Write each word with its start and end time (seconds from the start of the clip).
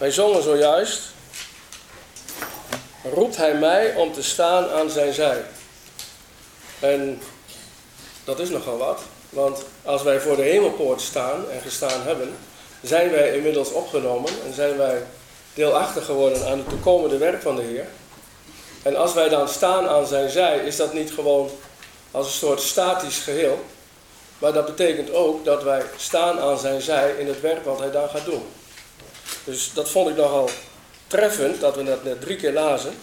Wij 0.00 0.10
zongen 0.10 0.42
zojuist. 0.42 1.00
Roept 3.14 3.36
hij 3.36 3.54
mij 3.54 3.94
om 3.94 4.12
te 4.12 4.22
staan 4.22 4.70
aan 4.70 4.90
zijn 4.90 5.12
zij. 5.12 5.44
En 6.80 7.22
dat 8.24 8.38
is 8.38 8.48
nogal 8.48 8.78
wat. 8.78 9.00
Want 9.28 9.62
als 9.84 10.02
wij 10.02 10.20
voor 10.20 10.36
de 10.36 10.42
hemelpoort 10.42 11.00
staan 11.00 11.50
en 11.50 11.60
gestaan 11.60 12.02
hebben, 12.02 12.36
zijn 12.82 13.10
wij 13.10 13.36
inmiddels 13.36 13.72
opgenomen 13.72 14.30
en 14.46 14.54
zijn 14.54 14.76
wij 14.76 15.02
deelachtig 15.54 16.04
geworden 16.04 16.46
aan 16.46 16.58
het 16.58 16.68
toekomende 16.68 17.18
werk 17.18 17.42
van 17.42 17.56
de 17.56 17.62
Heer. 17.62 17.86
En 18.82 18.96
als 18.96 19.14
wij 19.14 19.28
dan 19.28 19.48
staan 19.48 19.88
aan 19.88 20.06
zijn 20.06 20.30
zij, 20.30 20.58
is 20.58 20.76
dat 20.76 20.92
niet 20.92 21.12
gewoon 21.12 21.50
als 22.10 22.26
een 22.26 22.32
soort 22.32 22.60
statisch 22.60 23.18
geheel. 23.18 23.64
Maar 24.38 24.52
dat 24.52 24.66
betekent 24.66 25.12
ook 25.12 25.44
dat 25.44 25.62
wij 25.62 25.82
staan 25.96 26.38
aan 26.38 26.58
zijn 26.58 26.80
zij 26.80 27.14
in 27.18 27.26
het 27.26 27.40
werk 27.40 27.64
wat 27.64 27.78
hij 27.78 27.90
dan 27.90 28.08
gaat 28.08 28.24
doen. 28.24 28.42
Dus 29.50 29.72
dat 29.72 29.88
vond 29.88 30.08
ik 30.08 30.16
nogal 30.16 30.50
treffend, 31.06 31.60
dat 31.60 31.76
we 31.76 31.84
dat 31.84 32.04
net 32.04 32.20
drie 32.20 32.36
keer 32.36 32.52
lazen. 32.52 32.94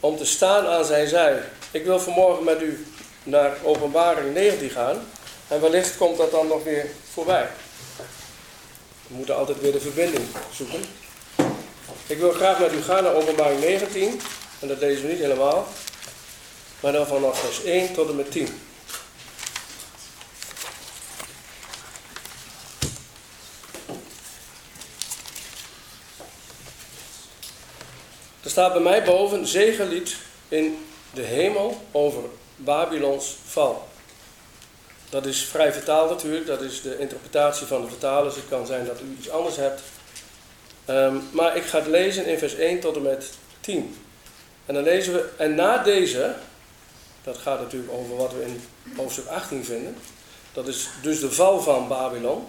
Om 0.00 0.16
te 0.16 0.24
staan 0.24 0.66
aan 0.66 0.84
zijn 0.84 1.08
zij. 1.08 1.42
Ik 1.70 1.84
wil 1.84 2.00
vanmorgen 2.00 2.44
met 2.44 2.62
u 2.62 2.86
naar 3.22 3.56
openbaring 3.64 4.34
19 4.34 4.70
gaan. 4.70 5.06
En 5.48 5.60
wellicht 5.60 5.96
komt 5.96 6.16
dat 6.16 6.30
dan 6.30 6.46
nog 6.46 6.64
weer 6.64 6.86
voorbij. 7.12 7.48
We 9.06 9.14
moeten 9.14 9.36
altijd 9.36 9.60
weer 9.60 9.72
de 9.72 9.80
verbinding 9.80 10.24
zoeken. 10.54 10.80
Ik 12.06 12.18
wil 12.18 12.32
graag 12.32 12.58
met 12.58 12.72
u 12.72 12.82
gaan 12.82 13.02
naar 13.02 13.14
openbaring 13.14 13.60
19. 13.60 14.20
En 14.60 14.68
dat 14.68 14.78
lezen 14.78 15.02
we 15.02 15.12
niet 15.12 15.20
helemaal. 15.20 15.66
Maar 16.80 16.92
dan 16.92 17.06
vanaf 17.06 17.38
vers 17.38 17.64
1 17.64 17.94
tot 17.94 18.08
en 18.08 18.16
met 18.16 18.30
10. 18.30 18.61
Staat 28.52 28.72
bij 28.72 28.82
mij 28.82 29.02
boven 29.04 29.46
zegenlied 29.46 30.16
in 30.48 30.84
de 31.14 31.22
hemel 31.22 31.80
over 31.90 32.22
Babylons 32.56 33.36
val. 33.46 33.88
Dat 35.10 35.26
is 35.26 35.44
vrij 35.44 35.72
vertaald 35.72 36.10
natuurlijk, 36.10 36.46
dat 36.46 36.60
is 36.60 36.82
de 36.82 36.98
interpretatie 36.98 37.66
van 37.66 37.82
de 37.82 37.88
vertalers. 37.88 38.34
Het 38.34 38.48
kan 38.48 38.66
zijn 38.66 38.86
dat 38.86 39.00
u 39.00 39.16
iets 39.18 39.30
anders 39.30 39.56
hebt. 39.56 39.82
Ehm, 40.84 41.16
maar 41.30 41.56
ik 41.56 41.62
ga 41.62 41.78
het 41.78 41.86
lezen 41.86 42.26
in 42.26 42.38
vers 42.38 42.54
1 42.54 42.80
tot 42.80 42.96
en 42.96 43.02
met 43.02 43.30
10. 43.60 43.96
En 44.66 44.74
dan 44.74 44.82
lezen 44.82 45.12
we, 45.12 45.28
en 45.36 45.54
na 45.54 45.78
deze, 45.78 46.34
dat 47.24 47.38
gaat 47.38 47.60
natuurlijk 47.60 47.92
over 47.92 48.16
wat 48.16 48.32
we 48.32 48.44
in 48.44 48.62
hoofdstuk 48.96 49.26
18 49.26 49.64
vinden. 49.64 49.96
Dat 50.52 50.68
is 50.68 50.88
dus 51.02 51.20
de 51.20 51.30
val 51.30 51.60
van 51.60 51.88
Babylon. 51.88 52.46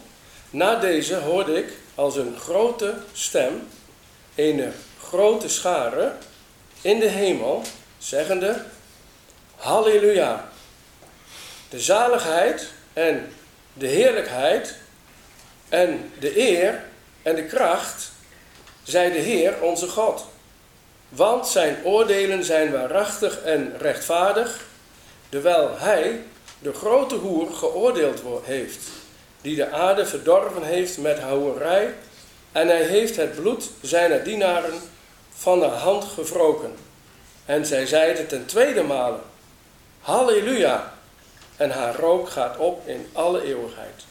Na 0.49 0.75
deze 0.75 1.15
hoorde 1.15 1.57
ik 1.57 1.73
als 1.95 2.15
een 2.15 2.35
grote 2.39 2.93
stem, 3.13 3.67
een 4.35 4.73
grote 5.13 5.49
schare 5.49 6.11
in 6.81 6.99
de 6.99 7.07
hemel, 7.07 7.61
zeggende, 7.97 8.61
Halleluja. 9.55 10.49
De 11.69 11.79
zaligheid 11.79 12.67
en 12.93 13.33
de 13.73 13.87
heerlijkheid 13.87 14.75
en 15.69 16.11
de 16.19 16.39
eer 16.39 16.83
en 17.21 17.35
de 17.35 17.43
kracht, 17.45 18.11
zij 18.83 19.11
de 19.11 19.19
Heer 19.19 19.61
onze 19.61 19.87
God. 19.87 20.25
Want 21.09 21.47
zijn 21.47 21.77
oordelen 21.83 22.43
zijn 22.43 22.71
waarachtig 22.71 23.41
en 23.41 23.73
rechtvaardig, 23.77 24.65
terwijl 25.29 25.77
hij 25.77 26.21
de 26.59 26.73
grote 26.73 27.15
hoer 27.15 27.51
geoordeeld 27.51 28.21
heeft, 28.43 28.87
die 29.41 29.55
de 29.55 29.71
aarde 29.71 30.05
verdorven 30.05 30.63
heeft 30.63 30.97
met 30.97 31.19
hoerij, 31.19 31.93
en 32.51 32.67
hij 32.67 32.83
heeft 32.83 33.15
het 33.15 33.35
bloed 33.35 33.69
zijner 33.81 34.23
dienaren 34.23 34.91
van 35.37 35.59
de 35.59 35.65
hand 35.65 36.03
gewroken. 36.03 36.75
En 37.45 37.65
zij 37.65 37.85
zeiden 37.85 38.27
ten 38.27 38.45
tweede 38.45 38.83
male, 38.83 39.17
Halleluja, 40.01 40.93
en 41.57 41.71
haar 41.71 41.95
rook 41.95 42.29
gaat 42.29 42.57
op 42.57 42.87
in 42.87 43.07
alle 43.13 43.43
eeuwigheid. 43.43 44.05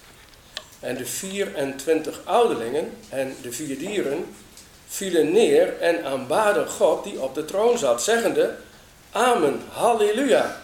En 0.80 0.96
de 0.96 1.06
24 1.06 2.20
ouderlingen 2.24 2.92
en 3.08 3.36
de 3.42 3.52
vier 3.52 3.78
dieren 3.78 4.34
vielen 4.88 5.32
neer 5.32 5.78
en 5.80 6.04
aanbaden 6.04 6.69
God 6.69 7.04
die 7.04 7.20
op 7.20 7.34
de 7.34 7.44
troon 7.44 7.78
zat, 7.78 8.02
zeggende, 8.02 8.54
Amen, 9.10 9.60
Halleluja. 9.69 10.62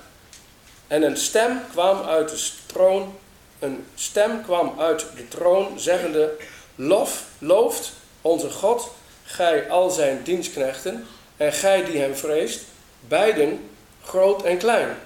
En 0.87 1.03
een 1.03 1.17
stem 1.17 1.61
kwam 1.71 2.03
uit 2.03 2.29
de 2.29 2.51
troon, 2.67 3.15
een 3.59 3.87
stem 3.95 4.43
kwam 4.43 4.75
uit 4.79 5.07
de 5.17 5.29
troon, 5.29 5.81
zeggende, 5.81 6.37
Lof, 6.75 7.25
looft 7.39 7.93
onze 8.21 8.51
God, 8.51 8.91
gij 9.29 9.71
al 9.71 9.91
zijn 9.91 10.21
dienstknechten, 10.23 11.07
en 11.37 11.53
gij 11.53 11.85
die 11.85 12.01
hem 12.01 12.17
vreest, 12.17 12.61
beiden 13.01 13.71
groot 14.05 14.43
en 14.43 14.59
klein. 14.59 14.97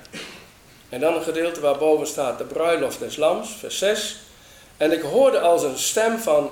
En 0.88 1.00
dan 1.00 1.14
een 1.14 1.22
gedeelte 1.22 1.60
waarboven 1.60 2.06
staat 2.06 2.38
de 2.38 2.44
bruiloft 2.44 2.98
des 2.98 3.16
lams, 3.16 3.56
vers 3.58 3.78
6. 3.78 4.20
En 4.76 4.92
ik 4.92 5.02
hoorde 5.02 5.40
als 5.40 5.62
een 5.62 5.78
stem 5.78 6.18
van 6.18 6.50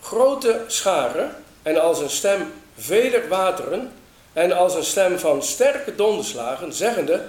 grote 0.00 0.64
scharen 0.66 1.36
en 1.62 1.80
als 1.80 2.00
een 2.00 2.10
stem 2.10 2.52
veler 2.76 3.28
wateren 3.28 3.92
en 4.32 4.52
als 4.52 4.74
een 4.74 4.84
stem 4.84 5.18
van 5.18 5.42
sterke 5.42 5.94
donderslagen, 5.94 6.72
zeggende, 6.72 7.24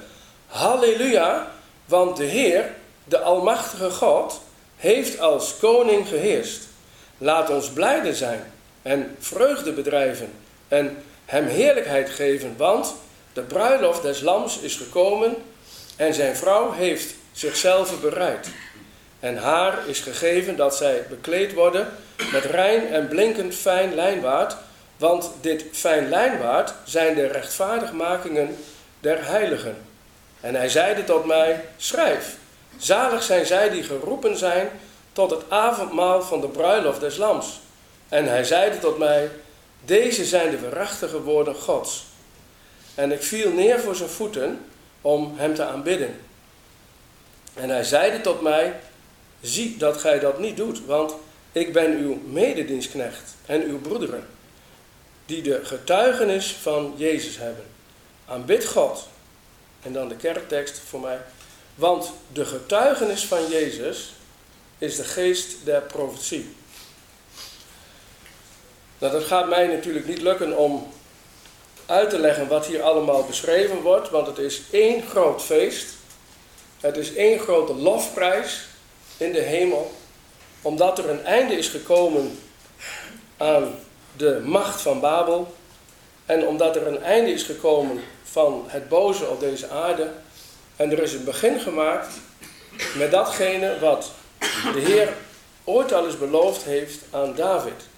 Halleluja, 0.47 1.51
want 1.85 2.17
de 2.17 2.23
Heer, 2.23 2.69
de 3.03 3.19
Almachtige 3.19 3.89
God, 3.89 4.41
heeft 4.77 5.19
als 5.19 5.57
koning 5.57 6.07
geheerst. 6.07 6.67
Laat 7.17 7.49
ons 7.49 7.69
blijde 7.69 8.15
zijn 8.15 8.51
en 8.81 9.15
vreugde 9.19 9.71
bedrijven 9.71 10.31
en 10.67 10.97
hem 11.25 11.45
heerlijkheid 11.45 12.09
geven, 12.09 12.53
want 12.57 12.95
de 13.33 13.41
bruiloft 13.41 14.01
des 14.01 14.21
lams 14.21 14.59
is 14.59 14.75
gekomen 14.75 15.35
en 15.95 16.13
zijn 16.13 16.35
vrouw 16.35 16.71
heeft 16.71 17.13
zichzelf 17.31 18.01
bereid. 18.01 18.49
En 19.19 19.37
haar 19.37 19.87
is 19.87 19.99
gegeven 19.99 20.55
dat 20.55 20.75
zij 20.75 21.05
bekleed 21.09 21.53
worden 21.53 21.87
met 22.31 22.45
rein 22.45 22.87
en 22.87 23.07
blinkend 23.07 23.55
fijn 23.55 23.95
lijnwaard, 23.95 24.55
want 24.97 25.31
dit 25.41 25.65
fijn 25.71 26.09
lijnwaard 26.09 26.73
zijn 26.85 27.15
de 27.15 27.27
rechtvaardigmakingen 27.27 28.57
der 28.99 29.25
heiligen. 29.25 29.77
En 30.39 30.55
hij 30.55 30.69
zeide 30.69 31.03
tot 31.03 31.25
mij, 31.25 31.65
schrijf, 31.77 32.35
zalig 32.77 33.23
zijn 33.23 33.45
zij 33.45 33.69
die 33.69 33.83
geroepen 33.83 34.37
zijn 34.37 34.69
tot 35.11 35.31
het 35.31 35.43
avondmaal 35.49 36.21
van 36.21 36.41
de 36.41 36.47
bruiloft 36.47 36.99
des 36.99 37.17
lams. 37.17 37.59
En 38.11 38.27
hij 38.27 38.43
zeide 38.43 38.79
tot 38.79 38.97
mij, 38.97 39.29
deze 39.85 40.25
zijn 40.25 40.51
de 40.51 40.59
waarachtige 40.59 41.21
woorden 41.21 41.55
Gods. 41.55 42.05
En 42.95 43.11
ik 43.11 43.23
viel 43.23 43.51
neer 43.51 43.79
voor 43.79 43.95
zijn 43.95 44.09
voeten 44.09 44.65
om 45.01 45.33
hem 45.37 45.55
te 45.55 45.63
aanbidden. 45.63 46.19
En 47.53 47.69
hij 47.69 47.83
zeide 47.83 48.21
tot 48.21 48.41
mij, 48.41 48.79
zie 49.41 49.77
dat 49.77 49.97
gij 49.97 50.19
dat 50.19 50.39
niet 50.39 50.57
doet, 50.57 50.85
want 50.85 51.13
ik 51.51 51.73
ben 51.73 51.97
uw 51.97 52.21
mededienstknecht 52.25 53.35
en 53.45 53.63
uw 53.63 53.79
broederen, 53.79 54.27
die 55.25 55.41
de 55.41 55.59
getuigenis 55.63 56.55
van 56.61 56.93
Jezus 56.97 57.37
hebben. 57.37 57.65
Aanbid 58.25 58.65
God. 58.65 59.07
En 59.81 59.93
dan 59.93 60.07
de 60.07 60.15
kerktekst 60.15 60.79
voor 60.79 60.99
mij. 60.99 61.19
Want 61.75 62.11
de 62.33 62.45
getuigenis 62.45 63.25
van 63.25 63.49
Jezus 63.49 64.13
is 64.77 64.95
de 64.95 65.03
geest 65.03 65.55
der 65.63 65.81
profetie. 65.81 66.59
Nou, 69.01 69.13
dat 69.13 69.23
gaat 69.23 69.49
mij 69.49 69.67
natuurlijk 69.67 70.07
niet 70.07 70.21
lukken 70.21 70.57
om 70.57 70.87
uit 71.85 72.09
te 72.09 72.19
leggen 72.19 72.47
wat 72.47 72.65
hier 72.65 72.81
allemaal 72.81 73.23
beschreven 73.23 73.81
wordt, 73.81 74.09
want 74.09 74.27
het 74.27 74.37
is 74.37 74.61
één 74.71 75.03
groot 75.03 75.43
feest. 75.43 75.93
Het 76.79 76.97
is 76.97 77.13
één 77.13 77.39
grote 77.39 77.73
lofprijs 77.73 78.65
in 79.17 79.31
de 79.31 79.39
hemel, 79.39 79.91
omdat 80.61 80.97
er 80.97 81.09
een 81.09 81.25
einde 81.25 81.53
is 81.53 81.67
gekomen 81.67 82.39
aan 83.37 83.75
de 84.17 84.41
macht 84.43 84.81
van 84.81 84.99
Babel 84.99 85.55
en 86.25 86.47
omdat 86.47 86.75
er 86.75 86.87
een 86.87 87.03
einde 87.03 87.31
is 87.31 87.43
gekomen 87.43 88.03
van 88.23 88.63
het 88.67 88.89
boze 88.89 89.27
op 89.27 89.39
deze 89.39 89.69
aarde. 89.69 90.11
En 90.75 90.91
er 90.91 91.03
is 91.03 91.13
een 91.13 91.23
begin 91.23 91.59
gemaakt 91.59 92.13
met 92.97 93.11
datgene 93.11 93.79
wat 93.79 94.11
de 94.73 94.79
Heer 94.79 95.13
ooit 95.63 95.93
al 95.93 96.05
eens 96.05 96.17
beloofd 96.17 96.63
heeft 96.63 96.99
aan 97.11 97.35
David. 97.35 97.89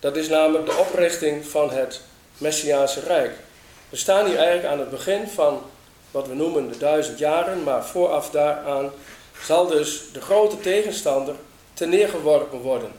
Dat 0.00 0.16
is 0.16 0.28
namelijk 0.28 0.66
de 0.66 0.76
oprichting 0.76 1.46
van 1.46 1.70
het 1.70 2.00
Messiaanse 2.38 3.00
Rijk. 3.00 3.32
We 3.88 3.96
staan 3.96 4.26
hier 4.26 4.36
eigenlijk 4.36 4.68
aan 4.68 4.78
het 4.78 4.90
begin 4.90 5.28
van 5.28 5.62
wat 6.10 6.28
we 6.28 6.34
noemen 6.34 6.68
de 6.72 6.78
duizend 6.78 7.18
jaren, 7.18 7.62
maar 7.62 7.86
vooraf 7.86 8.30
daaraan 8.30 8.90
zal 9.42 9.66
dus 9.66 10.02
de 10.12 10.20
grote 10.20 10.60
tegenstander 10.60 11.34
ten 11.74 11.88
neergeworpen 11.88 12.58
worden. 12.58 12.92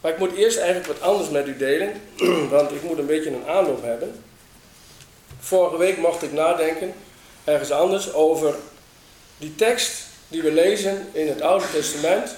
Maar 0.00 0.12
ik 0.12 0.18
moet 0.18 0.34
eerst 0.34 0.58
eigenlijk 0.58 0.86
wat 0.86 1.00
anders 1.00 1.30
met 1.30 1.46
u 1.46 1.56
delen, 1.56 1.92
want 2.50 2.70
ik 2.70 2.82
moet 2.82 2.98
een 2.98 3.06
beetje 3.06 3.30
een 3.30 3.46
aanloop 3.46 3.82
hebben. 3.82 4.24
Vorige 5.38 5.76
week 5.76 5.96
mocht 5.96 6.22
ik 6.22 6.32
nadenken, 6.32 6.94
ergens 7.44 7.70
anders, 7.70 8.12
over 8.12 8.54
die 9.38 9.54
tekst 9.54 10.04
die 10.28 10.42
we 10.42 10.52
lezen 10.52 11.08
in 11.12 11.28
het 11.28 11.40
Oude 11.40 11.70
Testament. 11.72 12.36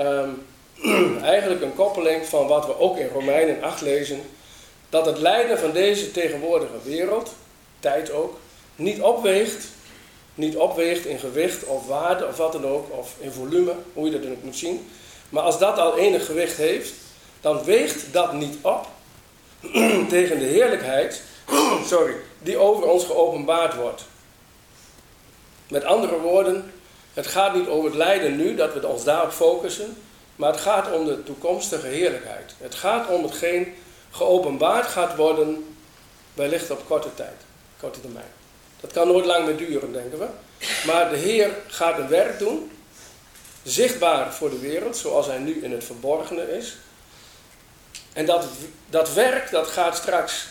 Um, 0.00 0.46
eigenlijk 1.22 1.62
een 1.62 1.74
koppeling 1.74 2.26
van 2.26 2.46
wat 2.46 2.66
we 2.66 2.78
ook 2.78 2.96
in 2.96 3.08
Romeinen 3.08 3.62
8 3.62 3.80
lezen. 3.80 4.20
Dat 4.88 5.06
het 5.06 5.18
lijden 5.18 5.58
van 5.58 5.72
deze 5.72 6.10
tegenwoordige 6.10 6.82
wereld, 6.84 7.34
tijd 7.80 8.12
ook, 8.12 8.38
niet 8.76 9.00
opweegt. 9.00 9.66
Niet 10.34 10.56
opweegt 10.56 11.06
in 11.06 11.18
gewicht 11.18 11.64
of 11.64 11.86
waarde 11.86 12.26
of 12.26 12.36
wat 12.36 12.52
dan 12.52 12.66
ook, 12.66 12.86
of 12.98 13.14
in 13.18 13.32
volume, 13.32 13.74
hoe 13.92 14.04
je 14.06 14.12
dat 14.12 14.22
dan 14.22 14.32
ook 14.32 14.42
moet 14.42 14.56
zien. 14.56 14.88
Maar 15.28 15.42
als 15.42 15.58
dat 15.58 15.78
al 15.78 15.98
enig 15.98 16.26
gewicht 16.26 16.56
heeft, 16.56 16.92
dan 17.40 17.64
weegt 17.64 18.12
dat 18.12 18.32
niet 18.32 18.56
op 18.60 18.86
tegen 20.08 20.38
de 20.38 20.44
heerlijkheid 20.44 21.22
sorry, 21.86 22.14
die 22.38 22.58
over 22.58 22.84
ons 22.84 23.04
geopenbaard 23.04 23.74
wordt. 23.74 24.04
Met 25.68 25.84
andere 25.84 26.18
woorden, 26.18 26.72
het 27.14 27.26
gaat 27.26 27.54
niet 27.54 27.68
over 27.68 27.84
het 27.84 27.98
lijden 27.98 28.36
nu, 28.36 28.54
dat 28.54 28.74
we 28.74 28.86
ons 28.86 29.04
daarop 29.04 29.30
focussen, 29.30 29.96
maar 30.42 30.52
het 30.52 30.60
gaat 30.60 30.92
om 30.92 31.04
de 31.04 31.22
toekomstige 31.22 31.86
heerlijkheid. 31.86 32.54
Het 32.58 32.74
gaat 32.74 33.08
om 33.08 33.22
hetgeen 33.22 33.74
geopenbaard 34.10 34.86
gaat 34.86 35.16
worden, 35.16 35.76
wellicht 36.34 36.70
op 36.70 36.86
korte 36.86 37.14
tijd, 37.14 37.40
korte 37.80 38.00
termijn. 38.00 38.32
Dat 38.80 38.92
kan 38.92 39.08
nooit 39.08 39.24
lang 39.24 39.46
meer 39.46 39.56
duren, 39.56 39.92
denken 39.92 40.18
we. 40.18 40.26
Maar 40.86 41.10
de 41.10 41.16
Heer 41.16 41.50
gaat 41.66 41.98
een 41.98 42.08
werk 42.08 42.38
doen, 42.38 42.70
zichtbaar 43.62 44.32
voor 44.34 44.50
de 44.50 44.58
wereld, 44.58 44.96
zoals 44.96 45.26
hij 45.26 45.38
nu 45.38 45.62
in 45.64 45.72
het 45.72 45.84
verborgene 45.84 46.56
is. 46.56 46.76
En 48.12 48.26
dat, 48.26 48.44
dat 48.90 49.12
werk 49.12 49.50
dat 49.50 49.66
gaat 49.66 49.96
straks 49.96 50.46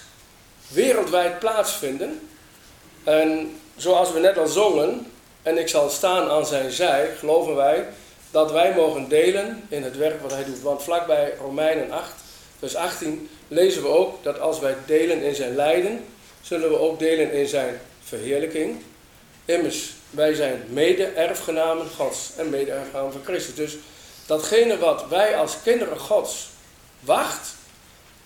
wereldwijd 0.68 1.40
plaatsvinden. 1.40 2.30
En 3.04 3.60
zoals 3.76 4.12
we 4.12 4.20
net 4.20 4.38
al 4.38 4.48
zongen, 4.48 5.12
en 5.42 5.58
ik 5.58 5.68
zal 5.68 5.90
staan 5.90 6.30
aan 6.30 6.46
zijn 6.46 6.72
zij, 6.72 7.16
geloven 7.20 7.56
wij 7.56 7.88
dat 8.32 8.52
wij 8.52 8.74
mogen 8.76 9.10
delen 9.10 9.64
in 9.70 9.84
het 9.84 9.98
werk 9.98 10.22
wat 10.22 10.32
hij 10.32 10.44
doet. 10.44 10.62
Want 10.62 10.84
vlakbij 10.84 11.34
Romeinen 11.40 11.92
8, 11.92 12.14
vers 12.60 12.76
18, 12.76 13.30
lezen 13.48 13.82
we 13.82 13.88
ook 13.88 14.24
dat 14.24 14.40
als 14.40 14.60
wij 14.60 14.76
delen 14.86 15.22
in 15.22 15.36
zijn 15.36 15.56
lijden, 15.56 16.06
zullen 16.42 16.70
we 16.70 16.80
ook 16.80 17.00
delen 17.00 17.32
in 17.32 17.48
zijn 17.48 17.80
verheerlijking. 18.04 18.82
Immers, 19.46 19.94
wij 20.10 20.34
zijn 20.34 20.64
mede-erfgenamen 20.70 21.90
Gods 21.96 22.32
en 22.38 22.50
mede-erfgenamen 22.50 23.12
van 23.12 23.24
Christus. 23.24 23.56
Dus 23.56 23.78
datgene 24.26 24.78
wat 24.78 25.06
wij 25.10 25.36
als 25.36 25.62
kinderen 25.64 26.00
Gods 26.00 26.50
wacht, 27.00 27.56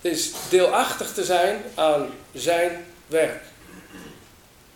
is 0.01 0.31
deelachtig 0.49 1.13
te 1.13 1.23
zijn 1.23 1.63
aan 1.75 2.09
zijn 2.33 2.85
werk. 3.07 3.41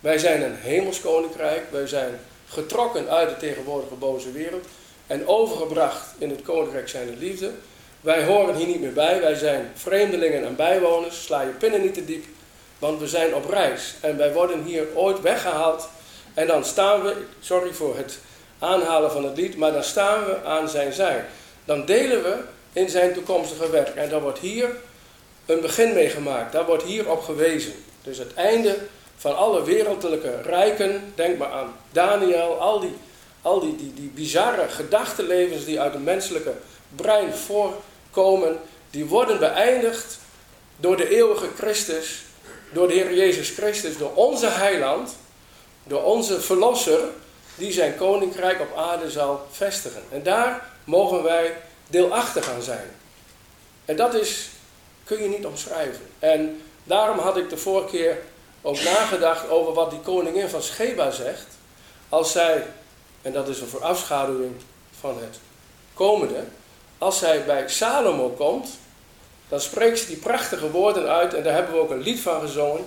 Wij 0.00 0.18
zijn 0.18 0.42
een 0.42 0.56
hemels 0.56 1.00
koninkrijk, 1.00 1.62
wij 1.70 1.86
zijn 1.86 2.20
getrokken 2.48 3.08
uit 3.08 3.28
de 3.28 3.36
tegenwoordige 3.36 3.94
boze 3.94 4.32
wereld 4.32 4.66
en 5.10 5.26
overgebracht 5.26 6.06
in 6.18 6.30
het 6.30 6.42
koninkrijk 6.42 6.88
zijn 6.88 7.18
liefde. 7.18 7.50
Wij 8.00 8.24
horen 8.24 8.54
hier 8.54 8.66
niet 8.66 8.80
meer 8.80 8.92
bij, 8.92 9.20
wij 9.20 9.34
zijn 9.34 9.70
vreemdelingen 9.74 10.44
en 10.44 10.56
bijwoners, 10.56 11.24
sla 11.24 11.40
je 11.40 11.50
pinnen 11.50 11.82
niet 11.82 11.94
te 11.94 12.04
diep, 12.04 12.24
want 12.78 13.00
we 13.00 13.06
zijn 13.08 13.34
op 13.34 13.50
reis. 13.50 13.94
En 14.00 14.16
wij 14.16 14.32
worden 14.32 14.62
hier 14.62 14.86
ooit 14.94 15.20
weggehaald. 15.20 15.88
En 16.34 16.46
dan 16.46 16.64
staan 16.64 17.02
we, 17.02 17.14
sorry 17.40 17.72
voor 17.72 17.96
het 17.96 18.18
aanhalen 18.58 19.10
van 19.10 19.24
het 19.24 19.36
lied, 19.36 19.56
maar 19.56 19.72
dan 19.72 19.84
staan 19.84 20.24
we 20.24 20.44
aan 20.44 20.68
zijn 20.68 20.92
zij. 20.92 21.24
Dan 21.64 21.84
delen 21.84 22.22
we 22.22 22.36
in 22.72 22.88
zijn 22.88 23.12
toekomstige 23.12 23.70
werk. 23.70 23.88
En 23.88 24.08
dan 24.08 24.20
wordt 24.20 24.38
hier 24.38 24.68
een 25.46 25.60
begin 25.60 25.92
mee 25.92 26.08
gemaakt, 26.08 26.52
daar 26.52 26.66
wordt 26.66 26.82
hier 26.82 27.10
op 27.10 27.22
gewezen. 27.22 27.72
Dus 28.02 28.18
het 28.18 28.34
einde 28.34 28.76
van 29.16 29.36
alle 29.36 29.64
wereldlijke 29.64 30.42
rijken, 30.42 31.12
denk 31.14 31.38
maar 31.38 31.50
aan 31.50 31.74
Daniel, 31.92 32.60
al 32.60 32.80
die, 32.80 32.94
al 33.42 33.60
die, 33.60 33.94
die, 33.94 34.10
bizarre 34.14 34.68
gedachtenlevens 34.68 35.64
die 35.64 35.80
uit 35.80 35.92
het 35.92 36.04
menselijke 36.04 36.52
brein 36.96 37.32
voorkomen, 37.34 38.58
die 38.90 39.04
worden 39.04 39.38
beëindigd 39.38 40.18
door 40.76 40.96
de 40.96 41.08
eeuwige 41.08 41.48
Christus, 41.56 42.22
door 42.72 42.88
de 42.88 42.94
Heer 42.94 43.14
Jezus 43.14 43.50
Christus, 43.50 43.96
door 43.96 44.14
onze 44.14 44.48
heiland, 44.48 45.16
door 45.84 46.02
onze 46.02 46.40
verlosser, 46.40 47.00
die 47.54 47.72
zijn 47.72 47.96
koninkrijk 47.96 48.60
op 48.60 48.76
aarde 48.76 49.10
zal 49.10 49.46
vestigen. 49.50 50.02
En 50.10 50.22
daar 50.22 50.68
mogen 50.84 51.22
wij 51.22 51.56
deelachtig 51.86 52.50
aan 52.50 52.62
zijn. 52.62 52.90
En 53.84 53.96
dat 53.96 54.14
is, 54.14 54.48
kun 55.04 55.22
je 55.22 55.28
niet 55.28 55.46
omschrijven. 55.46 56.06
En 56.18 56.62
daarom 56.84 57.18
had 57.18 57.36
ik 57.36 57.48
de 57.50 57.56
vorige 57.56 57.88
keer 57.88 58.18
ook 58.62 58.82
nagedacht 58.82 59.48
over 59.48 59.72
wat 59.72 59.90
die 59.90 60.00
koningin 60.00 60.48
van 60.48 60.62
Scheba 60.62 61.10
zegt. 61.10 61.46
Als 62.08 62.32
zij, 62.32 62.66
en 63.22 63.32
dat 63.32 63.48
is 63.48 63.60
een 63.60 63.68
voorafschaduwing 63.68 64.54
van 65.00 65.18
het 65.18 65.38
komende, 65.94 66.44
als 66.98 67.18
zij 67.18 67.44
bij 67.44 67.68
Salomo 67.68 68.28
komt, 68.28 68.68
dan 69.48 69.60
spreekt 69.60 69.98
ze 69.98 70.06
die 70.06 70.16
prachtige 70.16 70.70
woorden 70.70 71.08
uit 71.08 71.34
en 71.34 71.42
daar 71.42 71.54
hebben 71.54 71.74
we 71.74 71.80
ook 71.80 71.90
een 71.90 72.02
lied 72.02 72.20
van 72.20 72.40
gezongen. 72.40 72.84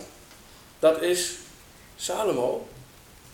Dat 0.80 1.01
is 1.01 1.31
Salomo, 1.95 2.68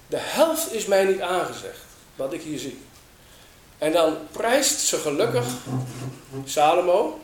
de 0.08 0.18
helft 0.20 0.74
is 0.74 0.86
mij 0.86 1.04
niet 1.04 1.22
aangezegd, 1.22 1.80
wat 2.16 2.34
ik 2.34 2.42
hier 2.42 2.60
zie. 2.60 2.80
En 3.78 3.92
dan 3.92 4.18
prijst 4.32 4.80
ze 4.80 4.98
gelukkig 4.98 5.46
Salomo, 6.46 7.20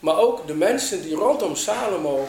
maar 0.00 0.18
ook 0.18 0.46
de 0.46 0.54
mensen 0.54 1.02
die 1.02 1.14
rondom 1.14 1.56
Salomo 1.56 2.28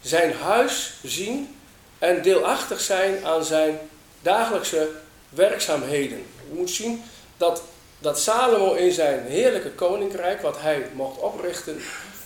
zijn 0.00 0.34
huis 0.34 0.92
zien 1.02 1.56
en 1.98 2.22
deelachtig 2.22 2.80
zijn 2.80 3.24
aan 3.24 3.44
zijn 3.44 3.78
dagelijkse 4.22 4.90
werkzaamheden. 5.34 6.24
Je 6.48 6.54
moet 6.54 6.70
zien 6.70 7.02
dat, 7.36 7.62
dat 7.98 8.20
Salomo 8.20 8.72
in 8.74 8.92
zijn 8.92 9.26
heerlijke 9.26 9.70
koninkrijk, 9.70 10.42
wat 10.42 10.60
hij 10.60 10.86
mocht 10.94 11.18
oprichten, 11.18 11.80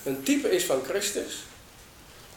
een 0.04 0.22
type 0.22 0.50
is 0.50 0.64
van 0.64 0.82
Christus. 0.88 1.44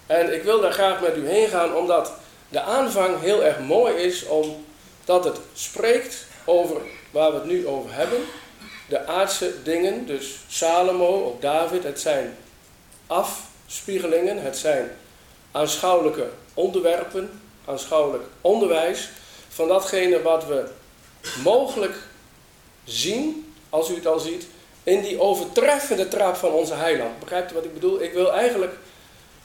En 0.07 0.33
ik 0.33 0.43
wil 0.43 0.61
daar 0.61 0.71
graag 0.71 1.01
met 1.01 1.17
u 1.17 1.27
heen 1.27 1.47
gaan, 1.47 1.75
omdat 1.75 2.11
de 2.49 2.61
aanvang 2.61 3.19
heel 3.19 3.43
erg 3.43 3.59
mooi 3.59 3.95
is, 3.95 4.25
omdat 4.25 5.23
het 5.23 5.37
spreekt 5.53 6.25
over 6.45 6.81
waar 7.11 7.31
we 7.31 7.35
het 7.35 7.45
nu 7.45 7.67
over 7.67 7.93
hebben. 7.93 8.19
De 8.87 9.05
aardse 9.05 9.63
dingen, 9.63 10.05
dus 10.05 10.37
Salomo, 10.47 11.25
ook 11.25 11.41
David, 11.41 11.83
het 11.83 11.99
zijn 11.99 12.37
afspiegelingen, 13.07 14.41
het 14.41 14.57
zijn 14.57 14.91
aanschouwelijke 15.51 16.29
onderwerpen, 16.53 17.41
aanschouwelijk 17.65 18.23
onderwijs 18.41 19.09
van 19.59 19.67
datgene 19.67 20.21
wat 20.21 20.45
we 20.45 20.63
mogelijk 21.43 21.95
zien, 22.83 23.53
als 23.69 23.89
u 23.89 23.95
het 23.95 24.07
al 24.07 24.19
ziet, 24.19 24.45
in 24.83 25.01
die 25.01 25.19
overtreffende 25.19 26.07
trap 26.07 26.35
van 26.35 26.51
onze 26.51 26.73
heiland. 26.73 27.19
Begrijpt 27.19 27.51
u 27.51 27.53
wat 27.53 27.65
ik 27.65 27.73
bedoel? 27.73 28.01
Ik 28.01 28.13
wil 28.13 28.33
eigenlijk 28.33 28.73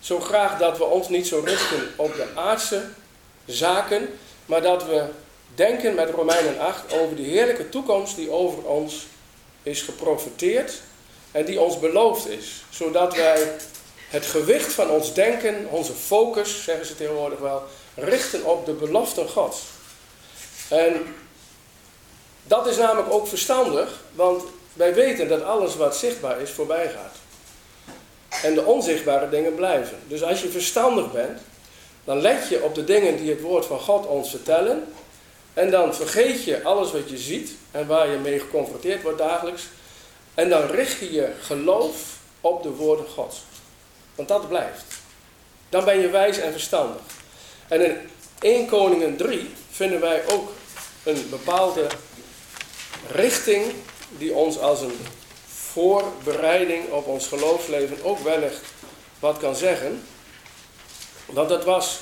zo 0.00 0.20
graag 0.20 0.58
dat 0.58 0.78
we 0.78 0.84
ons 0.84 1.08
niet 1.08 1.26
zo 1.26 1.42
richten 1.44 1.92
op 1.96 2.14
de 2.14 2.26
aardse 2.34 2.82
zaken, 3.44 4.08
maar 4.46 4.62
dat 4.62 4.84
we 4.84 5.04
denken 5.54 5.94
met 5.94 6.10
Romeinen 6.10 6.58
8 6.58 6.92
over 6.92 7.16
die 7.16 7.30
heerlijke 7.30 7.68
toekomst 7.68 8.16
die 8.16 8.30
over 8.30 8.62
ons 8.62 9.06
is 9.62 9.82
geprofiteerd 9.82 10.80
en 11.32 11.44
die 11.44 11.60
ons 11.60 11.78
beloofd 11.78 12.28
is, 12.28 12.64
zodat 12.70 13.16
wij 13.16 13.56
het 14.08 14.26
gewicht 14.26 14.72
van 14.72 14.90
ons 14.90 15.14
denken, 15.14 15.66
onze 15.70 15.92
focus, 15.92 16.64
zeggen 16.64 16.86
ze 16.86 16.96
tegenwoordig 16.96 17.38
wel, 17.38 17.62
richten 17.94 18.44
op 18.44 18.66
de 18.66 18.72
beloften 18.72 19.28
Gods. 19.28 19.73
En 20.68 21.14
dat 22.46 22.66
is 22.66 22.76
namelijk 22.76 23.12
ook 23.12 23.26
verstandig, 23.26 24.00
want 24.12 24.42
wij 24.72 24.94
weten 24.94 25.28
dat 25.28 25.42
alles 25.42 25.76
wat 25.76 25.96
zichtbaar 25.96 26.40
is 26.40 26.50
voorbij 26.50 26.90
gaat. 26.90 27.16
En 28.42 28.54
de 28.54 28.64
onzichtbare 28.64 29.28
dingen 29.28 29.54
blijven. 29.54 29.98
Dus 30.08 30.22
als 30.22 30.42
je 30.42 30.48
verstandig 30.48 31.12
bent, 31.12 31.40
dan 32.04 32.20
let 32.20 32.48
je 32.48 32.62
op 32.62 32.74
de 32.74 32.84
dingen 32.84 33.16
die 33.16 33.30
het 33.30 33.40
woord 33.40 33.66
van 33.66 33.80
God 33.80 34.06
ons 34.06 34.30
vertellen. 34.30 34.92
En 35.54 35.70
dan 35.70 35.94
vergeet 35.94 36.44
je 36.44 36.62
alles 36.62 36.92
wat 36.92 37.10
je 37.10 37.18
ziet 37.18 37.50
en 37.70 37.86
waar 37.86 38.08
je 38.08 38.16
mee 38.16 38.40
geconfronteerd 38.40 39.02
wordt 39.02 39.18
dagelijks. 39.18 39.62
En 40.34 40.48
dan 40.48 40.66
richt 40.66 40.98
je 40.98 41.12
je 41.12 41.32
geloof 41.40 41.96
op 42.40 42.62
de 42.62 42.70
woorden 42.70 43.06
Gods. 43.06 43.42
Want 44.14 44.28
dat 44.28 44.48
blijft. 44.48 44.84
Dan 45.68 45.84
ben 45.84 45.98
je 45.98 46.08
wijs 46.08 46.38
en 46.38 46.52
verstandig. 46.52 47.02
En 47.68 47.84
in 47.84 47.96
1 48.40 48.66
Koningen 48.66 49.16
3 49.16 49.50
vinden 49.74 50.00
wij 50.00 50.28
ook 50.28 50.52
een 51.02 51.26
bepaalde 51.30 51.86
richting 53.10 53.72
die 54.18 54.34
ons 54.34 54.58
als 54.58 54.80
een 54.80 54.98
voorbereiding 55.72 56.90
op 56.90 57.06
ons 57.06 57.26
geloofsleven 57.26 58.04
ook 58.04 58.18
wellicht 58.18 58.60
wat 59.18 59.38
kan 59.38 59.56
zeggen. 59.56 60.06
Want 61.26 61.48
dat 61.48 61.64
was 61.64 61.98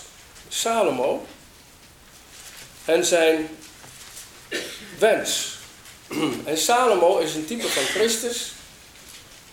Salomo 0.48 1.26
en 2.84 3.04
zijn 3.04 3.48
wens. 4.98 5.56
En 6.44 6.58
Salomo 6.58 7.18
is 7.18 7.34
een 7.34 7.46
type 7.46 7.68
van 7.68 7.84
Christus. 7.84 8.52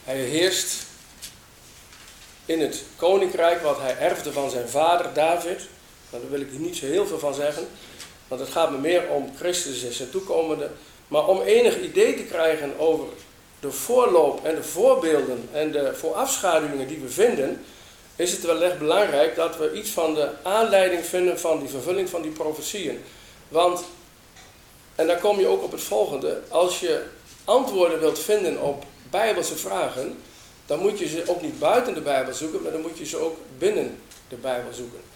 Hij 0.03 0.17
heerst 0.17 0.75
in 2.45 2.61
het 2.61 2.83
koninkrijk 2.95 3.61
wat 3.61 3.79
hij 3.79 3.97
erfde 3.97 4.31
van 4.31 4.49
zijn 4.49 4.69
vader 4.69 5.13
David. 5.13 5.67
Nou, 6.09 6.21
daar 6.23 6.31
wil 6.31 6.41
ik 6.41 6.49
hier 6.49 6.59
niet 6.59 6.77
zo 6.77 6.85
heel 6.85 7.07
veel 7.07 7.19
van 7.19 7.33
zeggen, 7.33 7.67
want 8.29 8.41
het 8.41 8.49
gaat 8.49 8.71
me 8.71 8.77
meer 8.77 9.09
om 9.09 9.31
Christus 9.37 9.83
en 9.83 9.93
zijn 9.93 10.09
toekomende. 10.09 10.69
Maar 11.07 11.27
om 11.27 11.41
enig 11.41 11.81
idee 11.81 12.15
te 12.15 12.23
krijgen 12.23 12.79
over 12.79 13.05
de 13.59 13.71
voorloop 13.71 14.45
en 14.45 14.55
de 14.55 14.63
voorbeelden 14.63 15.49
en 15.51 15.71
de 15.71 15.95
voorafschaduwingen 15.95 16.87
die 16.87 16.99
we 16.99 17.09
vinden, 17.09 17.63
is 18.15 18.31
het 18.31 18.41
wel 18.41 18.63
echt 18.63 18.79
belangrijk 18.79 19.35
dat 19.35 19.57
we 19.57 19.73
iets 19.73 19.89
van 19.89 20.13
de 20.13 20.29
aanleiding 20.43 21.05
vinden 21.05 21.39
van 21.39 21.59
die 21.59 21.69
vervulling 21.69 22.09
van 22.09 22.21
die 22.21 22.31
profetieën. 22.31 23.03
Want, 23.47 23.83
en 24.95 25.07
dan 25.07 25.19
kom 25.19 25.39
je 25.39 25.47
ook 25.47 25.63
op 25.63 25.71
het 25.71 25.81
volgende, 25.81 26.41
als 26.49 26.79
je 26.79 27.03
antwoorden 27.43 27.99
wilt 27.99 28.19
vinden 28.19 28.61
op 28.61 28.85
bijbelse 29.09 29.55
vragen, 29.55 30.17
dan 30.65 30.79
moet 30.79 30.99
je 30.99 31.07
ze 31.07 31.23
ook 31.27 31.41
niet 31.41 31.59
buiten 31.59 31.93
de 31.93 32.01
Bijbel 32.01 32.33
zoeken, 32.33 32.61
maar 32.61 32.71
dan 32.71 32.81
moet 32.81 32.97
je 32.97 33.05
ze 33.05 33.17
ook 33.17 33.37
binnen 33.57 33.97
de 34.27 34.35
Bijbel 34.35 34.73
zoeken. 34.73 35.08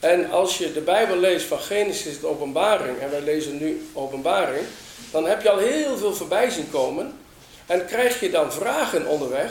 En 0.00 0.30
als 0.30 0.58
je 0.58 0.72
de 0.72 0.80
Bijbel 0.80 1.16
leest 1.16 1.46
van 1.46 1.58
Genesis 1.58 2.20
tot 2.20 2.30
Openbaring, 2.30 2.98
en 2.98 3.10
wij 3.10 3.20
lezen 3.20 3.58
nu 3.58 3.88
Openbaring, 3.92 4.66
dan 5.10 5.26
heb 5.26 5.42
je 5.42 5.50
al 5.50 5.58
heel 5.58 5.96
veel 5.96 6.14
voorbij 6.14 6.50
zien 6.50 6.70
komen. 6.70 7.18
En 7.66 7.86
krijg 7.86 8.20
je 8.20 8.30
dan 8.30 8.52
vragen 8.52 9.06
onderweg, 9.06 9.50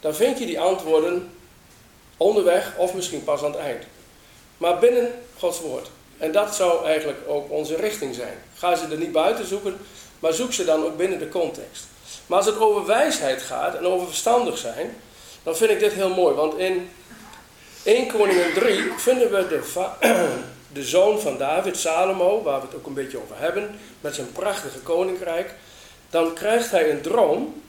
dan 0.00 0.14
vind 0.14 0.38
je 0.38 0.46
die 0.46 0.60
antwoorden 0.60 1.30
onderweg 2.16 2.74
of 2.76 2.94
misschien 2.94 3.24
pas 3.24 3.42
aan 3.42 3.52
het 3.52 3.60
eind. 3.60 3.84
Maar 4.56 4.78
binnen 4.78 5.12
Gods 5.38 5.60
woord. 5.60 5.90
En 6.18 6.32
dat 6.32 6.54
zou 6.54 6.86
eigenlijk 6.86 7.18
ook 7.26 7.50
onze 7.50 7.76
richting 7.76 8.14
zijn. 8.14 8.38
Ga 8.54 8.74
ze 8.74 8.86
er 8.90 8.98
niet 8.98 9.12
buiten 9.12 9.46
zoeken, 9.46 9.76
maar 10.18 10.32
zoek 10.32 10.52
ze 10.52 10.64
dan 10.64 10.84
ook 10.84 10.96
binnen 10.96 11.18
de 11.18 11.28
context. 11.28 11.86
Maar 12.26 12.38
als 12.38 12.46
het 12.46 12.58
over 12.58 12.86
wijsheid 12.86 13.42
gaat 13.42 13.74
en 13.74 13.86
over 13.86 14.06
verstandig 14.06 14.58
zijn, 14.58 14.96
dan 15.42 15.56
vind 15.56 15.70
ik 15.70 15.80
dit 15.80 15.92
heel 15.92 16.14
mooi. 16.14 16.34
Want 16.34 16.58
in 16.58 16.90
1 17.88 18.06
Koningin 18.06 18.52
3 18.54 18.92
vinden 18.96 19.30
we 19.30 19.46
de, 19.48 19.84
de 20.78 20.84
zoon 20.84 21.20
van 21.20 21.38
David, 21.38 21.76
Salomo, 21.76 22.42
waar 22.42 22.60
we 22.60 22.66
het 22.66 22.76
ook 22.76 22.86
een 22.86 22.94
beetje 22.94 23.22
over 23.22 23.38
hebben, 23.38 23.78
met 24.00 24.14
zijn 24.14 24.32
prachtige 24.32 24.78
koninkrijk. 24.78 25.54
Dan 26.10 26.34
krijgt 26.34 26.70
hij 26.70 26.90
een 26.90 27.00
droom. 27.00 27.62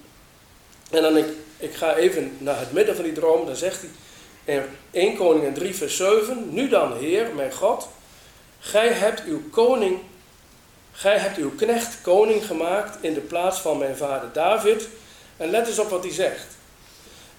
En 0.91 1.01
dan 1.01 1.17
ik, 1.17 1.25
ik 1.57 1.73
ga 1.73 1.95
even 1.95 2.35
naar 2.37 2.59
het 2.59 2.71
midden 2.71 2.95
van 2.95 3.03
die 3.03 3.13
droom, 3.13 3.45
dan 3.45 3.55
zegt 3.55 3.81
hij 3.81 3.89
in 4.55 4.63
1 4.91 5.15
Koningin 5.15 5.53
3 5.53 5.75
vers 5.75 5.97
7, 5.97 6.53
Nu 6.53 6.69
dan 6.69 6.97
Heer, 6.97 7.27
mijn 7.35 7.53
God, 7.53 7.87
gij 8.59 8.87
hebt 8.87 9.23
uw 9.25 9.41
koning 9.51 9.99
Gij 10.91 11.17
hebt 11.17 11.37
uw 11.37 11.55
knecht 11.55 12.01
koning 12.01 12.45
gemaakt 12.45 12.97
in 13.01 13.13
de 13.13 13.19
plaats 13.19 13.59
van 13.59 13.77
mijn 13.77 13.97
vader 13.97 14.29
David. 14.33 14.87
En 15.37 15.49
let 15.49 15.67
eens 15.67 15.79
op 15.79 15.89
wat 15.89 16.03
hij 16.03 16.13
zegt. 16.13 16.47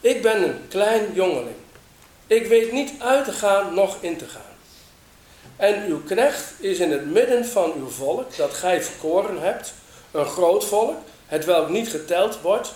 Ik 0.00 0.22
ben 0.22 0.42
een 0.42 0.68
klein 0.68 1.12
jongeling. 1.12 1.59
Ik 2.30 2.46
weet 2.46 2.72
niet 2.72 2.92
uit 2.98 3.24
te 3.24 3.32
gaan, 3.32 3.74
noch 3.74 3.96
in 4.00 4.16
te 4.16 4.26
gaan. 4.26 4.56
En 5.56 5.84
uw 5.86 6.02
knecht 6.02 6.52
is 6.58 6.78
in 6.78 6.90
het 6.90 7.06
midden 7.06 7.46
van 7.46 7.72
uw 7.76 7.88
volk, 7.88 8.36
dat 8.36 8.54
gij 8.54 8.82
verkoren 8.82 9.40
hebt, 9.42 9.74
een 10.10 10.26
groot 10.26 10.64
volk, 10.64 10.96
het 11.26 11.44
welk 11.44 11.68
niet 11.68 11.88
geteld 11.88 12.40
wordt, 12.40 12.72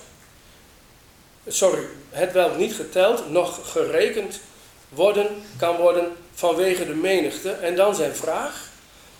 sorry, 1.46 1.86
het 2.10 2.32
welk 2.32 2.56
niet 2.56 2.74
geteld, 2.74 3.30
nog 3.30 3.70
gerekend 3.72 4.40
worden, 4.88 5.42
kan 5.56 5.76
worden 5.76 6.16
vanwege 6.34 6.86
de 6.86 6.94
menigte. 6.94 7.50
En 7.50 7.76
dan 7.76 7.94
zijn 7.94 8.14
vraag, 8.14 8.68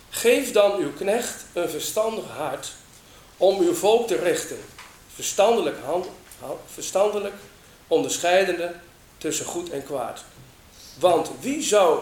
Geef 0.09 0.51
dan 0.51 0.75
uw 0.77 0.93
knecht 0.93 1.45
een 1.53 1.69
verstandig 1.69 2.25
hart 2.37 2.71
om 3.37 3.59
uw 3.59 3.73
volk 3.73 4.07
te 4.07 4.15
richten, 4.15 4.57
verstandelijk, 5.15 5.77
hand, 5.85 6.05
verstandelijk 6.73 7.35
onderscheidende 7.87 8.73
tussen 9.25 9.45
goed 9.45 9.69
en 9.69 9.83
kwaad. 9.83 10.23
Want 10.99 11.29
wie 11.39 11.61
zou 11.63 11.99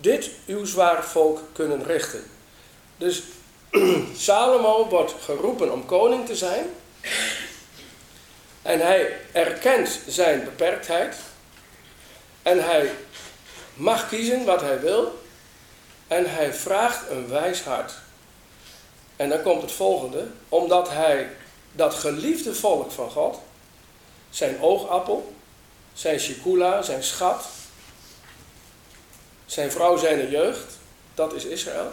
dit 0.00 0.30
uw 0.46 0.64
zwaar 0.64 1.04
volk 1.04 1.40
kunnen 1.52 1.84
richten? 1.84 2.24
Dus 2.96 3.22
Salomo 4.26 4.88
wordt 4.88 5.14
geroepen 5.20 5.72
om 5.72 5.86
koning 5.86 6.26
te 6.26 6.36
zijn. 6.36 6.66
En 8.62 8.80
hij 8.80 9.20
erkent 9.32 10.00
zijn 10.06 10.44
beperktheid. 10.44 11.16
En 12.42 12.64
hij 12.64 12.90
mag 13.74 14.08
kiezen 14.08 14.44
wat 14.44 14.60
hij 14.60 14.80
wil. 14.80 15.18
En 16.08 16.30
hij 16.34 16.54
vraagt 16.54 17.10
een 17.10 17.28
wijs 17.28 17.62
hart. 17.62 17.92
En 19.16 19.28
dan 19.28 19.42
komt 19.42 19.62
het 19.62 19.72
volgende. 19.72 20.26
Omdat 20.48 20.88
hij 20.88 21.30
dat 21.72 21.94
geliefde 21.94 22.54
volk 22.54 22.92
van 22.92 23.10
God, 23.10 23.40
zijn 24.30 24.60
oogappel, 24.60 25.33
zijn 25.94 26.20
shikula, 26.20 26.82
zijn 26.82 27.02
schat, 27.02 27.44
zijn 29.46 29.70
vrouw, 29.72 29.96
zijn 29.96 30.30
jeugd, 30.30 30.72
dat 31.14 31.34
is 31.34 31.44
Israël. 31.44 31.92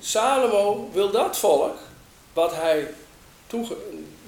Salomo 0.00 0.90
wil 0.92 1.10
dat 1.10 1.38
volk, 1.38 1.78
wat 2.32 2.54
hij 2.54 2.94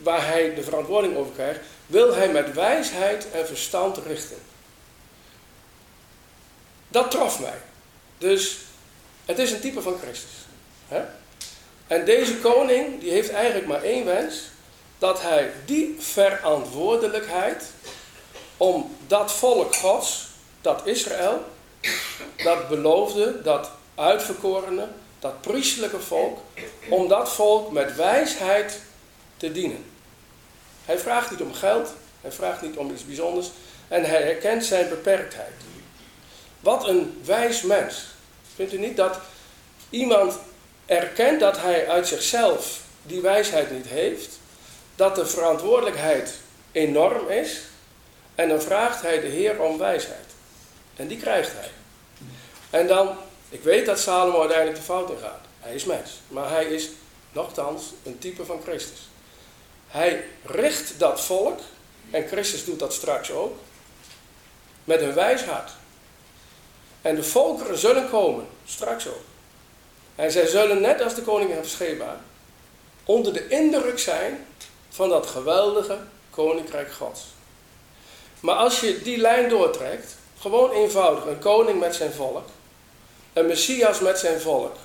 waar 0.02 0.26
hij 0.26 0.54
de 0.54 0.62
verantwoording 0.62 1.16
over 1.16 1.32
krijgt, 1.32 1.60
wil 1.86 2.14
hij 2.14 2.28
met 2.28 2.52
wijsheid 2.52 3.30
en 3.30 3.46
verstand 3.46 3.98
richten. 4.06 4.36
Dat 6.88 7.10
trof 7.10 7.40
mij. 7.40 7.58
Dus 8.18 8.58
het 9.24 9.38
is 9.38 9.52
een 9.52 9.60
type 9.60 9.82
van 9.82 9.98
Christus. 10.02 10.30
Hè? 10.88 11.02
En 11.86 12.04
deze 12.04 12.36
koning 12.36 13.00
die 13.00 13.10
heeft 13.10 13.30
eigenlijk 13.30 13.66
maar 13.66 13.82
één 13.82 14.04
wens. 14.04 14.42
Dat 14.98 15.22
hij 15.22 15.52
die 15.64 15.96
verantwoordelijkheid 15.98 17.64
om 18.56 18.96
dat 19.06 19.32
volk 19.32 19.74
gods, 19.74 20.26
dat 20.60 20.86
Israël, 20.86 21.44
dat 22.36 22.68
beloofde, 22.68 23.42
dat 23.42 23.70
uitverkorene, 23.94 24.88
dat 25.18 25.40
priestelijke 25.40 26.00
volk, 26.00 26.38
om 26.88 27.08
dat 27.08 27.32
volk 27.32 27.72
met 27.72 27.96
wijsheid 27.96 28.80
te 29.36 29.52
dienen. 29.52 29.84
Hij 30.84 30.98
vraagt 30.98 31.30
niet 31.30 31.40
om 31.40 31.54
geld, 31.54 31.92
hij 32.20 32.32
vraagt 32.32 32.62
niet 32.62 32.76
om 32.76 32.90
iets 32.90 33.06
bijzonders 33.06 33.50
en 33.88 34.04
hij 34.04 34.22
herkent 34.22 34.64
zijn 34.64 34.88
beperktheid. 34.88 35.52
Wat 36.60 36.88
een 36.88 37.20
wijs 37.24 37.62
mens. 37.62 38.04
Vindt 38.54 38.72
u 38.72 38.78
niet 38.78 38.96
dat 38.96 39.18
iemand 39.90 40.38
erkent 40.86 41.40
dat 41.40 41.60
hij 41.60 41.88
uit 41.88 42.08
zichzelf 42.08 42.80
die 43.02 43.20
wijsheid 43.20 43.70
niet 43.70 43.86
heeft, 43.86 44.38
dat 44.96 45.14
de 45.14 45.26
verantwoordelijkheid 45.26 46.34
enorm 46.72 47.28
is, 47.28 47.60
en 48.34 48.48
dan 48.48 48.62
vraagt 48.62 49.02
hij 49.02 49.20
de 49.20 49.26
Heer 49.26 49.60
om 49.62 49.78
wijsheid. 49.78 50.26
En 50.96 51.06
die 51.06 51.18
krijgt 51.18 51.52
hij. 51.52 51.70
En 52.70 52.86
dan, 52.86 53.16
ik 53.48 53.62
weet 53.62 53.86
dat 53.86 53.98
Salomo 53.98 54.38
uiteindelijk 54.38 54.78
de 54.78 54.84
fout 54.84 55.10
in 55.10 55.18
gaat. 55.18 55.40
Hij 55.60 55.74
is 55.74 55.84
mens, 55.84 56.10
maar 56.28 56.50
hij 56.50 56.64
is 56.64 56.90
nogthans 57.32 57.82
een 58.02 58.18
type 58.18 58.44
van 58.44 58.60
Christus. 58.62 59.08
Hij 59.88 60.24
richt 60.44 60.98
dat 60.98 61.20
volk, 61.20 61.60
en 62.10 62.26
Christus 62.26 62.64
doet 62.64 62.78
dat 62.78 62.92
straks 62.92 63.30
ook, 63.30 63.56
met 64.84 65.00
een 65.00 65.14
wijs 65.14 65.44
hart. 65.44 65.70
En 67.02 67.14
de 67.14 67.22
volkeren 67.22 67.78
zullen 67.78 68.10
komen, 68.10 68.46
straks 68.64 69.08
ook. 69.08 69.24
En 70.14 70.32
zij 70.32 70.46
zullen, 70.46 70.80
net 70.80 71.02
als 71.02 71.14
de 71.14 71.22
koningen 71.22 71.56
van 71.56 71.64
Sheba, 71.64 72.20
onder 73.04 73.32
de 73.32 73.48
indruk 73.48 73.98
zijn 73.98 74.46
van 74.88 75.08
dat 75.08 75.26
geweldige 75.26 75.98
koninkrijk 76.30 76.92
Gods. 76.92 77.33
Maar 78.44 78.56
als 78.56 78.80
je 78.80 79.02
die 79.02 79.16
lijn 79.16 79.48
doortrekt, 79.48 80.16
gewoon 80.38 80.70
eenvoudig, 80.70 81.26
een 81.26 81.38
koning 81.38 81.80
met 81.80 81.94
zijn 81.94 82.12
volk, 82.12 82.48
een 83.32 83.46
messias 83.46 84.00
met 84.00 84.18
zijn 84.18 84.40
volk, 84.40 84.76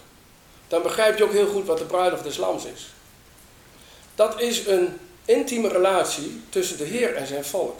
dan 0.68 0.82
begrijp 0.82 1.18
je 1.18 1.24
ook 1.24 1.32
heel 1.32 1.48
goed 1.48 1.66
wat 1.66 1.78
de 1.78 1.86
bruiloft 1.86 2.24
des 2.24 2.38
lams 2.38 2.66
is. 2.66 2.88
Dat 4.16 4.42
is 4.42 4.68
een 4.68 5.00
intieme 5.26 5.68
relatie 5.68 6.42
tussen 6.50 6.78
de 6.78 6.84
Heer 6.84 7.16
en 7.16 7.28
zijn 7.28 7.46
volk. 7.46 7.80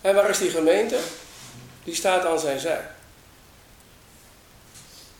En 0.00 0.14
waar 0.14 0.30
is 0.30 0.38
die 0.38 0.50
gemeente? 0.50 0.98
Die 1.84 1.94
staat 1.94 2.24
aan 2.24 2.40
zijn 2.40 2.58
zij. 2.58 2.90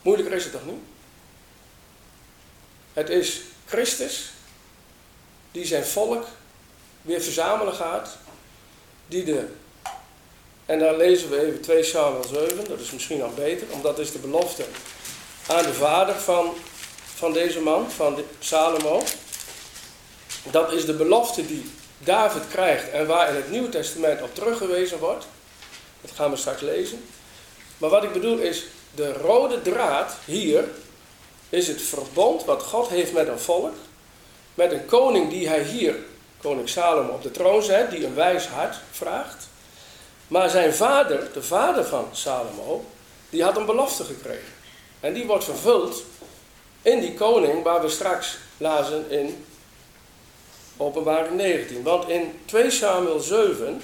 Moeilijker 0.01 0.35
is 0.35 0.43
het 0.43 0.53
toch 0.53 0.65
niet? 0.65 0.83
Het 2.93 3.09
is 3.09 3.41
Christus 3.65 4.31
die 5.51 5.65
zijn 5.65 5.85
volk 5.85 6.25
weer 7.01 7.21
verzamelen 7.21 7.73
gaat, 7.73 8.17
die 9.07 9.23
de, 9.23 9.47
en 10.65 10.79
daar 10.79 10.97
lezen 10.97 11.29
we 11.29 11.45
even 11.45 11.61
2 11.61 11.83
Samuel 11.83 12.23
7, 12.23 12.67
dat 12.67 12.79
is 12.79 12.91
misschien 12.91 13.23
al 13.23 13.31
beter, 13.35 13.67
omdat 13.71 13.95
dat 13.95 14.05
is 14.05 14.11
de 14.11 14.19
belofte 14.19 14.65
aan 15.47 15.63
de 15.63 15.73
vader 15.73 16.15
van, 16.15 16.53
van 17.15 17.33
deze 17.33 17.59
man, 17.59 17.91
van 17.91 18.17
Salomo. 18.39 19.03
Dat 20.51 20.71
is 20.71 20.85
de 20.85 20.93
belofte 20.93 21.45
die 21.45 21.71
David 21.97 22.41
krijgt 22.51 22.89
en 22.89 23.07
waar 23.07 23.29
in 23.29 23.35
het 23.35 23.51
Nieuwe 23.51 23.69
Testament 23.69 24.21
op 24.21 24.35
teruggewezen 24.35 24.99
wordt. 24.99 25.27
Dat 26.01 26.11
gaan 26.11 26.31
we 26.31 26.37
straks 26.37 26.61
lezen. 26.61 27.03
Maar 27.77 27.89
wat 27.89 28.03
ik 28.03 28.13
bedoel 28.13 28.37
is, 28.37 28.65
de 28.95 29.13
rode 29.13 29.61
draad 29.61 30.15
hier 30.25 30.63
is 31.49 31.67
het 31.67 31.81
verbond 31.81 32.45
wat 32.45 32.63
God 32.63 32.87
heeft 32.87 33.13
met 33.13 33.27
een 33.27 33.39
volk. 33.39 33.73
Met 34.53 34.71
een 34.71 34.85
koning 34.85 35.29
die 35.29 35.47
hij 35.47 35.63
hier, 35.63 35.95
koning 36.47 36.69
Salomo, 36.69 37.13
op 37.13 37.23
de 37.23 37.31
troon 37.31 37.63
zet, 37.63 37.91
die 37.91 38.05
een 38.05 38.15
wijs 38.15 38.47
hart 38.47 38.75
vraagt. 38.91 39.47
Maar 40.27 40.49
zijn 40.49 40.73
vader, 40.73 41.29
de 41.33 41.43
vader 41.43 41.85
van 41.85 42.07
Salomo, 42.11 42.85
die 43.29 43.43
had 43.43 43.57
een 43.57 43.65
belofte 43.65 44.03
gekregen. 44.03 44.53
En 44.99 45.13
die 45.13 45.25
wordt 45.25 45.43
vervuld 45.43 46.03
in 46.81 46.99
die 46.99 47.13
koning 47.13 47.63
waar 47.63 47.81
we 47.81 47.89
straks 47.89 48.37
lazen 48.57 49.09
in 49.09 49.45
openbaring 50.77 51.35
19. 51.35 51.83
Want 51.83 52.09
in 52.09 52.39
2 52.45 52.71
Samuel 52.71 53.19
7 53.19 53.81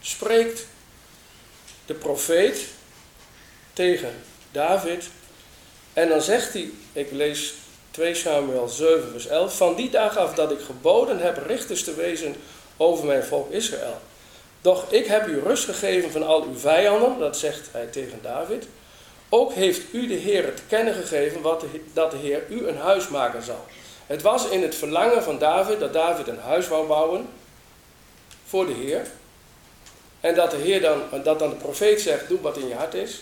spreekt 0.00 0.66
de 1.86 1.94
profeet 1.94 2.66
tegen 3.72 4.14
David. 4.52 5.08
En 5.92 6.08
dan 6.08 6.22
zegt 6.22 6.52
hij, 6.52 6.70
ik 6.92 7.10
lees 7.10 7.54
2 7.98 8.14
Samuel 8.14 8.68
7 8.68 9.10
vers 9.10 9.26
11. 9.26 9.56
Van 9.56 9.74
die 9.74 9.90
dag 9.90 10.16
af 10.16 10.34
dat 10.34 10.50
ik 10.50 10.60
geboden 10.60 11.18
heb 11.18 11.46
richters 11.46 11.84
te 11.84 11.94
wezen 11.94 12.36
over 12.76 13.04
mijn 13.04 13.24
volk 13.24 13.50
Israël. 13.50 14.00
Doch 14.60 14.92
ik 14.92 15.06
heb 15.06 15.26
u 15.26 15.40
rust 15.40 15.64
gegeven 15.64 16.10
van 16.10 16.22
al 16.22 16.42
uw 16.42 16.56
vijanden, 16.56 17.18
dat 17.18 17.36
zegt 17.36 17.68
hij 17.72 17.86
tegen 17.86 18.18
David. 18.22 18.66
Ook 19.28 19.52
heeft 19.52 19.82
u 19.92 20.06
de 20.06 20.14
Heer 20.14 20.54
te 20.54 20.62
kennen 20.68 20.94
gegeven 20.94 21.40
wat 21.40 21.64
dat 21.92 22.10
de 22.10 22.16
Heer 22.16 22.42
u 22.48 22.68
een 22.68 22.76
huis 22.76 23.08
maken 23.08 23.42
zal. 23.42 23.64
Het 24.06 24.22
was 24.22 24.48
in 24.48 24.62
het 24.62 24.74
verlangen 24.74 25.22
van 25.22 25.38
David 25.38 25.80
dat 25.80 25.92
David 25.92 26.28
een 26.28 26.40
huis 26.40 26.68
wou 26.68 26.86
bouwen 26.86 27.28
voor 28.46 28.66
de 28.66 28.72
Heer. 28.72 29.06
En 30.20 30.34
dat 30.34 30.50
de 30.50 30.56
Heer 30.56 30.80
dan, 30.80 31.02
dat 31.22 31.38
dan 31.38 31.50
de 31.50 31.56
profeet 31.56 32.00
zegt, 32.00 32.28
doe 32.28 32.40
wat 32.40 32.56
in 32.56 32.68
je 32.68 32.74
hart 32.74 32.94
is. 32.94 33.20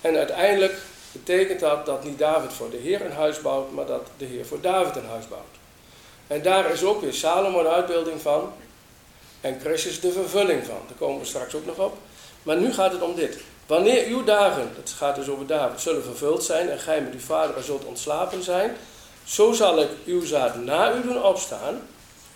En 0.00 0.16
uiteindelijk 0.16 0.74
betekent 1.12 1.60
dat 1.60 1.86
dat 1.86 2.04
niet 2.04 2.18
David 2.18 2.52
voor 2.52 2.70
de 2.70 2.76
Heer 2.76 3.04
een 3.04 3.12
huis 3.12 3.40
bouwt, 3.40 3.72
maar 3.72 3.86
dat 3.86 4.06
de 4.16 4.24
Heer 4.24 4.46
voor 4.46 4.60
David 4.60 4.96
een 4.96 5.08
huis 5.08 5.28
bouwt. 5.28 5.44
En 6.26 6.42
daar 6.42 6.70
is 6.70 6.84
ook 6.84 7.00
weer 7.00 7.14
Salomo 7.14 7.60
een 7.60 7.66
uitbeelding 7.66 8.20
van. 8.20 8.52
En 9.40 9.60
Christus 9.60 10.00
de 10.00 10.12
vervulling 10.12 10.64
van. 10.64 10.80
Daar 10.88 10.96
komen 10.98 11.20
we 11.20 11.26
straks 11.26 11.54
ook 11.54 11.66
nog 11.66 11.78
op. 11.78 11.96
Maar 12.42 12.56
nu 12.56 12.72
gaat 12.72 12.92
het 12.92 13.02
om 13.02 13.14
dit. 13.14 13.38
Wanneer 13.66 14.06
uw 14.06 14.24
dagen, 14.24 14.72
dat 14.76 14.90
gaat 14.90 15.14
dus 15.14 15.28
over 15.28 15.46
David, 15.46 15.80
zullen 15.80 16.02
vervuld 16.02 16.44
zijn 16.44 16.68
en 16.68 16.78
gij 16.78 17.00
met 17.00 17.12
uw 17.12 17.20
vader 17.20 17.62
zult 17.62 17.84
ontslapen 17.84 18.42
zijn, 18.42 18.76
zo 19.24 19.52
zal 19.52 19.80
ik 19.80 19.88
uw 20.06 20.24
zaad 20.24 20.64
na 20.64 20.94
u 20.94 21.02
doen 21.02 21.22
opstaan, 21.22 21.80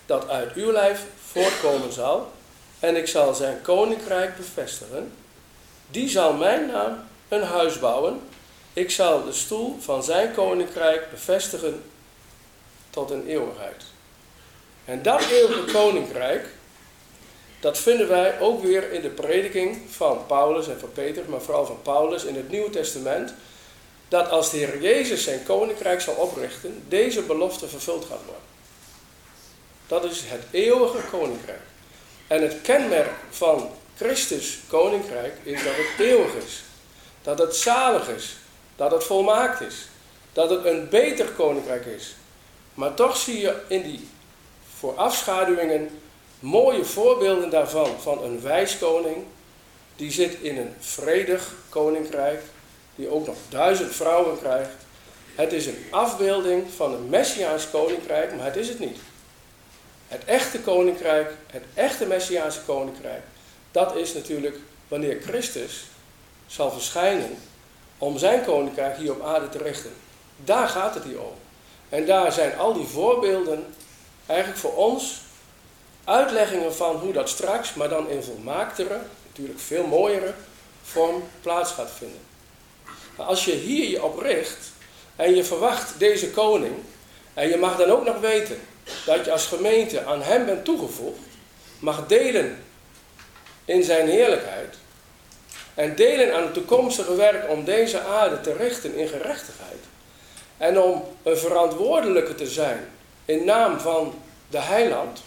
dat 0.05 0.29
uit 0.29 0.53
uw 0.53 0.71
lijf 0.71 1.05
voortkomen 1.31 1.93
zal, 1.93 2.31
en 2.79 2.95
ik 2.95 3.07
zal 3.07 3.33
zijn 3.33 3.61
koninkrijk 3.61 4.37
bevestigen. 4.37 5.11
Die 5.91 6.09
zal 6.09 6.33
mijn 6.33 6.67
naam 6.67 7.03
een 7.27 7.43
huis 7.43 7.79
bouwen. 7.79 8.21
Ik 8.75 8.91
zal 8.91 9.23
de 9.23 9.33
stoel 9.33 9.77
van 9.79 10.03
zijn 10.03 10.33
koninkrijk 10.33 11.11
bevestigen 11.11 11.83
tot 12.89 13.11
een 13.11 13.27
eeuwigheid. 13.27 13.83
En 14.85 15.01
dat 15.01 15.29
eeuwige 15.29 15.71
koninkrijk, 15.71 16.45
dat 17.59 17.77
vinden 17.77 18.07
wij 18.07 18.39
ook 18.39 18.63
weer 18.63 18.91
in 18.91 19.01
de 19.01 19.09
prediking 19.09 19.81
van 19.89 20.25
Paulus 20.27 20.67
en 20.67 20.79
van 20.79 20.91
Peter, 20.91 21.23
maar 21.27 21.41
vooral 21.41 21.65
van 21.65 21.81
Paulus 21.81 22.23
in 22.23 22.35
het 22.35 22.49
Nieuwe 22.49 22.69
Testament. 22.69 23.33
Dat 24.07 24.29
als 24.29 24.51
de 24.51 24.57
Heer 24.57 24.81
Jezus 24.81 25.23
zijn 25.23 25.43
koninkrijk 25.43 26.01
zal 26.01 26.13
oprichten, 26.13 26.83
deze 26.87 27.21
belofte 27.21 27.67
vervuld 27.67 28.05
gaat 28.05 28.23
worden. 28.25 28.43
Dat 29.87 30.03
is 30.03 30.21
het 30.25 30.43
eeuwige 30.51 31.07
koninkrijk. 31.11 31.61
En 32.27 32.41
het 32.41 32.61
kenmerk 32.61 33.13
van 33.29 33.69
Christus 33.97 34.59
koninkrijk 34.67 35.33
is 35.43 35.63
dat 35.63 35.73
het 35.75 36.05
eeuwig 36.05 36.33
is. 36.33 36.63
Dat 37.21 37.39
het 37.39 37.55
zalig 37.55 38.09
is. 38.09 38.35
Dat 38.75 38.91
het 38.91 39.03
volmaakt 39.03 39.61
is. 39.61 39.87
Dat 40.33 40.49
het 40.49 40.65
een 40.65 40.89
beter 40.89 41.25
koninkrijk 41.25 41.85
is. 41.85 42.15
Maar 42.73 42.93
toch 42.93 43.17
zie 43.17 43.39
je 43.39 43.55
in 43.67 43.81
die 43.81 44.07
voorafschaduwingen 44.77 45.99
mooie 46.39 46.85
voorbeelden 46.85 47.49
daarvan. 47.49 47.89
Van 48.01 48.23
een 48.23 48.41
wijskoning, 48.41 49.23
die 49.95 50.11
zit 50.11 50.33
in 50.41 50.57
een 50.57 50.73
vredig 50.79 51.53
koninkrijk, 51.69 52.41
die 52.95 53.09
ook 53.09 53.25
nog 53.25 53.35
duizend 53.49 53.95
vrouwen 53.95 54.39
krijgt. 54.39 54.71
Het 55.35 55.53
is 55.53 55.65
een 55.65 55.85
afbeelding 55.91 56.63
van 56.75 56.93
een 56.93 57.09
Messiaans 57.09 57.69
koninkrijk, 57.69 58.35
maar 58.35 58.45
het 58.45 58.55
is 58.55 58.67
het 58.67 58.79
niet. 58.79 58.97
Het 60.07 60.25
echte 60.25 60.59
koninkrijk, 60.59 61.33
het 61.47 61.63
echte 61.73 62.05
Messiaanse 62.05 62.59
koninkrijk, 62.65 63.23
dat 63.71 63.95
is 63.95 64.13
natuurlijk 64.13 64.57
wanneer 64.87 65.21
Christus 65.21 65.85
zal 66.47 66.71
verschijnen 66.71 67.37
om 68.05 68.17
zijn 68.17 68.43
koninkrijk 68.43 68.97
hier 68.97 69.11
op 69.11 69.21
aarde 69.21 69.49
te 69.49 69.57
richten. 69.57 69.91
Daar 70.37 70.67
gaat 70.67 70.93
het 70.93 71.03
hier 71.03 71.21
om. 71.21 71.33
En 71.89 72.05
daar 72.05 72.31
zijn 72.31 72.57
al 72.57 72.73
die 72.73 72.85
voorbeelden 72.85 73.65
eigenlijk 74.25 74.59
voor 74.59 74.75
ons 74.75 75.21
uitleggingen 76.03 76.75
van 76.75 76.95
hoe 76.95 77.13
dat 77.13 77.29
straks, 77.29 77.73
maar 77.73 77.89
dan 77.89 78.09
in 78.09 78.23
volmaaktere, 78.23 78.99
natuurlijk 79.27 79.59
veel 79.59 79.87
mooiere 79.87 80.33
vorm 80.83 81.23
plaats 81.41 81.71
gaat 81.71 81.91
vinden. 81.97 82.19
Maar 83.17 83.25
als 83.25 83.45
je 83.45 83.51
hier 83.51 83.89
je 83.89 84.03
op 84.03 84.19
richt 84.19 84.71
en 85.15 85.35
je 85.35 85.43
verwacht 85.43 85.99
deze 85.99 86.31
koning, 86.31 86.75
en 87.33 87.49
je 87.49 87.57
mag 87.57 87.77
dan 87.77 87.89
ook 87.89 88.05
nog 88.05 88.19
weten 88.19 88.59
dat 89.05 89.25
je 89.25 89.31
als 89.31 89.45
gemeente 89.45 90.05
aan 90.05 90.21
hem 90.21 90.45
bent 90.45 90.65
toegevoegd, 90.65 91.19
mag 91.79 92.07
delen 92.07 92.63
in 93.65 93.83
zijn 93.83 94.07
heerlijkheid 94.07 94.75
en 95.75 95.95
delen 95.95 96.35
aan 96.35 96.43
het 96.43 96.53
toekomstige 96.53 97.15
werk 97.15 97.49
om 97.49 97.63
deze 97.63 98.01
aarde 98.01 98.41
te 98.41 98.53
richten 98.53 98.95
in 98.95 99.07
gerechtigheid 99.07 99.79
en 100.57 100.79
om 100.79 101.03
een 101.23 101.37
verantwoordelijke 101.37 102.35
te 102.35 102.47
zijn 102.47 102.89
in 103.25 103.45
naam 103.45 103.79
van 103.79 104.13
de 104.49 104.59
heiland, 104.59 105.23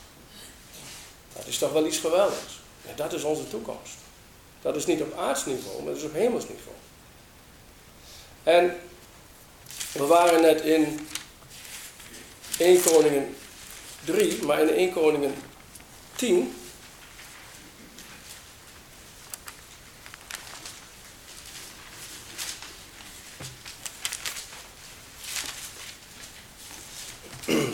dat 1.36 1.46
is 1.46 1.58
toch 1.58 1.72
wel 1.72 1.86
iets 1.86 1.98
geweldigs. 1.98 2.60
En 2.88 2.92
dat 2.96 3.12
is 3.12 3.22
onze 3.22 3.48
toekomst. 3.48 3.94
Dat 4.62 4.76
is 4.76 4.86
niet 4.86 5.00
op 5.02 5.18
aardsniveau, 5.18 5.76
maar 5.76 5.92
dat 5.92 5.96
is 5.96 6.08
op 6.08 6.12
hemelsniveau. 6.12 6.76
En 8.42 8.76
we 9.92 10.06
waren 10.06 10.40
net 10.40 10.60
in 10.60 11.08
1 12.58 12.82
Koningen 12.82 13.36
3, 14.04 14.42
maar 14.42 14.60
in 14.60 14.68
1 14.68 14.92
Koningen 14.92 15.34
10 16.16 16.57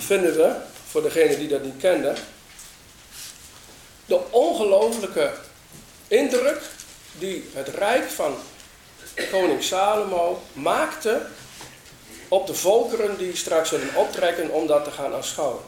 vinden 0.00 0.36
we, 0.36 0.54
voor 0.88 1.02
degene 1.02 1.38
die 1.38 1.48
dat 1.48 1.62
niet 1.62 1.80
kenden, 1.80 2.16
de 4.06 4.20
ongelooflijke 4.30 5.32
indruk 6.08 6.60
die 7.18 7.50
het 7.52 7.68
rijk 7.68 8.10
van 8.10 8.36
koning 9.30 9.62
Salomo 9.62 10.42
maakte 10.52 11.20
op 12.28 12.46
de 12.46 12.54
volkeren 12.54 13.18
die 13.18 13.36
straks 13.36 13.68
zullen 13.68 13.94
optrekken 13.94 14.50
om 14.50 14.66
dat 14.66 14.84
te 14.84 14.90
gaan 14.90 15.14
aanschouwen. 15.14 15.62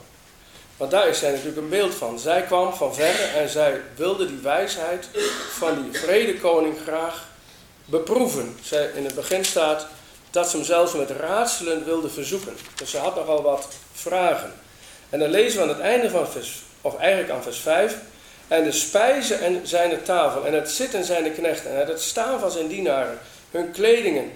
Want 0.77 0.91
daar 0.91 1.09
is 1.09 1.19
zij 1.19 1.31
natuurlijk 1.31 1.57
een 1.57 1.69
beeld 1.69 1.95
van. 1.95 2.19
Zij 2.19 2.43
kwam 2.43 2.75
van 2.75 2.95
verre 2.95 3.23
en 3.23 3.49
zij 3.49 3.81
wilde 3.97 4.27
die 4.27 4.39
wijsheid 4.43 5.09
van 5.51 5.83
die 5.83 6.01
vrede 6.01 6.39
koning 6.39 6.77
graag 6.87 7.29
beproeven. 7.85 8.59
Zij, 8.62 8.91
in 8.95 9.05
het 9.05 9.15
begin 9.15 9.45
staat 9.45 9.87
dat 10.37 10.51
ze 10.51 10.57
hem 10.57 10.64
zelfs 10.64 10.92
met 10.92 11.11
raadselen 11.11 11.85
wilde 11.85 12.09
verzoeken. 12.09 12.57
Dus 12.75 12.90
ze 12.90 12.99
had 12.99 13.14
nogal 13.14 13.42
wat 13.42 13.68
vragen. 13.92 14.53
En 15.11 15.18
dan 15.18 15.31
lezen 15.31 15.57
we 15.57 15.62
aan 15.62 15.68
het 15.68 15.81
einde 15.81 16.11
van 16.11 16.29
vers, 16.29 16.62
of 16.81 16.96
eigenlijk 16.96 17.31
aan 17.31 17.42
vers 17.42 17.59
5. 17.59 17.96
En 18.49 18.64
de 18.64 18.72
spijzen 18.72 19.40
en 19.40 19.61
zijn 19.66 20.03
tafel, 20.03 20.46
en 20.46 20.55
het 20.55 20.70
zitten 20.70 21.05
zijn 21.05 21.35
knechten, 21.35 21.81
en 21.81 21.87
het 21.87 22.01
staan 22.01 22.40
van 22.40 22.51
zijn 22.51 22.66
dienaren, 22.66 23.18
hun 23.51 23.70
kledingen, 23.70 24.33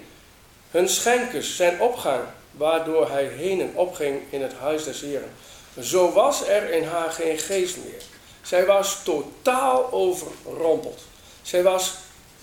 hun 0.71 0.89
schenkers, 0.89 1.55
zijn 1.55 1.81
opgang, 1.81 2.21
waardoor 2.51 3.09
hij 3.09 3.25
heen 3.25 3.61
en 3.61 3.71
opging 3.73 4.21
in 4.29 4.41
het 4.41 4.53
huis 4.53 4.83
des 4.83 5.01
Heren. 5.01 5.31
Zo 5.79 6.11
was 6.11 6.47
er 6.47 6.71
in 6.71 6.83
haar 6.83 7.11
geen 7.11 7.37
geest 7.37 7.77
meer. 7.77 8.01
Zij 8.41 8.65
was 8.65 9.03
totaal 9.03 9.91
overrompeld. 9.91 11.01
Zij 11.41 11.63
was 11.63 11.93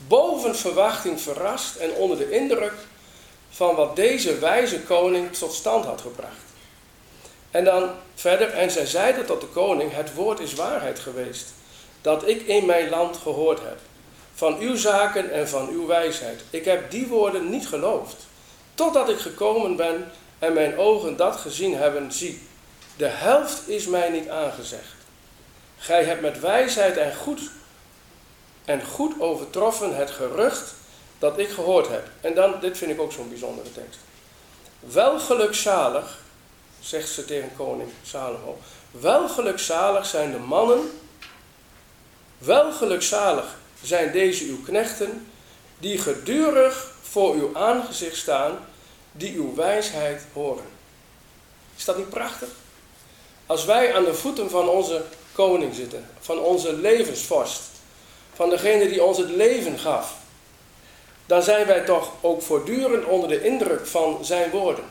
boven 0.06 0.56
verwachting 0.56 1.20
verrast 1.20 1.76
en 1.76 1.92
onder 1.92 2.18
de 2.18 2.30
indruk 2.30 2.74
van 3.50 3.74
wat 3.74 3.96
deze 3.96 4.38
wijze 4.38 4.80
koning 4.80 5.32
tot 5.32 5.52
stand 5.52 5.84
had 5.84 6.00
gebracht. 6.00 6.46
En 7.50 7.64
dan 7.64 7.90
verder, 8.14 8.48
en 8.48 8.70
zij 8.70 8.86
zeiden 8.86 9.26
tot 9.26 9.40
de 9.40 9.46
koning, 9.46 9.94
het 9.94 10.14
woord 10.14 10.40
is 10.40 10.54
waarheid 10.54 10.98
geweest, 10.98 11.46
dat 12.00 12.28
ik 12.28 12.42
in 12.42 12.66
mijn 12.66 12.88
land 12.88 13.16
gehoord 13.16 13.60
heb, 13.60 13.78
van 14.34 14.58
uw 14.58 14.76
zaken 14.76 15.30
en 15.30 15.48
van 15.48 15.68
uw 15.68 15.86
wijsheid. 15.86 16.40
Ik 16.50 16.64
heb 16.64 16.90
die 16.90 17.06
woorden 17.06 17.50
niet 17.50 17.68
geloofd, 17.68 18.26
totdat 18.74 19.08
ik 19.08 19.18
gekomen 19.18 19.76
ben 19.76 20.10
en 20.38 20.52
mijn 20.52 20.78
ogen 20.78 21.16
dat 21.16 21.36
gezien 21.36 21.74
hebben, 21.76 22.12
zie, 22.12 22.40
de 22.96 23.06
helft 23.06 23.68
is 23.68 23.86
mij 23.86 24.08
niet 24.08 24.28
aangezegd. 24.28 24.96
Gij 25.78 26.04
hebt 26.04 26.20
met 26.20 26.40
wijsheid 26.40 26.96
en 26.96 27.14
goed, 27.14 27.40
en 28.64 28.84
goed 28.84 29.20
overtroffen 29.20 29.96
het 29.96 30.10
gerucht 30.10 30.74
dat 31.18 31.38
ik 31.38 31.48
gehoord 31.48 31.88
heb. 31.88 32.08
En 32.20 32.34
dan, 32.34 32.54
dit 32.60 32.78
vind 32.78 32.90
ik 32.90 33.00
ook 33.00 33.12
zo'n 33.12 33.28
bijzondere 33.28 33.72
tekst. 33.72 33.98
Wel 34.80 35.18
gelukzalig, 35.18 36.18
zegt 36.80 37.08
ze 37.08 37.24
tegen 37.24 37.56
koning 37.56 37.90
Salomo, 38.02 38.58
wel 38.90 39.28
gelukzalig 39.28 40.06
zijn 40.06 40.32
de 40.32 40.38
mannen, 40.38 40.90
wel 42.38 42.72
gelukzalig 42.72 43.56
zijn 43.82 44.12
deze 44.12 44.44
uw 44.44 44.62
knechten, 44.62 45.30
die 45.78 45.98
gedurig 45.98 46.90
voor 47.02 47.34
uw 47.34 47.56
aangezicht 47.56 48.16
staan, 48.16 48.58
die 49.12 49.36
uw 49.36 49.54
wijsheid 49.54 50.22
horen. 50.32 50.64
Is 51.76 51.84
dat 51.84 51.96
niet 51.96 52.08
prachtig? 52.08 52.48
Als 53.46 53.64
wij 53.64 53.94
aan 53.94 54.04
de 54.04 54.14
voeten 54.14 54.50
van 54.50 54.68
onze 54.68 55.04
koning 55.32 55.74
zitten, 55.74 56.10
van 56.20 56.38
onze 56.38 56.72
levensvorst, 56.72 57.60
van 58.34 58.50
degene 58.50 58.88
die 58.88 59.02
ons 59.02 59.18
het 59.18 59.30
leven 59.30 59.78
gaf, 59.78 60.17
dan 61.28 61.42
zijn 61.42 61.66
wij 61.66 61.80
toch 61.80 62.12
ook 62.20 62.42
voortdurend 62.42 63.04
onder 63.04 63.28
de 63.28 63.44
indruk 63.44 63.86
van 63.86 64.24
zijn 64.24 64.50
woorden. 64.50 64.84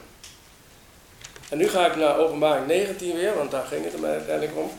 En 1.50 1.58
nu 1.58 1.68
ga 1.68 1.86
ik 1.86 1.96
naar 1.96 2.18
openbaring 2.18 2.68
19 2.68 3.16
weer, 3.16 3.36
want 3.36 3.52
daar 3.52 3.66
ging 3.66 3.84
het 3.84 4.00
mij 4.00 4.12
uiteindelijk 4.12 4.58
om. 4.58 4.72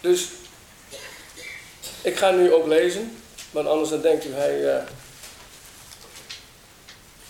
Dus 0.00 0.28
ik 2.02 2.16
ga 2.16 2.30
nu 2.30 2.52
ook 2.52 2.66
lezen, 2.66 3.16
want 3.50 3.68
anders 3.68 3.90
dan 3.90 4.00
denkt 4.00 4.24
u, 4.24 4.32
hij 4.32 4.60
uh, 4.60 4.82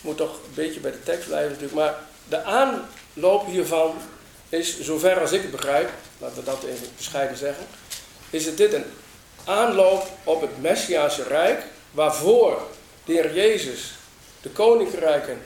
moet 0.01 0.17
toch 0.17 0.35
een 0.35 0.55
beetje 0.55 0.81
bij 0.81 0.91
de 0.91 1.03
tekst 1.03 1.27
blijven 1.27 1.51
natuurlijk. 1.51 1.79
Maar 1.79 1.95
de 2.29 2.43
aanloop 2.43 3.47
hiervan 3.47 3.95
is, 4.49 4.81
zover 4.81 5.21
als 5.21 5.33
ik 5.33 5.43
het 5.43 5.51
begrijp, 5.51 5.91
laten 6.19 6.37
we 6.37 6.45
dat 6.45 6.63
even 6.63 6.89
bescheiden 6.97 7.37
zeggen, 7.37 7.67
is 8.31 8.47
het 8.47 8.57
dit 8.57 8.73
een 8.73 8.87
aanloop 9.45 10.07
op 10.25 10.41
het 10.41 10.61
Messiaanse 10.61 11.23
Rijk, 11.23 11.63
waarvoor 11.91 12.63
de 13.09 13.15
Heer 13.15 13.35
Jezus 13.35 13.93
de 14.43 14.49
koninkrijken 14.49 15.41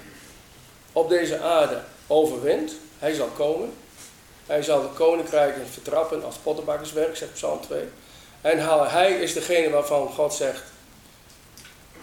op 0.93 1.09
deze 1.09 1.39
aarde 1.39 1.83
overwint. 2.07 2.73
Hij 2.99 3.15
zal 3.15 3.27
komen. 3.27 3.73
Hij 4.47 4.63
zal 4.63 4.83
de 4.83 4.89
koninkrijken 4.89 5.67
vertrappen 5.67 6.25
als 6.25 6.37
pottenbakkerswerk, 6.37 7.17
zegt 7.17 7.33
Psalm 7.33 7.61
2. 7.61 7.85
En 8.41 8.89
hij 8.91 9.13
is 9.13 9.33
degene 9.33 9.71
waarvan 9.71 10.09
God 10.09 10.35
zegt, 10.35 10.63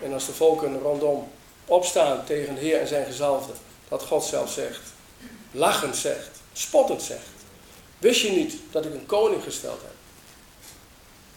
en 0.04 0.14
als 0.14 0.26
de 0.26 0.34
volken 0.34 0.80
rondom 0.80 1.32
opstaan 1.66 2.26
tegen 2.26 2.56
de 2.56 2.62
Heer 2.62 2.80
en 2.80 2.88
zijn 2.88 3.06
gezalfde, 3.06 3.54
dat 3.88 4.04
God 4.04 4.24
zelf 4.24 4.52
zegt, 4.52 4.82
lachend 5.52 5.96
zegt, 5.96 6.30
spottend 6.54 7.02
zegt. 7.02 7.28
Wist 7.98 8.22
je 8.22 8.32
niet 8.32 8.56
dat 8.72 8.86
ik 8.86 8.94
een 8.94 9.06
koning 9.06 9.44
gesteld 9.44 9.82
heb? 9.82 9.96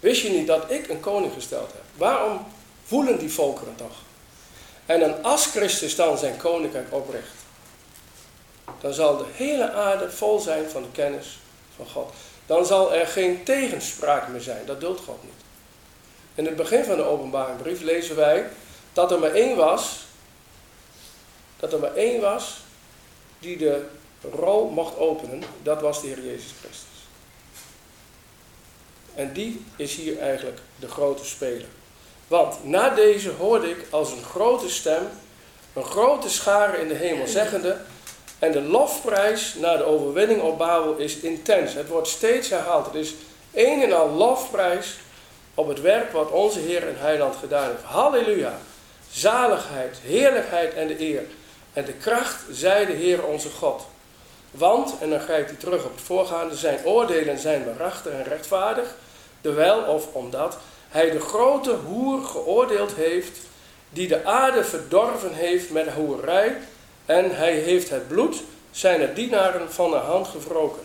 Wist 0.00 0.22
je 0.22 0.30
niet 0.30 0.46
dat 0.46 0.70
ik 0.70 0.88
een 0.88 1.00
koning 1.00 1.32
gesteld 1.32 1.72
heb? 1.72 1.82
Waarom 1.96 2.46
voelen 2.84 3.18
die 3.18 3.32
volkeren 3.32 3.76
toch? 3.76 4.10
En 4.86 5.00
dan 5.00 5.22
als 5.22 5.46
Christus 5.46 5.96
dan 5.96 6.18
zijn 6.18 6.36
koninkrijk 6.36 6.92
opricht, 6.92 7.34
dan 8.80 8.94
zal 8.94 9.16
de 9.16 9.26
hele 9.32 9.72
aarde 9.72 10.10
vol 10.10 10.38
zijn 10.38 10.70
van 10.70 10.82
de 10.82 10.90
kennis 10.92 11.38
van 11.76 11.86
God. 11.86 12.12
Dan 12.46 12.66
zal 12.66 12.94
er 12.94 13.06
geen 13.06 13.44
tegenspraak 13.44 14.28
meer 14.28 14.40
zijn. 14.40 14.66
Dat 14.66 14.80
duldt 14.80 15.00
God 15.00 15.22
niet. 15.22 15.32
In 16.34 16.46
het 16.46 16.56
begin 16.56 16.84
van 16.84 16.96
de 16.96 17.02
openbare 17.02 17.54
brief 17.54 17.80
lezen 17.80 18.16
wij 18.16 18.48
dat 18.92 19.10
er 19.10 19.18
maar 19.18 19.34
één 19.34 19.56
was, 19.56 20.04
dat 21.56 21.72
er 21.72 21.78
maar 21.78 21.94
één 21.94 22.20
was 22.20 22.60
die 23.38 23.56
de 23.56 23.86
rol 24.32 24.68
mocht 24.68 24.96
openen. 24.96 25.42
Dat 25.62 25.80
was 25.80 26.00
de 26.00 26.06
Heer 26.06 26.24
Jezus 26.24 26.52
Christus. 26.60 26.88
En 29.14 29.32
die 29.32 29.64
is 29.76 29.94
hier 29.94 30.18
eigenlijk 30.18 30.60
de 30.78 30.88
grote 30.88 31.24
speler. 31.24 31.68
Want 32.32 32.64
na 32.64 32.88
deze 32.88 33.30
hoorde 33.38 33.70
ik 33.70 33.86
als 33.90 34.12
een 34.12 34.22
grote 34.22 34.70
stem, 34.70 35.08
een 35.72 35.84
grote 35.84 36.28
schare 36.28 36.76
in 36.76 36.88
de 36.88 36.94
hemel 36.94 37.26
zeggende, 37.26 37.76
en 38.38 38.52
de 38.52 38.60
lofprijs 38.60 39.54
na 39.54 39.76
de 39.76 39.84
overwinning 39.84 40.42
op 40.42 40.58
Babel 40.58 40.96
is 40.96 41.16
intens. 41.16 41.74
Het 41.74 41.88
wordt 41.88 42.08
steeds 42.08 42.48
herhaald. 42.48 42.86
Het 42.86 42.94
is 42.94 43.14
een 43.54 43.82
en 43.82 43.92
al 43.92 44.08
lofprijs 44.08 44.96
op 45.54 45.68
het 45.68 45.80
werk 45.80 46.12
wat 46.12 46.30
onze 46.30 46.58
Heer 46.58 46.88
en 46.88 46.98
Heiland 46.98 47.36
gedaan 47.36 47.68
heeft. 47.68 47.82
Halleluja. 47.82 48.58
Zaligheid, 49.10 49.98
heerlijkheid 50.02 50.74
en 50.74 50.86
de 50.86 51.00
eer. 51.00 51.24
En 51.72 51.84
de 51.84 51.92
kracht, 51.94 52.44
zij 52.50 52.86
de 52.86 52.92
Heer 52.92 53.24
onze 53.24 53.50
God. 53.50 53.86
Want, 54.50 54.94
en 55.00 55.10
dan 55.10 55.20
grijpt 55.20 55.50
hij 55.50 55.58
terug 55.58 55.84
op 55.84 55.94
het 55.94 56.04
voorgaande, 56.04 56.56
zijn 56.56 56.84
oordelen 56.84 57.38
zijn 57.38 57.64
waarachtig 57.64 58.12
en 58.12 58.24
rechtvaardig. 58.24 58.94
Terwijl 59.40 59.82
of 59.82 60.06
omdat 60.12 60.56
hij 60.92 61.10
de 61.10 61.20
grote 61.20 61.70
hoer 61.70 62.24
geoordeeld 62.24 62.94
heeft, 62.94 63.38
die 63.90 64.08
de 64.08 64.24
aarde 64.24 64.64
verdorven 64.64 65.34
heeft 65.34 65.70
met 65.70 65.88
hoerij 65.88 66.56
en 67.06 67.36
hij 67.36 67.52
heeft 67.52 67.88
het 67.90 68.08
bloed 68.08 68.42
zijn 68.70 69.14
dienaren 69.14 69.72
van 69.72 69.90
de 69.90 69.96
hand 69.96 70.28
gewroken. 70.28 70.82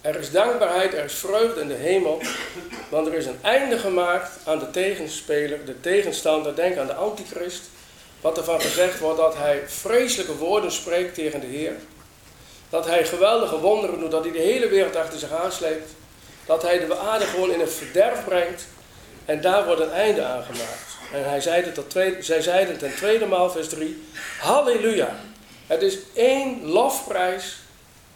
Er 0.00 0.16
is 0.16 0.30
dankbaarheid, 0.30 0.94
er 0.94 1.04
is 1.04 1.14
vreugde 1.14 1.60
in 1.60 1.68
de 1.68 1.74
hemel, 1.74 2.20
want 2.88 3.06
er 3.06 3.14
is 3.14 3.26
een 3.26 3.38
einde 3.42 3.78
gemaakt 3.78 4.30
aan 4.44 4.58
de 4.58 4.70
tegenspeler, 4.70 5.64
de 5.64 5.80
tegenstander. 5.80 6.54
Denk 6.54 6.76
aan 6.76 6.86
de 6.86 6.94
antichrist, 6.94 7.62
wat 8.20 8.38
ervan 8.38 8.60
gezegd 8.60 8.98
wordt 8.98 9.18
dat 9.18 9.36
hij 9.36 9.62
vreselijke 9.66 10.36
woorden 10.36 10.72
spreekt 10.72 11.14
tegen 11.14 11.40
de 11.40 11.46
Heer. 11.46 11.72
Dat 12.68 12.86
hij 12.86 13.06
geweldige 13.06 13.58
wonderen 13.58 14.00
doet, 14.00 14.10
dat 14.10 14.24
hij 14.24 14.32
de 14.32 14.38
hele 14.38 14.68
wereld 14.68 14.96
achter 14.96 15.18
zich 15.18 15.32
aansleept. 15.32 15.90
Dat 16.46 16.62
hij 16.62 16.86
de 16.86 16.98
aarde 16.98 17.24
gewoon 17.24 17.50
in 17.50 17.60
het 17.60 17.72
verderf 17.72 18.24
brengt. 18.24 18.66
En 19.24 19.40
daar 19.40 19.66
wordt 19.66 19.80
een 19.80 19.92
einde 19.92 20.24
aan 20.24 20.42
gemaakt. 20.42 20.96
En 21.12 21.28
hij 21.28 21.40
zei 21.40 21.72
tot 21.72 21.90
tweede, 21.90 22.22
zij 22.22 22.42
zeiden 22.42 22.78
ten 22.78 22.94
tweede 22.94 23.26
maal, 23.26 23.50
vers 23.50 23.68
3, 23.68 24.02
Halleluja. 24.38 25.16
Het 25.66 25.82
is 25.82 25.98
één 26.12 26.66
lofprijs 26.66 27.56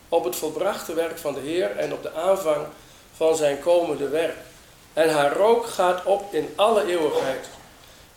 op 0.08 0.24
het 0.24 0.36
volbrachte 0.36 0.94
werk 0.94 1.18
van 1.18 1.34
de 1.34 1.40
Heer 1.40 1.76
en 1.76 1.92
op 1.92 2.02
de 2.02 2.12
aanvang 2.12 2.66
van 3.16 3.36
zijn 3.36 3.60
komende 3.60 4.08
werk. 4.08 4.36
En 4.92 5.10
haar 5.10 5.32
rook 5.32 5.66
gaat 5.66 6.04
op 6.04 6.34
in 6.34 6.52
alle 6.56 6.86
eeuwigheid. 6.86 7.46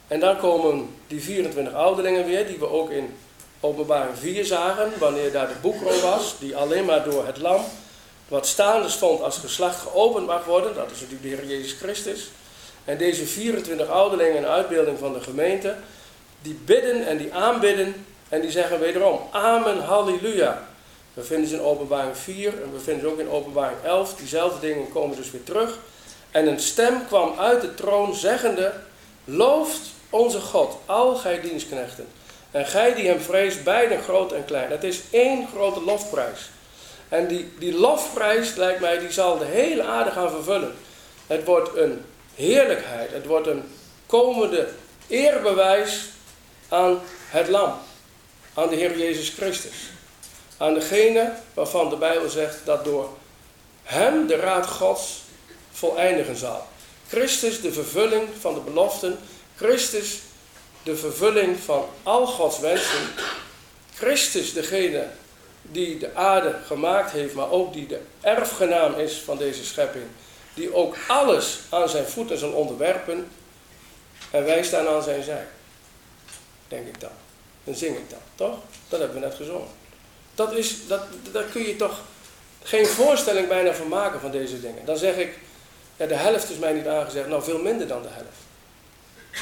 En 0.08 0.19
dan 0.19 0.38
komen 0.38 0.95
die 1.08 1.21
24 1.21 1.74
ouderlingen 1.74 2.26
weer, 2.26 2.47
die 2.47 2.60
we 2.60 2.69
ook 2.69 2.89
in 2.89 3.17
openbaring 3.60 4.17
4 4.17 4.45
zagen, 4.45 4.91
wanneer 5.00 5.32
daar 5.32 5.47
de 5.47 5.60
boekrol 5.62 6.00
was, 6.00 6.36
die 6.39 6.56
alleen 6.56 6.86
maar 6.86 7.04
door 7.04 7.26
het 7.26 7.38
lam, 7.38 7.62
wat 8.32 8.48
staande 8.48 8.89
stond 8.89 9.22
als 9.22 9.38
geslacht 9.38 9.80
geopend 9.80 10.28
mag 10.28 10.46
worden, 10.46 10.76
dat 10.76 10.91
is 10.91 11.00
natuurlijk 11.00 11.22
de 11.22 11.28
Heer 11.28 11.58
Jezus 11.58 11.78
Christus. 11.80 12.30
En 12.86 12.98
deze 12.98 13.26
24 13.26 13.88
ouderlingen, 13.88 14.38
een 14.38 14.46
uitbeelding 14.46 15.00
van 15.00 15.13
de 15.13 15.22
gemeente, 15.22 15.76
die 16.41 16.60
bidden 16.65 17.08
en 17.08 17.17
die 17.17 17.34
aanbidden 17.34 18.06
en 18.30 18.41
die 18.41 18.52
zeggen 18.52 18.80
wederom, 18.80 19.20
Amen, 19.32 19.80
Halleluja. 19.80 20.67
We 21.13 21.24
vinden 21.24 21.50
ze 21.50 21.56
in 21.56 21.62
openbaring 21.62 22.17
4 22.17 22.48
en 22.62 22.74
we 22.74 22.80
vinden 22.80 23.02
ze 23.02 23.08
ook 23.08 23.20
in 23.20 23.30
openbaring 23.30 23.80
11. 23.84 24.15
Diezelfde 24.15 24.60
dingen 24.60 24.91
komen 24.91 25.15
dus 25.15 25.32
weer 25.32 25.44
terug. 25.44 25.78
En 26.32 26.48
een 26.48 26.60
stem 26.60 27.06
kwam 27.08 27.39
uit 27.39 27.62
de 27.62 27.74
troon 27.74 28.15
zeggende, 28.15 28.74
Looft 29.26 29.82
onze 30.10 30.39
God, 30.39 30.78
al 30.86 31.15
gij 31.15 31.41
dienstknechten. 31.41 32.08
En 32.52 32.65
gij 32.65 32.96
die 32.96 33.08
hem 33.08 33.20
vreest, 33.20 33.63
beiden 33.63 34.02
groot 34.02 34.32
en 34.32 34.46
klein. 34.46 34.72
Het 34.72 34.84
is 34.84 35.02
één 35.10 35.48
grote 35.48 35.82
lofprijs. 35.82 36.50
En 37.12 37.28
die, 37.28 37.54
die 37.60 37.74
lofprijs, 37.74 38.56
lijkt 38.56 38.80
mij, 38.80 39.00
die 39.00 39.12
zal 39.12 39.38
de 39.38 39.45
hele 39.45 39.84
aarde 39.84 40.12
gaan 40.12 40.30
vervullen. 40.30 40.76
Het 41.28 41.43
wordt 41.43 41.78
een 41.78 42.06
heerlijkheid. 42.36 43.12
Het 43.12 43.26
wordt 43.26 43.47
een 43.47 43.63
komende 44.06 44.69
eerbewijs 45.08 46.10
aan 46.69 47.02
het 47.30 47.47
lam. 47.47 47.74
Aan 48.54 48.69
de 48.69 48.76
Heer 48.76 48.97
Jezus 48.97 49.30
Christus. 49.30 49.76
Aan 50.58 50.74
degene 50.74 51.34
waarvan 51.54 51.89
de 51.89 51.95
Bijbel 51.95 52.30
zegt 52.30 52.58
dat 52.65 52.84
door 52.84 53.10
hem 53.84 54.28
de 54.28 54.36
raad 54.36 54.67
Gods 54.67 55.21
voleindigen 55.71 56.36
zal. 56.36 56.67
Christus 57.08 57.62
de 57.62 57.74
vervulling 57.74 58.28
van 58.39 58.54
de 58.54 58.60
beloften. 58.60 59.19
Christus 59.56 60.19
de 60.84 60.95
vervulling 60.95 61.58
van 61.60 61.86
al 62.04 62.28
Gods 62.28 62.60
wensen. 62.60 63.08
Christus 63.95 64.54
degene 64.54 65.08
die 65.62 65.97
de 65.97 66.15
aarde 66.15 66.56
gemaakt 66.65 67.12
heeft, 67.12 67.34
maar 67.34 67.50
ook 67.50 67.74
die 67.74 67.88
de 67.88 68.00
erfgenaam 68.21 68.93
is 68.93 69.17
van 69.17 69.38
deze 69.38 69.65
schepping 69.65 70.06
die 70.54 70.76
ook 70.76 70.95
alles 71.08 71.60
aan 71.69 71.89
zijn 71.89 72.06
voeten 72.06 72.38
zal 72.38 72.52
onderwerpen. 72.52 73.32
En 74.32 74.45
wij 74.45 74.63
staan 74.63 74.88
aan 74.88 75.04
zijn 75.04 75.24
zij. 75.24 75.47
Denk 76.67 76.88
ik 76.88 77.00
dan. 77.00 77.12
Dan 77.63 77.76
zing 77.76 77.97
ik 77.97 78.10
dan, 78.10 78.19
toch? 78.36 78.58
Dat 78.89 79.00
hebben 79.00 79.19
we 79.19 79.26
net 79.26 79.36
gezongen. 79.36 79.67
Dat 80.36 80.54
is, 80.54 80.88
dat, 80.88 81.02
daar 81.32 81.43
kun 81.43 81.62
je 81.62 81.76
toch 81.76 82.00
geen 82.63 82.86
voorstelling 82.86 83.47
bijna 83.47 83.74
van 83.74 83.88
maken 83.88 84.19
van 84.19 84.32
deze 84.32 84.62
dingen. 84.62 84.86
Dan 84.86 84.97
zeg 84.97 85.15
ik, 85.15 85.39
ja, 85.97 86.06
de 86.06 86.15
helft 86.15 86.50
is 86.50 86.58
mij 86.58 86.74
niet 86.74 86.88
aangezegd. 86.88 87.28
Nou, 87.28 87.43
veel 87.43 87.60
minder 87.62 87.88
dan 87.88 88.02
de 88.02 88.08
helft. 88.12 88.39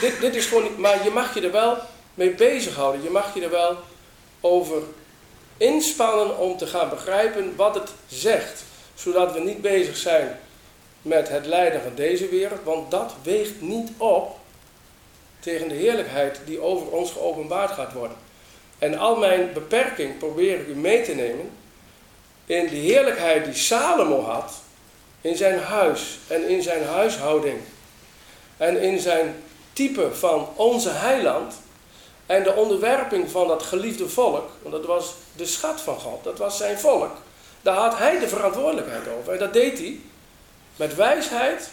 Dit, 0.01 0.21
dit 0.21 0.35
is 0.35 0.45
gewoon 0.45 0.63
niet, 0.63 0.77
maar 0.77 1.03
je 1.03 1.09
mag 1.09 1.33
je 1.33 1.41
er 1.41 1.51
wel 1.51 1.77
mee 2.13 2.31
bezighouden. 2.31 3.03
Je 3.03 3.09
mag 3.09 3.33
je 3.33 3.43
er 3.43 3.49
wel 3.49 3.77
over 4.41 4.81
inspannen 5.59 6.37
om 6.37 6.57
te 6.57 6.67
gaan 6.67 6.89
begrijpen 6.89 7.55
wat 7.55 7.75
het 7.75 7.89
zegt. 8.07 8.63
Zodat 8.95 9.33
we 9.33 9.39
niet 9.39 9.61
bezig 9.61 9.97
zijn 9.97 10.39
met 11.01 11.29
het 11.29 11.45
lijden 11.45 11.81
van 11.81 11.95
deze 11.95 12.27
wereld, 12.27 12.63
want 12.63 12.91
dat 12.91 13.13
weegt 13.23 13.61
niet 13.61 13.89
op 13.97 14.37
tegen 15.39 15.67
de 15.67 15.75
heerlijkheid 15.75 16.39
die 16.45 16.61
over 16.61 16.87
ons 16.87 17.11
geopenbaard 17.11 17.71
gaat 17.71 17.93
worden. 17.93 18.17
En 18.79 18.97
al 18.97 19.15
mijn 19.15 19.53
beperking 19.53 20.17
probeer 20.17 20.59
ik 20.59 20.67
u 20.67 20.75
mee 20.75 21.03
te 21.03 21.15
nemen 21.15 21.49
in 22.45 22.67
de 22.67 22.75
heerlijkheid 22.75 23.45
die 23.45 23.53
Salomo 23.53 24.21
had 24.21 24.53
in 25.21 25.35
zijn 25.35 25.59
huis 25.59 26.17
en 26.27 26.47
in 26.47 26.61
zijn 26.61 26.83
huishouding 26.83 27.57
en 28.57 28.81
in 28.81 28.99
zijn 28.99 29.35
type 29.73 30.15
van 30.15 30.47
onze 30.55 30.89
heiland 30.89 31.53
en 32.29 32.43
de 32.43 32.55
onderwerping 32.55 33.31
van 33.31 33.47
dat 33.47 33.63
geliefde 33.63 34.09
volk, 34.09 34.49
want 34.61 34.75
dat 34.75 34.85
was 34.85 35.13
de 35.35 35.45
schat 35.45 35.81
van 35.81 35.99
God, 35.99 36.23
dat 36.23 36.37
was 36.37 36.57
zijn 36.57 36.79
volk, 36.79 37.11
daar 37.61 37.75
had 37.75 37.97
hij 37.97 38.19
de 38.19 38.27
verantwoordelijkheid 38.27 39.07
over. 39.19 39.33
En 39.33 39.39
dat 39.39 39.53
deed 39.53 39.77
hij 39.77 39.99
met 40.75 40.95
wijsheid 40.95 41.69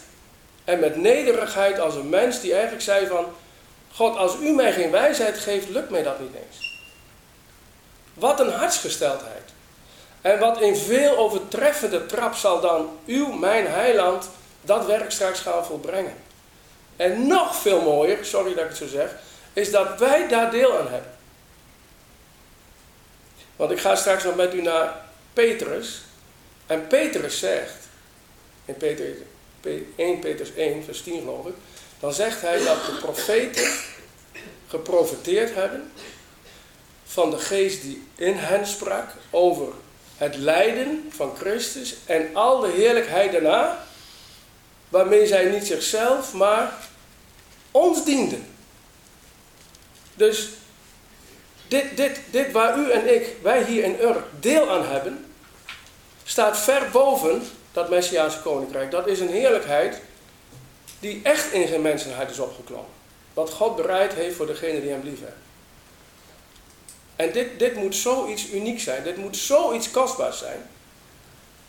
en 0.63 0.79
met 0.79 0.95
nederigheid 0.95 1.79
als 1.79 1.95
een 1.95 2.09
mens 2.09 2.41
die 2.41 2.53
eigenlijk 2.53 2.83
zei 2.83 3.07
van, 3.07 3.25
God, 3.93 4.17
als 4.17 4.35
u 4.41 4.53
mij 4.53 4.73
geen 4.73 4.91
wijsheid 4.91 5.37
geeft, 5.37 5.69
lukt 5.69 5.89
mij 5.89 6.03
dat 6.03 6.19
niet 6.19 6.33
eens. 6.47 6.79
Wat 8.13 8.39
een 8.39 8.51
hartsgesteldheid. 8.51 9.51
En 10.21 10.39
wat 10.39 10.61
in 10.61 10.75
veel 10.75 11.17
overtreffende 11.17 12.05
trap 12.05 12.35
zal 12.35 12.61
dan 12.61 12.89
uw, 13.05 13.31
mijn 13.31 13.67
heiland, 13.67 14.29
dat 14.61 14.85
werk 14.85 15.11
straks 15.11 15.39
gaan 15.39 15.65
volbrengen. 15.65 16.15
En 16.95 17.27
nog 17.27 17.55
veel 17.55 17.81
mooier, 17.81 18.25
sorry 18.25 18.53
dat 18.53 18.63
ik 18.63 18.69
het 18.69 18.77
zo 18.77 18.87
zeg, 18.87 19.09
is 19.57 19.71
dat 19.71 19.99
wij 19.99 20.27
daar 20.27 20.51
deel 20.51 20.77
aan 20.77 20.87
hebben. 20.87 21.11
Want 23.55 23.71
ik 23.71 23.79
ga 23.79 23.95
straks 23.95 24.23
nog 24.23 24.35
met 24.35 24.53
u 24.53 24.61
naar 24.61 25.01
Petrus. 25.33 26.01
En 26.65 26.87
Petrus 26.87 27.39
zegt, 27.39 27.87
in 28.65 28.75
Peter, 28.75 29.05
1 29.95 30.19
Petrus 30.19 30.53
1, 30.53 30.83
vers 30.83 31.01
10 31.01 31.19
geloof 31.19 31.45
ik, 31.45 31.53
dan 31.99 32.13
zegt 32.13 32.41
hij 32.41 32.63
dat 32.63 32.85
de 32.85 32.97
profeten 33.01 33.71
geprofiteerd 34.67 35.53
hebben 35.53 35.91
van 37.05 37.29
de 37.29 37.37
geest 37.37 37.81
die 37.81 38.07
in 38.15 38.35
hen 38.35 38.67
sprak 38.67 39.09
over 39.29 39.67
het 40.17 40.35
lijden 40.35 41.09
van 41.15 41.35
Christus 41.35 41.95
en 42.05 42.35
al 42.35 42.59
de 42.59 42.71
heerlijkheid 42.71 43.31
daarna, 43.31 43.85
waarmee 44.89 45.27
zij 45.27 45.45
niet 45.45 45.67
zichzelf, 45.67 46.33
maar 46.33 46.73
ons 47.71 48.05
dienden. 48.05 48.56
Dus 50.17 50.49
dit, 51.67 51.97
dit, 51.97 52.19
dit 52.31 52.51
waar 52.51 52.77
u 52.77 52.91
en 52.91 53.13
ik, 53.15 53.35
wij 53.41 53.63
hier 53.63 53.83
in 53.83 53.97
Ur, 54.01 54.23
deel 54.39 54.69
aan 54.69 54.85
hebben, 54.85 55.25
staat 56.23 56.59
ver 56.59 56.89
boven 56.91 57.41
dat 57.71 57.89
Messiaanse 57.89 58.41
koninkrijk. 58.41 58.91
Dat 58.91 59.07
is 59.07 59.19
een 59.19 59.29
heerlijkheid 59.29 60.01
die 60.99 61.19
echt 61.23 61.51
in 61.51 61.67
zijn 61.67 61.81
mensenheid 61.81 62.29
is 62.29 62.39
opgeklommen. 62.39 62.91
Wat 63.33 63.49
God 63.49 63.75
bereid 63.75 64.13
heeft 64.13 64.35
voor 64.35 64.47
degene 64.47 64.81
die 64.81 64.89
hem 64.89 65.03
lief 65.03 65.19
hebben. 65.19 65.41
En 67.15 67.31
dit, 67.31 67.59
dit 67.59 67.75
moet 67.75 67.95
zoiets 67.95 68.49
uniek 68.49 68.79
zijn. 68.79 69.03
Dit 69.03 69.17
moet 69.17 69.37
zoiets 69.37 69.91
kostbaars 69.91 70.37
zijn. 70.37 70.69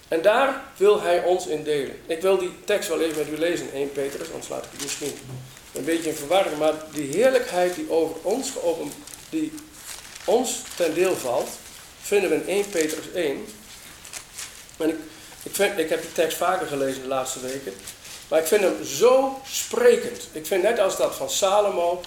En 0.08 0.22
daar 0.22 0.62
wil 0.76 1.00
hij 1.00 1.22
ons 1.22 1.46
in 1.46 1.62
delen. 1.62 2.00
Ik 2.06 2.20
wil 2.20 2.38
die 2.38 2.52
tekst 2.64 2.88
wel 2.88 3.00
even 3.00 3.18
met 3.18 3.28
u 3.28 3.38
lezen, 3.38 3.72
1 3.72 3.92
Petrus, 3.92 4.26
anders 4.28 4.48
laat 4.48 4.64
ik 4.64 4.70
het 4.72 4.82
misschien 4.82 5.14
een 5.78 5.84
beetje 5.84 6.08
in 6.08 6.16
verwarring. 6.16 6.58
Maar 6.58 6.74
die 6.92 7.10
heerlijkheid 7.16 7.74
die 7.74 7.90
over 7.90 8.16
ons 8.22 8.50
geopend, 8.50 8.94
die 9.30 9.52
ons 10.24 10.62
ten 10.76 10.94
deel 10.94 11.16
valt, 11.16 11.48
vinden 12.02 12.30
we 12.30 12.36
in 12.36 12.48
1 12.48 12.70
Petrus 12.70 13.12
1. 13.14 13.46
En 14.76 14.88
ik, 14.88 14.96
ik, 15.42 15.54
vind, 15.54 15.78
ik 15.78 15.88
heb 15.88 16.00
die 16.00 16.12
tekst 16.12 16.36
vaker 16.36 16.66
gelezen 16.66 17.02
de 17.02 17.08
laatste 17.08 17.40
weken. 17.40 17.74
Maar 18.28 18.38
ik 18.40 18.46
vind 18.46 18.62
hem 18.62 18.84
zo 18.84 19.40
sprekend. 19.46 20.28
Ik 20.32 20.46
vind 20.46 20.62
net 20.62 20.78
als 20.78 20.96
dat 20.96 21.14
van 21.14 21.30
Salomo, 21.30 22.00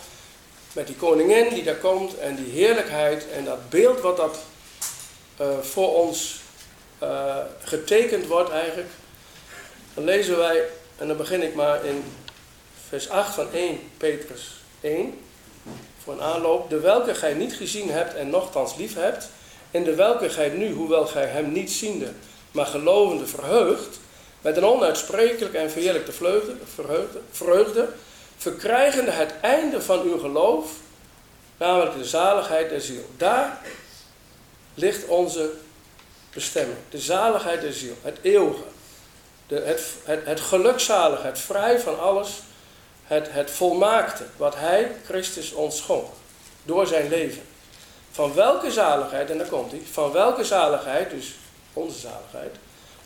met 0.74 0.88
die 0.88 0.96
koningin 0.96 1.50
die 1.50 1.64
daar 1.64 1.76
komt 1.76 2.18
en 2.18 2.36
die 2.36 2.52
heerlijkheid 2.52 3.26
en 3.30 3.46
dat 3.46 3.70
beeld 3.70 4.00
wat 4.00 4.18
dat 4.18 4.38
uh, 5.42 5.48
voor 5.62 5.96
ons 5.96 6.40
uh, 7.04 7.38
getekend 7.64 8.28
wordt 8.28 8.50
eigenlijk. 8.50 8.90
Dan 9.94 10.04
lezen 10.04 10.38
wij, 10.38 10.64
en 10.98 11.08
dan 11.08 11.18
begin 11.18 11.42
ik 11.42 11.56
maar 11.56 11.86
in 11.86 12.04
vers 12.92 13.10
8 13.10 13.34
van 13.34 13.48
1 13.54 13.80
Petrus 13.98 14.64
1, 14.82 15.20
voor 16.04 16.14
een 16.14 16.22
aanloop, 16.22 16.70
de 16.70 16.80
welke 16.80 17.16
gij 17.16 17.34
niet 17.34 17.54
gezien 17.54 17.90
hebt 17.90 18.16
en 18.16 18.30
nogthans 18.30 18.76
lief 18.76 18.96
hebt, 18.96 19.30
en 19.72 19.84
de 19.84 19.96
welke 19.96 20.30
gij 20.30 20.50
nu, 20.50 20.74
hoewel 20.74 21.08
gij 21.08 21.26
hem 21.26 21.52
niet 21.52 21.72
ziende, 21.72 22.12
maar 22.52 22.66
gelovende 22.66 23.28
verheugt, 23.28 24.00
met 24.42 24.58
een 24.58 24.66
onuitsprekelijke 24.66 25.58
en 25.58 25.72
verheerlijkte 25.72 26.12
vreugde, 26.12 26.56
vreugde, 27.32 27.90
verkrijgende 28.38 29.12
het 29.12 29.34
einde 29.42 29.82
van 29.82 30.02
uw 30.02 30.20
geloof, 30.20 30.72
namelijk 31.58 31.98
de 31.98 32.06
zaligheid 32.06 32.70
der 32.70 32.82
ziel. 32.82 33.06
Daar 33.18 33.62
ligt 34.74 35.06
onze 35.06 35.50
bestemming, 36.34 36.78
de 36.90 37.00
zaligheid 37.00 37.62
der 37.62 37.74
ziel, 37.74 37.96
het 38.02 38.18
eeuwige, 38.22 38.64
de, 39.48 39.56
het, 39.56 39.84
het, 40.04 40.26
het 40.26 40.40
gelukzalige, 40.40 41.26
het 41.26 41.40
vrij 41.40 41.80
van 41.80 42.00
alles, 42.00 42.30
het, 43.12 43.32
het 43.32 43.52
volmaakte, 43.52 44.24
wat 44.38 44.56
Hij, 44.56 44.92
Christus, 45.06 45.54
ons 45.54 45.78
schonk, 45.78 46.08
door 46.64 46.88
zijn 46.88 47.10
leven. 47.10 47.42
Van 48.12 48.34
welke 48.34 48.72
zaligheid, 48.72 49.30
en 49.30 49.38
daar 49.38 49.48
komt 49.48 49.72
hij, 49.72 49.82
van 49.92 50.12
welke 50.12 50.44
zaligheid, 50.44 51.10
dus 51.10 51.36
onze 51.74 52.00
zaligheid, 52.00 52.56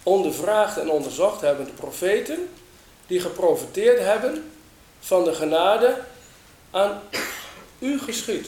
ondervraagd 0.03 0.77
en 0.77 0.89
onderzocht 0.89 1.41
hebben 1.41 1.65
de 1.65 1.71
profeten, 1.71 2.49
die 3.07 3.19
geprofiteerd 3.19 3.99
hebben 3.99 4.51
van 4.99 5.23
de 5.23 5.33
genade 5.33 5.97
aan 6.71 7.01
u 7.79 7.99
geschied. 7.99 8.47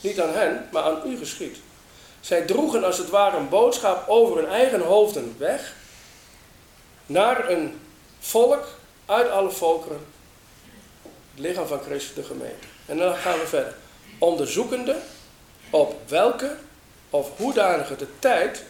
Niet 0.00 0.20
aan 0.20 0.34
hen, 0.34 0.68
maar 0.70 0.82
aan 0.82 1.00
u 1.06 1.16
geschied. 1.16 1.56
Zij 2.20 2.42
droegen 2.42 2.84
als 2.84 2.98
het 2.98 3.10
ware 3.10 3.36
een 3.36 3.48
boodschap 3.48 4.08
over 4.08 4.36
hun 4.36 4.48
eigen 4.48 4.80
hoofden 4.80 5.34
weg 5.38 5.74
naar 7.06 7.50
een 7.50 7.80
volk 8.20 8.64
uit 9.06 9.30
alle 9.30 9.50
volkeren, 9.50 10.11
het 11.34 11.40
lichaam 11.40 11.66
van 11.66 11.80
Christus, 11.80 12.14
de 12.14 12.22
gemeente. 12.22 12.66
En 12.86 12.96
dan 12.96 13.14
gaan 13.14 13.38
we 13.38 13.46
verder. 13.46 13.74
Onderzoekende 14.18 14.96
op 15.70 16.00
welke 16.08 16.56
of 17.10 17.30
hoedanige 17.36 17.96
de 17.96 18.06
tijd 18.18 18.62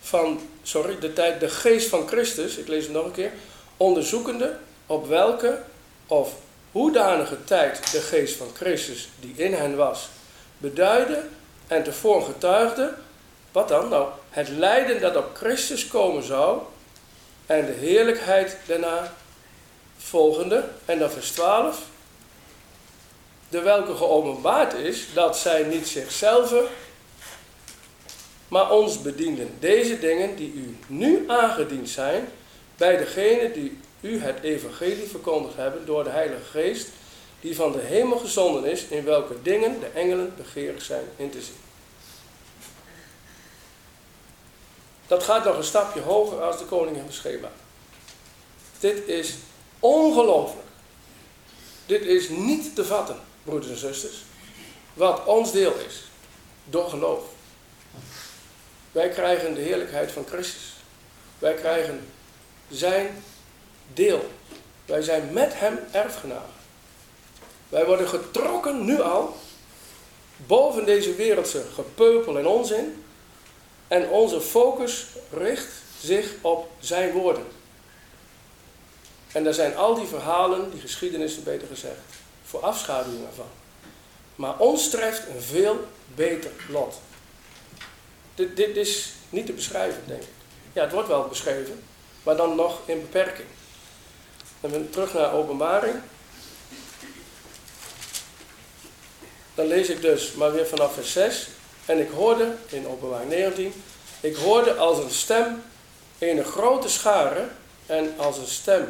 van, 0.00 0.40
sorry, 0.62 0.98
de 0.98 1.12
tijd, 1.12 1.40
de 1.40 1.48
geest 1.48 1.88
van 1.88 2.08
Christus, 2.08 2.56
ik 2.56 2.68
lees 2.68 2.84
het 2.84 2.92
nog 2.92 3.04
een 3.04 3.12
keer, 3.12 3.32
onderzoekende 3.76 4.56
op 4.86 5.08
welke 5.08 5.62
of 6.06 6.34
hoedanige 6.72 7.44
tijd 7.44 7.92
de 7.92 8.00
geest 8.00 8.36
van 8.36 8.48
Christus 8.54 9.08
die 9.20 9.34
in 9.36 9.54
hen 9.54 9.76
was, 9.76 10.08
beduidde 10.58 11.24
en 11.66 11.82
tevoren 11.82 12.24
getuigde, 12.24 12.94
wat 13.52 13.68
dan? 13.68 13.88
Nou, 13.88 14.08
het 14.30 14.48
lijden 14.48 15.00
dat 15.00 15.16
op 15.16 15.30
Christus 15.34 15.88
komen 15.88 16.22
zou 16.22 16.60
en 17.46 17.66
de 17.66 17.72
heerlijkheid 17.72 18.56
daarna 18.66 19.12
volgende, 19.98 20.64
en 20.84 20.98
dan 20.98 21.10
vers 21.10 21.30
12, 21.30 21.82
de 23.50 23.60
welke 23.60 23.94
geopenbaard 23.94 24.72
is 24.72 25.06
dat 25.14 25.38
zij 25.38 25.62
niet 25.62 25.88
zichzelf 25.88 26.54
maar 28.48 28.70
ons 28.70 29.02
bedienden. 29.02 29.56
Deze 29.58 29.98
dingen 29.98 30.36
die 30.36 30.52
u 30.52 30.76
nu 30.86 31.24
aangediend 31.26 31.88
zijn 31.88 32.28
bij 32.76 32.96
degene 32.96 33.52
die 33.52 33.78
u 34.00 34.20
het 34.20 34.40
evangelie 34.42 35.08
verkondigd 35.08 35.56
hebben 35.56 35.86
door 35.86 36.04
de 36.04 36.10
Heilige 36.10 36.44
Geest, 36.50 36.88
die 37.40 37.56
van 37.56 37.72
de 37.72 37.80
hemel 37.80 38.18
gezonden 38.18 38.64
is, 38.64 38.84
in 38.84 39.04
welke 39.04 39.42
dingen 39.42 39.80
de 39.80 39.86
engelen 39.86 40.32
begeerig 40.36 40.82
zijn 40.82 41.04
in 41.16 41.30
te 41.30 41.40
zien. 41.42 41.58
Dat 45.06 45.22
gaat 45.22 45.44
nog 45.44 45.56
een 45.56 45.64
stapje 45.64 46.00
hoger 46.00 46.42
als 46.42 46.58
de 46.58 46.64
koning 46.64 46.96
Sheba. 47.12 47.50
Dit 48.78 49.08
is 49.08 49.34
ongelooflijk. 49.78 50.66
Dit 51.86 52.02
is 52.02 52.28
niet 52.28 52.74
te 52.74 52.84
vatten, 52.84 53.20
broeders 53.42 53.70
en 53.70 53.78
zusters. 53.78 54.22
Wat 54.94 55.24
ons 55.24 55.52
deel 55.52 55.74
is. 55.86 56.02
Door 56.64 56.88
geloof. 56.88 57.24
Wij 58.92 59.08
krijgen 59.08 59.54
de 59.54 59.60
heerlijkheid 59.60 60.12
van 60.12 60.24
Christus. 60.28 60.72
Wij 61.38 61.54
krijgen 61.54 62.08
zijn 62.70 63.22
deel. 63.94 64.30
Wij 64.84 65.02
zijn 65.02 65.32
met 65.32 65.52
hem 65.54 65.78
erfgenamen. 65.90 66.58
Wij 67.68 67.86
worden 67.86 68.08
getrokken 68.08 68.84
nu 68.84 69.00
al 69.00 69.36
boven 70.36 70.84
deze 70.84 71.14
wereldse 71.14 71.64
gepeupel 71.74 72.38
en 72.38 72.46
onzin. 72.46 73.04
En 73.88 74.08
onze 74.08 74.40
focus 74.40 75.06
richt 75.30 75.72
zich 76.00 76.32
op 76.40 76.70
zijn 76.78 77.12
woorden. 77.12 77.46
En 79.32 79.44
daar 79.44 79.54
zijn 79.54 79.76
al 79.76 79.94
die 79.94 80.06
verhalen, 80.06 80.70
die 80.70 80.80
geschiedenissen 80.80 81.44
beter 81.44 81.68
gezegd, 81.68 82.00
voor 82.50 82.60
afschaduwing 82.60 83.26
ervan. 83.26 83.48
Maar 84.34 84.58
ons 84.58 84.90
treft 84.90 85.28
een 85.28 85.42
veel 85.42 85.88
beter 86.14 86.50
lot. 86.68 87.00
Dit, 88.34 88.56
dit 88.56 88.76
is 88.76 89.12
niet 89.28 89.46
te 89.46 89.52
beschrijven, 89.52 90.02
denk 90.06 90.22
ik. 90.22 90.28
Ja, 90.72 90.82
het 90.82 90.92
wordt 90.92 91.08
wel 91.08 91.28
beschreven, 91.28 91.82
maar 92.22 92.36
dan 92.36 92.56
nog 92.56 92.78
in 92.84 93.00
beperking. 93.00 93.48
Dan 94.60 94.90
terug 94.90 95.14
naar 95.14 95.32
openbaring. 95.32 95.94
Dan 99.54 99.66
lees 99.66 99.88
ik 99.88 100.00
dus, 100.00 100.32
maar 100.32 100.52
weer 100.52 100.66
vanaf 100.66 100.94
vers 100.94 101.12
6. 101.12 101.48
En 101.86 102.00
ik 102.00 102.10
hoorde, 102.10 102.54
in 102.68 102.88
openbaring 102.88 103.30
19, 103.30 103.72
ik 104.20 104.36
hoorde 104.36 104.74
als 104.74 104.98
een 104.98 105.10
stem 105.10 105.62
een 106.18 106.44
grote 106.44 106.88
schare 106.88 107.48
en 107.86 108.14
als 108.16 108.38
een 108.38 108.46
stem 108.46 108.88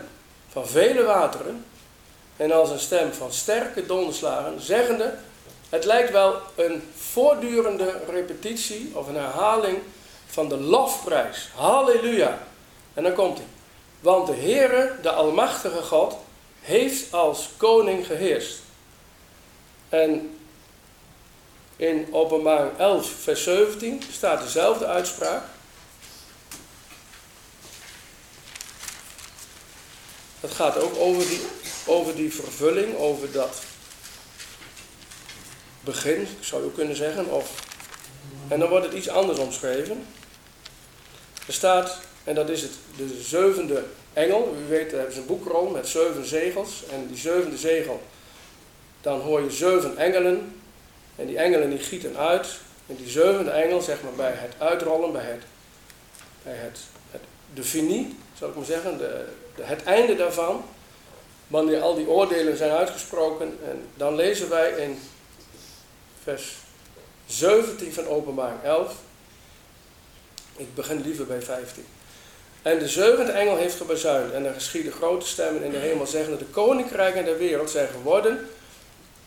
van 0.49 0.69
vele 0.69 1.03
wateren 1.03 1.65
en 2.41 2.53
als 2.53 2.71
een 2.71 2.81
stem 2.81 3.13
van 3.13 3.33
sterke 3.33 3.87
donderslagen, 3.87 4.61
zeggende, 4.61 5.15
Het 5.69 5.85
lijkt 5.85 6.11
wel 6.11 6.41
een 6.55 6.83
voortdurende 6.97 8.01
repetitie 8.09 8.91
of 8.95 9.09
een 9.09 9.15
herhaling 9.15 9.79
van 10.27 10.49
de 10.49 10.57
lofprijs. 10.57 11.49
Halleluja. 11.55 12.39
En 12.95 13.03
dan 13.03 13.15
komt 13.15 13.39
hij. 13.39 13.47
Want 14.01 14.27
de 14.27 14.35
Heere, 14.35 14.93
de 15.03 15.11
Almachtige 15.11 15.83
God, 15.83 16.17
heeft 16.61 17.13
als 17.13 17.49
koning 17.57 18.07
geheerst. 18.07 18.59
En 19.89 20.39
in 21.77 22.09
openbaring 22.11 22.79
11, 22.79 23.11
vers 23.23 23.43
17 23.43 24.03
staat 24.13 24.43
dezelfde 24.43 24.87
uitspraak. 24.87 25.43
Het 30.41 30.51
gaat 30.51 30.79
ook 30.79 30.97
over 30.99 31.29
die, 31.29 31.41
over 31.87 32.15
die 32.15 32.33
vervulling, 32.33 32.97
over 32.97 33.33
dat 33.33 33.63
begin, 35.81 36.27
zou 36.41 36.65
je 36.65 36.73
kunnen 36.73 36.97
zeggen. 36.97 37.33
Of, 37.33 37.65
en 38.49 38.61
dan 38.61 38.69
wordt 38.69 38.87
het 38.87 38.95
iets 38.95 39.09
anders 39.09 39.39
omschreven. 39.39 40.07
Er 41.47 41.53
staat, 41.53 41.99
en 42.25 42.35
dat 42.35 42.49
is 42.49 42.63
het, 42.63 42.73
de 42.97 43.23
zevende 43.23 43.85
engel. 44.13 44.57
U 44.65 44.69
weet, 44.69 44.93
er 44.93 45.09
is 45.09 45.17
een 45.17 45.27
boekrol 45.27 45.67
met 45.67 45.89
zeven 45.89 46.27
zegels. 46.27 46.83
En 46.93 47.07
die 47.09 47.19
zevende 47.19 47.57
zegel, 47.57 48.03
dan 49.01 49.21
hoor 49.21 49.43
je 49.43 49.51
zeven 49.51 49.97
engelen. 49.97 50.61
En 51.17 51.27
die 51.27 51.39
engelen 51.39 51.71
die 51.71 51.79
gieten 51.79 52.17
uit. 52.17 52.47
En 52.87 52.97
die 52.97 53.09
zevende 53.09 53.51
engel, 53.51 53.81
zeg 53.81 54.03
maar 54.03 54.13
bij 54.13 54.33
het 54.35 54.55
uitrollen, 54.59 55.13
bij 55.13 55.25
het, 55.25 55.43
bij 56.43 56.55
het, 56.55 56.79
het 57.11 57.23
de 57.55 58.07
zou 58.35 58.51
ik 58.51 58.57
maar 58.57 58.67
zeggen, 58.67 58.99
de, 58.99 59.25
de, 59.57 59.63
het 59.63 59.83
einde 59.83 60.17
daarvan. 60.17 60.65
Wanneer 61.51 61.81
al 61.81 61.95
die 61.95 62.09
oordelen 62.09 62.57
zijn 62.57 62.71
uitgesproken. 62.71 63.59
En 63.65 63.87
dan 63.95 64.15
lezen 64.15 64.49
wij 64.49 64.71
in 64.71 64.99
vers 66.23 66.55
17 67.27 67.93
van 67.93 68.07
openbaring 68.07 68.63
11. 68.63 68.95
Ik 70.57 70.75
begin 70.75 71.03
liever 71.03 71.27
bij 71.27 71.43
15. 71.43 71.87
En 72.63 72.79
de 72.79 72.89
zevende 72.89 73.33
engel 73.33 73.57
heeft 73.57 73.77
gebazuind 73.77 74.33
en 74.33 74.47
er 74.47 74.55
geschieden 74.55 74.93
grote 74.93 75.27
stemmen 75.27 75.63
in 75.63 75.71
de 75.71 75.79
hemel 75.79 76.07
zeggen 76.07 76.39
de 76.39 76.45
koninkrijken 76.45 77.25
der 77.25 77.39
wereld 77.39 77.71
zijn 77.71 77.89
geworden 77.89 78.49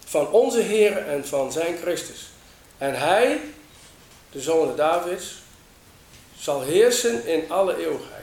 van 0.06 0.32
onze 0.32 0.60
Heer 0.60 0.98
en 0.98 1.28
van 1.28 1.52
zijn 1.52 1.78
Christus. 1.78 2.30
En 2.78 3.00
hij, 3.00 3.40
de 4.32 4.42
zoon 4.42 4.76
Davids, 4.76 5.42
zal 6.40 6.62
heersen 6.62 7.26
in 7.26 7.52
alle 7.52 7.78
eeuwigheid. 7.78 8.23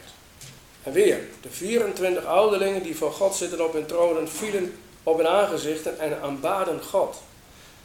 En 0.83 0.93
weer, 0.93 1.19
de 1.41 1.51
24 1.51 2.25
ouderlingen 2.25 2.83
die 2.83 2.97
voor 2.97 3.13
God 3.13 3.35
zitten 3.35 3.65
op 3.65 3.73
hun 3.73 3.87
tronen, 3.87 4.29
vielen 4.29 4.77
op 5.03 5.17
hun 5.17 5.29
aangezichten 5.29 5.99
en 5.99 6.21
aanbaden 6.23 6.83
God. 6.83 7.17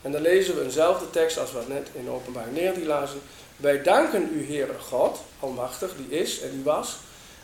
En 0.02 0.12
dan 0.12 0.22
lezen 0.22 0.56
we 0.56 0.64
eenzelfde 0.64 1.10
tekst 1.10 1.38
als 1.38 1.52
we 1.52 1.62
net 1.68 1.90
in 1.94 2.10
openbaar 2.10 2.48
19 2.52 2.86
lazen. 2.86 3.22
Wij 3.56 3.82
danken 3.84 4.30
u, 4.34 4.48
Heere 4.48 4.80
God, 4.80 5.20
Almachtig, 5.40 5.92
die 5.98 6.20
is 6.20 6.40
en 6.40 6.52
die 6.52 6.64
was, 6.64 6.98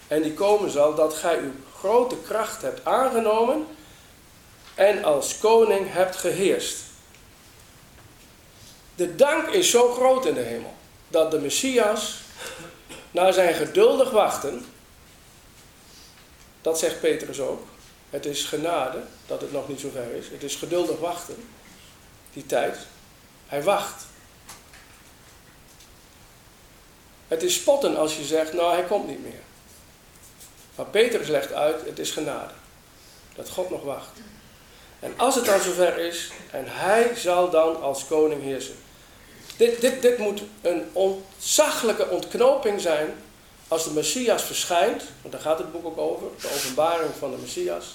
en 0.07 0.21
die 0.21 0.33
komen 0.33 0.71
zal, 0.71 0.95
dat 0.95 1.13
gij 1.13 1.39
uw 1.39 1.51
grote 1.77 2.15
kracht 2.17 2.61
hebt 2.61 2.85
aangenomen 2.85 3.65
en 4.75 5.03
als 5.03 5.37
koning 5.39 5.85
hebt 5.93 6.15
geheerst. 6.15 6.77
De 8.95 9.15
dank 9.15 9.47
is 9.47 9.69
zo 9.69 9.91
groot 9.91 10.25
in 10.25 10.33
de 10.33 10.41
hemel 10.41 10.73
dat 11.07 11.31
de 11.31 11.39
Messias 11.39 12.19
na 13.11 13.31
zijn 13.31 13.53
geduldig 13.53 14.11
wachten, 14.11 14.65
dat 16.61 16.79
zegt 16.79 16.99
Petrus 16.99 17.39
ook, 17.39 17.67
het 18.09 18.25
is 18.25 18.43
genade 18.43 19.01
dat 19.27 19.41
het 19.41 19.51
nog 19.51 19.67
niet 19.67 19.79
zo 19.79 19.89
ver 19.89 20.13
is, 20.13 20.27
het 20.29 20.43
is 20.43 20.55
geduldig 20.55 20.99
wachten, 20.99 21.35
die 22.33 22.45
tijd. 22.45 22.77
Hij 23.47 23.63
wacht. 23.63 24.03
Het 27.27 27.43
is 27.43 27.53
spotten 27.53 27.97
als 27.97 28.17
je 28.17 28.23
zegt, 28.23 28.53
nou 28.53 28.73
hij 28.73 28.83
komt 28.83 29.07
niet 29.07 29.23
meer. 29.23 29.41
Maar 30.75 30.85
Petrus 30.85 31.27
legt 31.27 31.53
uit, 31.53 31.85
het 31.85 31.99
is 31.99 32.11
genade. 32.11 32.53
Dat 33.35 33.49
God 33.49 33.69
nog 33.69 33.83
wacht. 33.83 34.19
En 34.99 35.13
als 35.17 35.35
het 35.35 35.45
dan 35.45 35.61
zover 35.61 35.97
is, 35.97 36.31
en 36.51 36.65
hij 36.67 37.11
zal 37.15 37.49
dan 37.49 37.81
als 37.81 38.05
koning 38.05 38.43
heersen. 38.43 38.75
Dit, 39.57 39.81
dit, 39.81 40.01
dit 40.01 40.17
moet 40.17 40.41
een 40.61 40.89
ontzaglijke 40.93 42.09
ontknoping 42.09 42.81
zijn 42.81 43.13
als 43.71 43.83
de 43.83 43.91
Messias 43.91 44.43
verschijnt, 44.43 45.03
want 45.21 45.33
daar 45.33 45.43
gaat 45.43 45.57
het 45.57 45.71
boek 45.71 45.85
ook 45.85 45.97
over, 45.97 46.27
de 46.41 46.49
openbaring 46.55 47.09
van 47.19 47.31
de 47.31 47.37
Messias. 47.37 47.85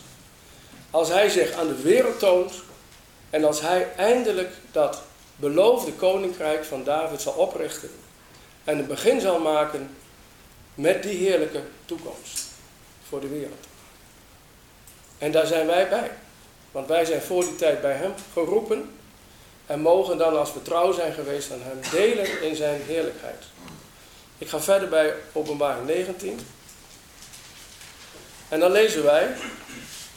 Als 0.91 1.09
hij 1.09 1.29
zich 1.29 1.53
aan 1.53 1.67
de 1.69 1.83
wereld 1.83 2.19
toont 2.19 2.53
en 3.31 3.45
als 3.45 3.61
hij 3.61 3.89
eindelijk 3.97 4.53
dat 4.73 5.03
beloofde 5.37 5.93
koninkrijk 5.93 6.65
van 6.65 6.85
David 6.85 7.21
zal 7.21 7.33
oprichten 7.33 7.91
en 8.65 8.79
een 8.79 8.87
begin 8.87 9.21
zal 9.21 9.39
maken 9.39 9.97
met 10.75 11.03
die 11.03 11.17
heerlijke 11.17 11.63
toekomst 11.85 12.45
voor 13.09 13.21
de 13.21 13.29
wereld. 13.29 13.67
En 15.19 15.33
daar 15.33 15.47
zijn 15.47 15.67
wij 15.67 15.89
bij. 15.89 16.11
Want 16.71 16.89
wij 16.89 17.05
zijn 17.05 17.23
voor 17.23 17.41
die 17.41 17.57
tijd 17.57 17.81
bij 17.81 17.95
Hem 17.95 18.15
geroepen 18.33 18.91
en 19.67 19.81
mogen 19.81 20.19
dan 20.19 20.39
als 20.39 20.53
we 20.53 20.63
trouw 20.63 20.93
zijn 20.93 21.13
geweest 21.13 21.53
aan 21.53 21.63
Hem 21.63 21.81
delen 21.91 22.43
in 22.43 22.57
Zijn 22.57 22.81
heerlijkheid. 22.87 23.45
Ik 24.39 24.49
ga 24.49 24.61
verder 24.61 24.89
bij 24.89 25.15
openbaring 25.33 25.87
19. 25.87 26.41
En 28.49 28.61
dan 28.61 28.71
lezen 28.71 29.05
wij, 29.05 29.29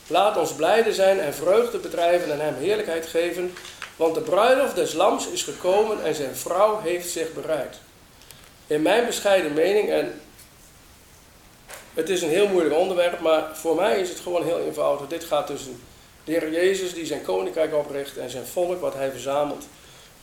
laat 0.07 0.37
ons 0.37 0.53
blijde 0.53 0.93
zijn 0.93 1.19
en 1.19 1.33
vreugde 1.33 1.77
bedrijven 1.77 2.31
en 2.31 2.39
Hem 2.39 2.55
heerlijkheid 2.55 3.07
geven, 3.07 3.53
want 3.95 4.15
de 4.15 4.21
bruiloft 4.21 4.75
des 4.75 4.93
lams 4.93 5.27
is 5.27 5.43
gekomen 5.43 6.03
en 6.03 6.15
zijn 6.15 6.35
vrouw 6.35 6.79
heeft 6.79 7.09
zich 7.09 7.33
bereid. 7.33 7.77
In 8.67 8.81
mijn 8.81 9.05
bescheiden 9.05 9.53
mening, 9.53 9.89
en 9.89 10.21
het 11.93 12.09
is 12.09 12.21
een 12.21 12.29
heel 12.29 12.47
moeilijk 12.47 12.75
onderwerp, 12.75 13.19
maar 13.19 13.57
voor 13.57 13.75
mij 13.75 13.99
is 13.99 14.09
het 14.09 14.19
gewoon 14.19 14.43
heel 14.43 14.59
eenvoudig. 14.59 15.07
Dit 15.07 15.23
gaat 15.23 15.47
tussen 15.47 15.81
de 16.23 16.31
Heer 16.31 16.51
Jezus 16.51 16.93
die 16.93 17.05
zijn 17.05 17.21
koninkrijk 17.21 17.73
opricht 17.73 18.17
en 18.17 18.29
zijn 18.29 18.45
volk 18.45 18.81
wat 18.81 18.93
hij 18.93 19.11
verzamelt. 19.11 19.67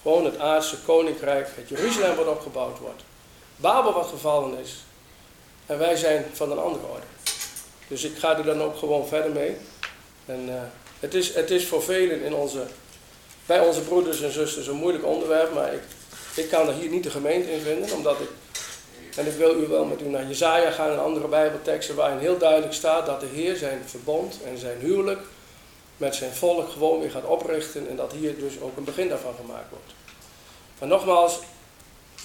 Gewoon 0.02 0.24
het 0.24 0.38
aardse 0.38 0.76
koninkrijk, 0.78 1.48
het 1.54 1.68
Jeruzalem 1.68 2.16
wat 2.16 2.26
opgebouwd 2.26 2.78
wordt. 2.78 3.02
Babel 3.57 3.92
wat 3.92 4.07
gevallen 4.07 4.59
is. 4.59 4.85
En 5.66 5.79
wij 5.79 5.97
zijn 5.97 6.25
van 6.33 6.51
een 6.51 6.59
andere 6.59 6.87
orde. 6.87 7.07
Dus 7.88 8.05
ik 8.05 8.19
ga 8.19 8.37
er 8.37 8.45
dan 8.45 8.62
ook 8.62 8.77
gewoon 8.77 9.07
verder 9.07 9.31
mee. 9.31 9.57
En 10.27 10.49
uh, 10.49 10.55
het, 11.01 11.14
is, 11.14 11.35
het 11.35 11.51
is 11.51 11.66
voor 11.66 11.83
velen 11.83 12.23
in 12.23 12.35
onze, 12.35 12.62
bij 13.47 13.61
onze 13.61 13.81
broeders 13.81 14.23
en 14.23 14.33
zusters 14.33 14.66
een 14.66 14.77
moeilijk 14.77 15.05
onderwerp, 15.05 15.55
maar 15.55 15.73
ik, 15.73 15.83
ik 16.35 16.49
kan 16.49 16.69
er 16.69 16.75
hier 16.75 16.90
niet 16.90 17.03
de 17.03 17.11
gemeente 17.11 17.53
in 17.53 17.61
vinden, 17.61 17.92
omdat 17.92 18.21
ik 18.21 18.29
en 19.16 19.27
ik 19.27 19.37
wil 19.37 19.62
u 19.62 19.66
wel 19.66 19.85
met 19.85 20.01
u 20.01 20.09
naar 20.09 20.27
Jezaja 20.27 20.71
gaan 20.71 20.90
en 20.90 21.03
andere 21.03 21.29
bijbelteksten 21.29 21.95
waarin 21.95 22.19
heel 22.19 22.38
duidelijk 22.38 22.73
staat 22.73 23.07
dat 23.07 23.21
de 23.21 23.27
Heer 23.27 23.57
zijn 23.57 23.83
verbond 23.87 24.38
en 24.45 24.59
zijn 24.59 24.79
huwelijk 24.79 25.21
met 25.97 26.14
zijn 26.14 26.33
volk 26.33 26.71
gewoon 26.71 27.01
weer 27.01 27.11
gaat 27.11 27.25
oprichten 27.25 27.88
en 27.88 27.97
dat 27.97 28.12
hier 28.12 28.38
dus 28.38 28.61
ook 28.61 28.77
een 28.77 28.85
begin 28.85 29.09
daarvan 29.09 29.35
gemaakt 29.35 29.71
wordt. 29.71 29.92
Maar 30.79 30.88
nogmaals, 30.88 31.38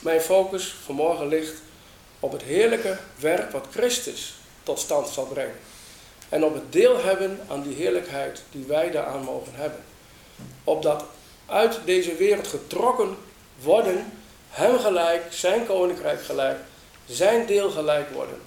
mijn 0.02 0.22
focus 0.22 0.76
vanmorgen 0.86 1.28
ligt 1.28 1.62
op 2.20 2.32
het 2.32 2.44
heerlijke 2.44 2.98
werk 3.20 3.52
wat 3.52 3.68
Christus 3.72 4.34
tot 4.64 4.80
stand 4.80 5.08
zal 5.08 5.26
brengen. 5.26 5.60
En 6.30 6.46
op 6.46 6.54
het 6.54 6.72
deel 6.72 7.00
hebben 7.00 7.40
aan 7.48 7.62
die 7.62 7.76
heerlijkheid 7.76 8.44
die 8.52 8.66
wij 8.66 8.92
daaraan 8.92 9.24
mogen 9.24 9.54
hebben. 9.56 9.84
Opdat 10.64 11.04
uit 11.46 11.80
deze 11.86 12.16
wereld 12.16 12.48
getrokken 12.48 13.18
worden, 13.62 14.14
hem 14.50 14.80
gelijk, 14.80 15.24
zijn 15.30 15.66
koninkrijk 15.66 16.22
gelijk, 16.22 16.58
zijn 17.06 17.46
deel 17.46 17.70
gelijk 17.70 18.10
worden. 18.10 18.42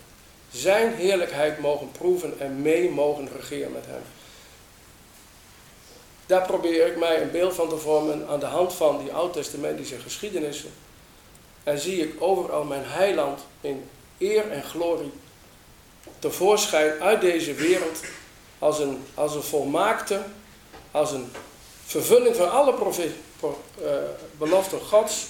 Zijn 0.53 0.95
heerlijkheid 0.95 1.59
mogen 1.59 1.93
proeven 1.93 2.35
en 2.39 2.63
mee 2.63 2.91
mogen 2.91 3.29
regeren 3.37 3.73
met 3.73 3.87
hem. 3.87 4.03
Daar 6.27 6.47
probeer 6.47 6.87
ik 6.87 6.99
mij 6.99 7.23
een 7.23 7.31
beeld 7.31 7.55
van 7.55 7.69
te 7.69 7.77
vormen 7.77 8.29
aan 8.29 8.41
de 8.41 8.47
hand 8.47 8.73
van 8.73 8.99
die 8.99 9.13
oud-testamentische 9.13 9.99
geschiedenissen. 9.99 10.71
En 11.65 11.79
zie 11.79 12.03
ik 12.03 12.23
overal 12.23 12.65
mijn 12.65 12.85
heiland 12.85 13.41
in 13.61 13.89
eer 14.19 14.51
en 14.51 14.63
glorie 14.63 15.13
tevoorschijn 16.19 17.03
uit 17.03 17.21
deze 17.21 17.55
wereld 17.55 18.01
als 18.59 18.79
een, 18.79 19.05
als 19.15 19.35
een 19.35 19.43
volmaakte, 19.43 20.21
als 20.91 21.13
een 21.13 21.31
vervulling 21.87 22.37
van 22.37 22.51
alle 22.51 22.75
uh, 23.43 23.51
beloften 24.39 24.81
Gods 24.81 25.27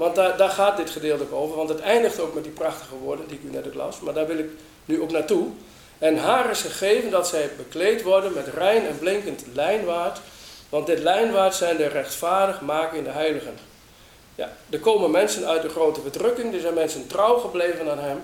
want 0.00 0.14
daar, 0.14 0.36
daar 0.36 0.48
gaat 0.48 0.76
dit 0.76 0.90
gedeelte 0.90 1.34
over. 1.34 1.56
Want 1.56 1.68
het 1.68 1.80
eindigt 1.80 2.20
ook 2.20 2.34
met 2.34 2.44
die 2.44 2.52
prachtige 2.52 2.94
woorden 2.94 3.28
die 3.28 3.38
ik 3.38 3.44
u 3.44 3.50
net 3.50 3.66
ook 3.66 3.74
las. 3.74 4.00
Maar 4.00 4.14
daar 4.14 4.26
wil 4.26 4.38
ik 4.38 4.48
nu 4.84 5.02
ook 5.02 5.10
naartoe. 5.10 5.48
En 5.98 6.18
haar 6.18 6.50
is 6.50 6.60
gegeven 6.60 7.10
dat 7.10 7.28
zij 7.28 7.50
bekleed 7.56 8.02
worden 8.02 8.32
met 8.32 8.46
rein 8.46 8.86
en 8.86 8.98
blinkend 8.98 9.44
lijnwaard. 9.52 10.20
Want 10.68 10.86
dit 10.86 10.98
lijnwaard 10.98 11.54
zijn 11.54 11.76
de 11.76 11.86
rechtvaardig 11.86 12.60
maken 12.60 12.98
in 12.98 13.04
de 13.04 13.10
heiligen. 13.10 13.54
Ja, 14.40 14.52
er 14.70 14.78
komen 14.78 15.10
mensen 15.10 15.46
uit 15.46 15.62
de 15.62 15.68
grote 15.68 16.00
verdrukking. 16.00 16.54
Er 16.54 16.60
zijn 16.60 16.74
mensen 16.74 17.06
trouw 17.06 17.36
gebleven 17.36 17.90
aan 17.90 17.98
hem. 17.98 18.22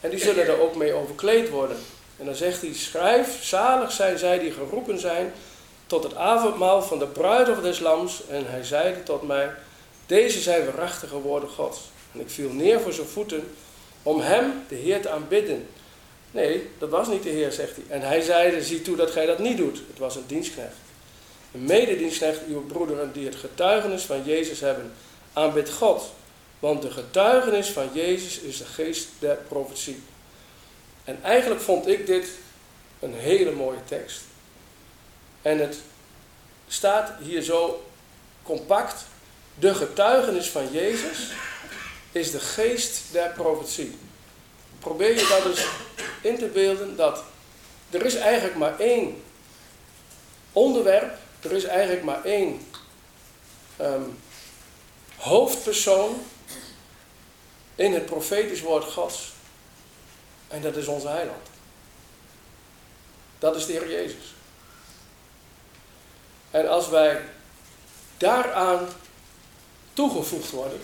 En 0.00 0.10
die 0.10 0.18
zullen 0.18 0.46
er 0.46 0.60
ook 0.60 0.76
mee 0.76 0.92
overkleed 0.92 1.48
worden. 1.48 1.76
En 2.18 2.24
dan 2.24 2.34
zegt 2.34 2.60
hij, 2.60 2.74
schrijf, 2.74 3.44
zalig 3.44 3.92
zijn 3.92 4.18
zij 4.18 4.38
die 4.38 4.52
geroepen 4.52 4.98
zijn 4.98 5.32
tot 5.86 6.02
het 6.02 6.14
avondmaal 6.14 6.82
van 6.82 6.98
de 6.98 7.06
bruidegom 7.06 7.62
des 7.62 7.80
lams 7.80 8.22
en 8.28 8.46
hij 8.46 8.64
zeide 8.64 9.02
tot 9.02 9.22
mij, 9.22 9.50
deze 10.06 10.40
zijn 10.40 10.64
waarachtige 10.64 11.20
woorden 11.20 11.48
Gods. 11.48 11.80
En 12.12 12.20
ik 12.20 12.30
viel 12.30 12.50
neer 12.50 12.80
voor 12.80 12.92
zijn 12.92 13.06
voeten 13.06 13.48
om 14.02 14.20
hem, 14.20 14.52
de 14.68 14.74
Heer, 14.74 15.02
te 15.02 15.10
aanbidden. 15.10 15.68
Nee, 16.30 16.70
dat 16.78 16.90
was 16.90 17.08
niet 17.08 17.22
de 17.22 17.30
Heer, 17.30 17.52
zegt 17.52 17.76
hij. 17.76 17.84
En 17.88 18.06
hij 18.06 18.20
zeide, 18.20 18.62
zie 18.62 18.82
toe 18.82 18.96
dat 18.96 19.10
gij 19.10 19.26
dat 19.26 19.38
niet 19.38 19.56
doet. 19.56 19.80
Het 19.88 19.98
was 19.98 20.16
een 20.16 20.26
dienstknecht. 20.26 20.76
Een 21.54 21.64
mededienstknecht, 21.64 22.40
uw 22.48 22.66
broederen, 22.66 23.12
die 23.12 23.26
het 23.26 23.36
getuigenis 23.36 24.02
van 24.02 24.24
Jezus 24.24 24.60
hebben. 24.60 24.92
Aanbid 25.36 25.70
God, 25.70 26.12
want 26.58 26.82
de 26.82 26.90
getuigenis 26.90 27.68
van 27.68 27.88
Jezus 27.92 28.38
is 28.38 28.58
de 28.58 28.64
geest 28.64 29.08
der 29.18 29.36
profetie. 29.36 30.02
En 31.04 31.22
eigenlijk 31.22 31.60
vond 31.60 31.86
ik 31.86 32.06
dit 32.06 32.28
een 33.00 33.14
hele 33.14 33.52
mooie 33.52 33.84
tekst. 33.84 34.20
En 35.42 35.58
het 35.58 35.78
staat 36.68 37.12
hier 37.20 37.42
zo 37.42 37.84
compact. 38.42 39.04
De 39.54 39.74
getuigenis 39.74 40.48
van 40.48 40.72
Jezus 40.72 41.30
is 42.12 42.30
de 42.30 42.40
geest 42.40 43.02
der 43.12 43.30
profetie. 43.30 43.98
Probeer 44.78 45.14
je 45.14 45.26
dat 45.28 45.44
eens 45.44 45.66
in 46.20 46.38
te 46.38 46.46
beelden 46.46 46.96
dat 46.96 47.24
er 47.90 48.04
is 48.04 48.14
eigenlijk 48.14 48.56
maar 48.56 48.78
één 48.78 49.22
onderwerp, 50.52 51.18
er 51.40 51.52
is 51.52 51.64
eigenlijk 51.64 52.04
maar 52.04 52.24
één 52.24 52.66
ehm, 53.76 54.02
hoofdpersoon 55.26 56.22
in 57.74 57.92
het 57.92 58.06
profetisch 58.06 58.60
woord 58.60 58.84
Gods. 58.84 59.32
En 60.48 60.62
dat 60.62 60.76
is 60.76 60.86
onze 60.86 61.08
heiland. 61.08 61.46
Dat 63.38 63.56
is 63.56 63.66
de 63.66 63.72
Heer 63.72 63.90
Jezus. 63.90 64.34
En 66.50 66.68
als 66.68 66.88
wij 66.88 67.20
daaraan 68.16 68.88
toegevoegd 69.92 70.50
worden, 70.50 70.80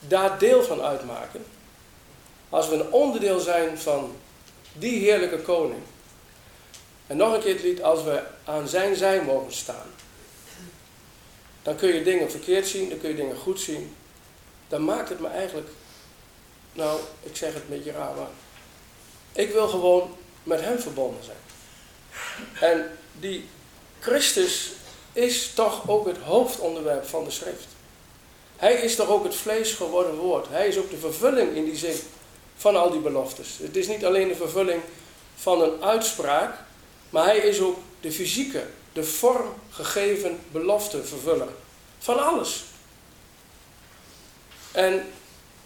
daar 0.00 0.38
deel 0.38 0.62
van 0.62 0.82
uitmaken, 0.82 1.44
als 2.48 2.68
we 2.68 2.74
een 2.74 2.92
onderdeel 2.92 3.40
zijn 3.40 3.78
van 3.78 4.16
die 4.72 4.98
heerlijke 4.98 5.38
koning, 5.38 5.82
en 7.06 7.16
nog 7.16 7.34
een 7.34 7.40
keer 7.40 7.54
het 7.54 7.62
lied, 7.62 7.82
als 7.82 8.02
we 8.02 8.22
aan 8.44 8.68
zijn 8.68 8.96
zij 8.96 9.22
mogen 9.22 9.52
staan, 9.52 9.90
dan 11.68 11.76
kun 11.76 11.94
je 11.94 12.02
dingen 12.02 12.30
verkeerd 12.30 12.66
zien, 12.66 12.88
dan 12.88 12.98
kun 12.98 13.08
je 13.08 13.14
dingen 13.14 13.36
goed 13.36 13.60
zien. 13.60 13.96
Dan 14.68 14.84
maakt 14.84 15.08
het 15.08 15.20
me 15.20 15.28
eigenlijk, 15.28 15.68
nou, 16.72 17.00
ik 17.22 17.36
zeg 17.36 17.52
het 17.52 17.62
een 17.62 17.68
beetje 17.68 17.92
raar, 17.92 18.14
maar 18.14 18.28
ik 19.32 19.50
wil 19.50 19.68
gewoon 19.68 20.16
met 20.42 20.60
hem 20.60 20.78
verbonden 20.78 21.24
zijn. 21.24 21.36
En 22.60 22.98
die 23.20 23.48
Christus 23.98 24.72
is 25.12 25.52
toch 25.54 25.88
ook 25.88 26.06
het 26.06 26.16
hoofdonderwerp 26.18 27.06
van 27.06 27.24
de 27.24 27.30
schrift. 27.30 27.66
Hij 28.56 28.74
is 28.74 28.96
toch 28.96 29.08
ook 29.08 29.24
het 29.24 29.34
vlees 29.34 29.72
geworden 29.72 30.16
woord. 30.16 30.48
Hij 30.48 30.68
is 30.68 30.78
ook 30.78 30.90
de 30.90 30.98
vervulling 30.98 31.56
in 31.56 31.64
die 31.64 31.76
zin 31.76 31.96
van 32.56 32.76
al 32.76 32.90
die 32.90 33.00
beloftes. 33.00 33.58
Het 33.62 33.76
is 33.76 33.86
niet 33.86 34.04
alleen 34.04 34.28
de 34.28 34.36
vervulling 34.36 34.82
van 35.34 35.62
een 35.62 35.82
uitspraak, 35.82 36.58
maar 37.10 37.24
hij 37.24 37.38
is 37.38 37.60
ook 37.60 37.78
de 38.00 38.12
fysieke, 38.12 38.66
de 38.98 39.04
vormgegeven 39.04 40.38
beloftevervuller. 40.52 41.48
Van 41.98 42.24
alles. 42.24 42.64
En 44.72 45.12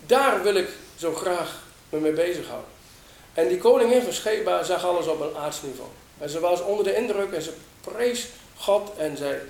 daar 0.07 0.43
wil 0.43 0.55
ik 0.55 0.69
zo 0.97 1.15
graag 1.15 1.63
me 1.89 1.99
mee 1.99 2.13
bezighouden. 2.13 2.71
En 3.35 3.49
die 3.49 3.59
koningin 3.59 4.03
van 4.03 4.13
Scheba 4.13 4.63
zag 4.63 4.85
alles 4.85 5.07
op 5.07 5.21
een 5.21 5.37
aardsniveau. 5.37 5.89
En 6.19 6.29
ze 6.29 6.41
was 6.41 6.61
onder 6.61 6.85
de 6.85 6.95
indruk 6.95 7.33
en 7.33 7.43
ze 7.43 7.53
prees 7.81 8.27
God 8.57 8.91
en 8.97 9.17
zij 9.17 9.41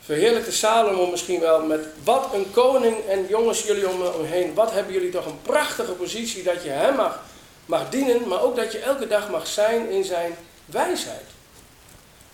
verheerlijkte 0.00 0.52
Salomo 0.52 1.06
misschien 1.06 1.40
wel 1.40 1.62
met 1.62 1.86
wat 2.04 2.34
een 2.34 2.50
koning 2.50 3.06
en 3.06 3.26
jongens 3.28 3.62
jullie 3.62 3.88
om 3.88 3.98
me 3.98 4.22
heen, 4.22 4.54
wat 4.54 4.72
hebben 4.72 4.92
jullie 4.92 5.10
toch 5.10 5.26
een 5.26 5.42
prachtige 5.42 5.92
positie 5.92 6.42
dat 6.42 6.62
je 6.62 6.68
hem 6.68 6.96
mag, 6.96 7.22
mag 7.66 7.88
dienen, 7.88 8.28
maar 8.28 8.42
ook 8.42 8.56
dat 8.56 8.72
je 8.72 8.78
elke 8.78 9.06
dag 9.06 9.30
mag 9.30 9.46
zijn 9.46 9.90
in 9.90 10.04
zijn 10.04 10.36
wijsheid. 10.64 11.38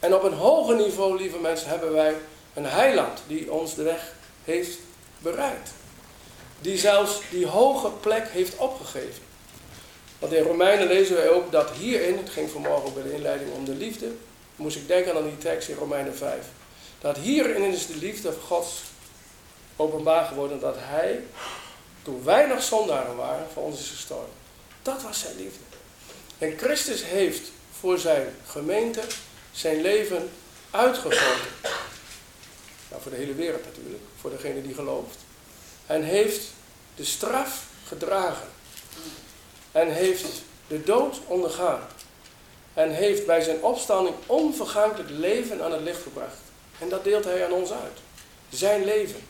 En 0.01 0.15
op 0.15 0.23
een 0.23 0.33
hoger 0.33 0.77
niveau, 0.77 1.17
lieve 1.17 1.39
mensen, 1.39 1.69
hebben 1.69 1.93
wij 1.93 2.15
een 2.55 2.67
heiland 2.67 3.21
die 3.27 3.53
ons 3.53 3.75
de 3.75 3.83
weg 3.83 4.13
heeft 4.45 4.79
bereid. 5.19 5.71
Die 6.61 6.79
zelfs 6.79 7.21
die 7.31 7.47
hoge 7.47 7.91
plek 7.91 8.29
heeft 8.29 8.57
opgegeven. 8.57 9.23
Want 10.19 10.33
in 10.33 10.43
Romeinen 10.43 10.87
lezen 10.87 11.17
wij 11.17 11.29
ook 11.29 11.53
dat 11.53 11.71
hierin, 11.71 12.17
het 12.17 12.31
ging 12.31 12.51
vanmorgen 12.51 12.95
bij 12.95 13.03
de 13.03 13.13
inleiding 13.13 13.53
om 13.53 13.65
de 13.65 13.75
liefde, 13.75 14.11
moest 14.57 14.77
ik 14.77 14.89
denken 14.89 15.17
aan 15.17 15.25
die 15.25 15.39
tekst 15.39 15.69
in 15.69 15.77
Romeinen 15.77 16.17
5. 16.17 16.45
Dat 17.01 17.17
hierin 17.17 17.63
is 17.63 17.87
de 17.87 17.97
liefde 17.97 18.33
van 18.33 18.43
God 18.43 18.67
openbaar 19.77 20.25
geworden 20.25 20.61
dat 20.61 20.77
Hij, 20.79 21.21
toen 22.03 22.25
wij 22.25 22.47
nog 22.47 22.63
zondaren 22.63 23.17
waren, 23.17 23.47
voor 23.53 23.63
ons 23.63 23.81
is 23.81 23.91
gestorven. 23.91 24.33
Dat 24.83 25.03
was 25.03 25.21
zijn 25.21 25.37
liefde. 25.37 25.65
En 26.39 26.59
Christus 26.59 27.05
heeft 27.05 27.51
voor 27.81 27.99
zijn 27.99 28.35
gemeente 28.47 29.01
zijn 29.57 29.81
leven 29.81 30.31
uitgegoten. 30.71 31.49
Nou, 32.91 33.03
voor 33.03 33.11
de 33.11 33.17
hele 33.17 33.35
wereld 33.35 33.65
natuurlijk, 33.65 34.03
voor 34.21 34.31
degene 34.31 34.63
die 34.63 34.75
gelooft. 34.75 35.19
En 35.87 36.03
heeft 36.03 36.47
de 36.97 37.05
straf 37.05 37.65
gedragen. 37.87 38.49
En 39.73 39.93
heeft 39.93 40.27
de 40.67 40.83
dood 40.83 41.21
ondergaan. 41.27 41.87
En 42.75 42.91
heeft 42.91 43.27
bij 43.27 43.41
zijn 43.41 43.63
opstanding 43.63 44.15
onvergankelijk 44.27 45.11
leven 45.11 45.63
aan 45.63 45.73
het 45.73 45.81
licht 45.81 46.03
gebracht. 46.03 46.39
En 46.79 46.89
dat 46.89 47.05
deelt 47.05 47.25
hij 47.25 47.45
aan 47.45 47.53
ons 47.53 47.71
uit. 47.71 47.99
Zijn 48.49 48.85
leven. 48.85 49.21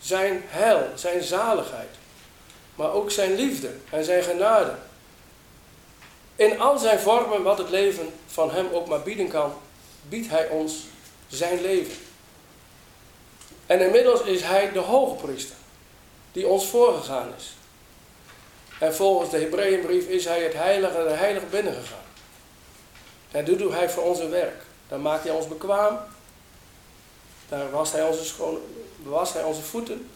Zijn 0.00 0.42
heil, 0.46 0.88
zijn 0.94 1.22
zaligheid. 1.22 1.96
Maar 2.74 2.92
ook 2.92 3.10
zijn 3.10 3.34
liefde 3.34 3.70
en 3.90 4.04
zijn 4.04 4.22
genade. 4.22 4.74
In 6.40 6.60
al 6.60 6.78
zijn 6.78 6.98
vormen, 6.98 7.42
wat 7.42 7.58
het 7.58 7.70
leven 7.70 8.12
van 8.26 8.50
hem 8.50 8.68
ook 8.72 8.88
maar 8.88 9.02
bieden 9.02 9.28
kan, 9.28 9.52
biedt 10.08 10.30
hij 10.30 10.48
ons 10.48 10.84
zijn 11.28 11.60
leven. 11.60 11.96
En 13.66 13.80
inmiddels 13.80 14.22
is 14.22 14.42
hij 14.42 14.72
de 14.72 14.78
hoge 14.78 15.14
priester, 15.14 15.56
die 16.32 16.46
ons 16.46 16.66
voorgegaan 16.66 17.28
is. 17.38 17.54
En 18.78 18.94
volgens 18.94 19.30
de 19.30 19.38
Hebreeënbrief 19.38 20.06
is 20.06 20.24
hij 20.24 20.42
het 20.42 20.54
heilige 20.54 21.02
de 21.02 21.14
heilige 21.14 21.46
binnengegaan. 21.46 22.04
En 23.30 23.44
doet 23.44 23.72
hij 23.72 23.90
voor 23.90 24.02
ons 24.02 24.18
een 24.18 24.30
werk. 24.30 24.62
Dan 24.88 25.02
maakt 25.02 25.24
hij 25.24 25.32
ons 25.32 25.48
bekwaam. 25.48 25.98
Daar 27.48 27.70
wast 27.70 27.92
hij 27.92 28.02
onze, 28.02 28.24
schoon, 28.24 28.58
was 29.02 29.32
hij 29.32 29.42
onze 29.42 29.62
voeten. 29.62 30.10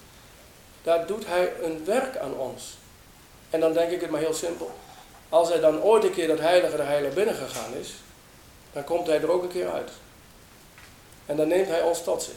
Daar 0.83 1.07
doet 1.07 1.27
hij 1.27 1.53
een 1.63 1.85
werk 1.85 2.17
aan 2.17 2.35
ons. 2.35 2.77
En 3.51 3.61
dan 3.61 3.73
denk 3.73 3.91
ik 3.91 4.01
het 4.01 4.11
maar 4.11 4.21
heel 4.21 4.35
simpel. 4.35 4.75
Als 5.29 5.49
hij 5.49 5.61
dan 5.61 5.83
ooit 5.83 6.05
een 6.05 6.13
keer 6.13 6.29
dat 6.29 6.39
heilige 6.39 6.77
de 6.77 6.83
heilige 6.83 7.15
binnengegaan 7.15 7.75
is, 7.81 7.95
dan 8.73 8.85
komt 8.85 9.07
hij 9.07 9.21
er 9.21 9.31
ook 9.31 9.43
een 9.43 9.49
keer 9.49 9.71
uit. 9.71 9.91
En 11.27 11.37
dan 11.37 11.49
neemt 11.49 11.69
hij 11.69 11.83
ons 11.83 12.03
tot 12.03 12.23
zich. 12.23 12.35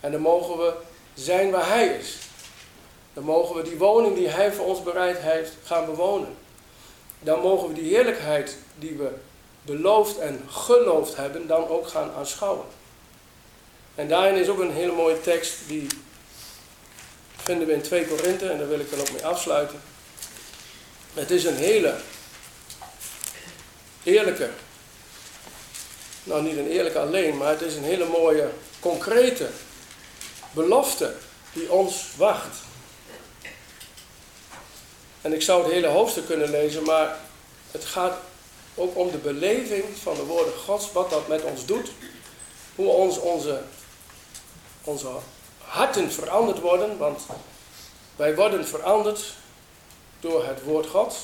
En 0.00 0.12
dan 0.12 0.20
mogen 0.20 0.58
we 0.58 0.72
zijn 1.14 1.50
waar 1.50 1.68
hij 1.68 1.86
is. 1.86 2.16
Dan 3.12 3.24
mogen 3.24 3.56
we 3.56 3.62
die 3.62 3.78
woning 3.78 4.14
die 4.16 4.28
hij 4.28 4.52
voor 4.52 4.66
ons 4.66 4.82
bereid 4.82 5.18
heeft 5.18 5.52
gaan 5.64 5.84
bewonen. 5.84 6.36
Dan 7.20 7.40
mogen 7.40 7.68
we 7.68 7.74
die 7.74 7.94
heerlijkheid 7.94 8.56
die 8.78 8.96
we 8.96 9.10
beloofd 9.62 10.18
en 10.18 10.44
geloofd 10.48 11.16
hebben, 11.16 11.46
dan 11.46 11.68
ook 11.68 11.88
gaan 11.88 12.10
aanschouwen. 12.16 12.66
En 13.94 14.08
daarin 14.08 14.34
is 14.34 14.48
ook 14.48 14.58
een 14.58 14.72
hele 14.72 14.92
mooie 14.92 15.20
tekst, 15.20 15.56
die 15.66 15.86
vinden 17.36 17.66
we 17.66 17.72
in 17.72 17.82
2 17.82 18.06
Korinthe, 18.06 18.48
en 18.48 18.58
daar 18.58 18.68
wil 18.68 18.80
ik 18.80 18.90
dan 18.90 19.00
ook 19.00 19.12
mee 19.12 19.26
afsluiten. 19.26 19.80
Het 21.14 21.30
is 21.30 21.44
een 21.44 21.56
hele 21.56 21.96
eerlijke, 24.02 24.50
nou 26.22 26.42
niet 26.42 26.56
een 26.56 26.70
eerlijke 26.70 26.98
alleen, 26.98 27.36
maar 27.36 27.50
het 27.50 27.60
is 27.60 27.74
een 27.74 27.84
hele 27.84 28.06
mooie, 28.06 28.50
concrete 28.80 29.48
belofte 30.52 31.14
die 31.52 31.72
ons 31.72 32.04
wacht. 32.16 32.56
En 35.20 35.32
ik 35.32 35.42
zou 35.42 35.62
het 35.62 35.72
hele 35.72 35.86
hoofdstuk 35.86 36.26
kunnen 36.26 36.50
lezen, 36.50 36.82
maar 36.82 37.18
het 37.70 37.84
gaat 37.84 38.18
ook 38.74 38.96
om 38.96 39.10
de 39.10 39.18
beleving 39.18 39.84
van 40.02 40.14
de 40.14 40.24
woorden 40.24 40.54
Gods, 40.54 40.92
wat 40.92 41.10
dat 41.10 41.28
met 41.28 41.42
ons 41.42 41.66
doet. 41.66 41.90
Hoe 42.74 42.88
ons, 42.88 43.18
onze, 43.18 43.62
onze 44.84 45.08
harten 45.58 46.12
veranderd 46.12 46.60
worden, 46.60 46.98
want 46.98 47.22
wij 48.16 48.34
worden 48.34 48.66
veranderd 48.66 49.34
door 50.20 50.44
het 50.44 50.62
woord 50.62 50.86
Gods. 50.86 51.16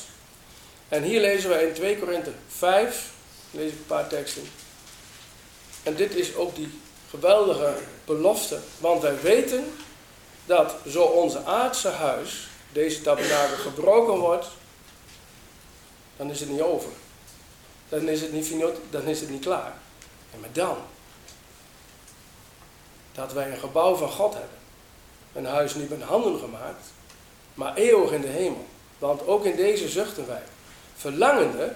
En 0.89 1.03
hier 1.03 1.21
lezen 1.21 1.49
we 1.49 1.67
in 1.67 1.73
2 1.73 1.99
Korinthe 1.99 2.31
5, 2.47 3.11
lees 3.51 3.71
een 3.71 3.85
paar 3.87 4.07
teksten. 4.07 4.43
En 5.83 5.95
dit 5.95 6.15
is 6.15 6.35
ook 6.35 6.55
die 6.55 6.79
geweldige 7.09 7.73
belofte, 8.05 8.59
want 8.79 9.01
wij 9.01 9.21
weten 9.21 9.73
dat 10.45 10.75
zo 10.87 11.03
onze 11.03 11.43
aardse 11.43 11.89
huis, 11.89 12.47
deze 12.71 13.01
tabernakel, 13.01 13.57
gebroken 13.57 14.17
wordt, 14.17 14.47
dan 16.17 16.29
is 16.29 16.39
het 16.39 16.49
niet 16.49 16.61
over 16.61 16.89
dan 17.89 18.07
is 18.07 18.21
het 18.21 18.31
niet, 18.31 18.53
dan 18.89 19.03
is 19.03 19.19
het 19.19 19.29
niet 19.29 19.41
klaar. 19.41 19.73
En 20.33 20.39
maar 20.39 20.49
dan, 20.51 20.77
dat 23.11 23.33
wij 23.33 23.51
een 23.51 23.59
gebouw 23.59 23.95
van 23.95 24.09
God 24.09 24.33
hebben. 24.33 24.57
Een 25.33 25.45
huis 25.45 25.75
niet 25.75 25.89
met 25.89 26.01
handen 26.01 26.39
gemaakt, 26.39 26.85
maar 27.53 27.75
eeuwig 27.75 28.11
in 28.11 28.21
de 28.21 28.27
hemel. 28.27 28.65
Want 28.99 29.27
ook 29.27 29.45
in 29.45 29.55
deze 29.55 29.89
zuchten 29.89 30.27
wij, 30.27 30.41
verlangende 30.95 31.73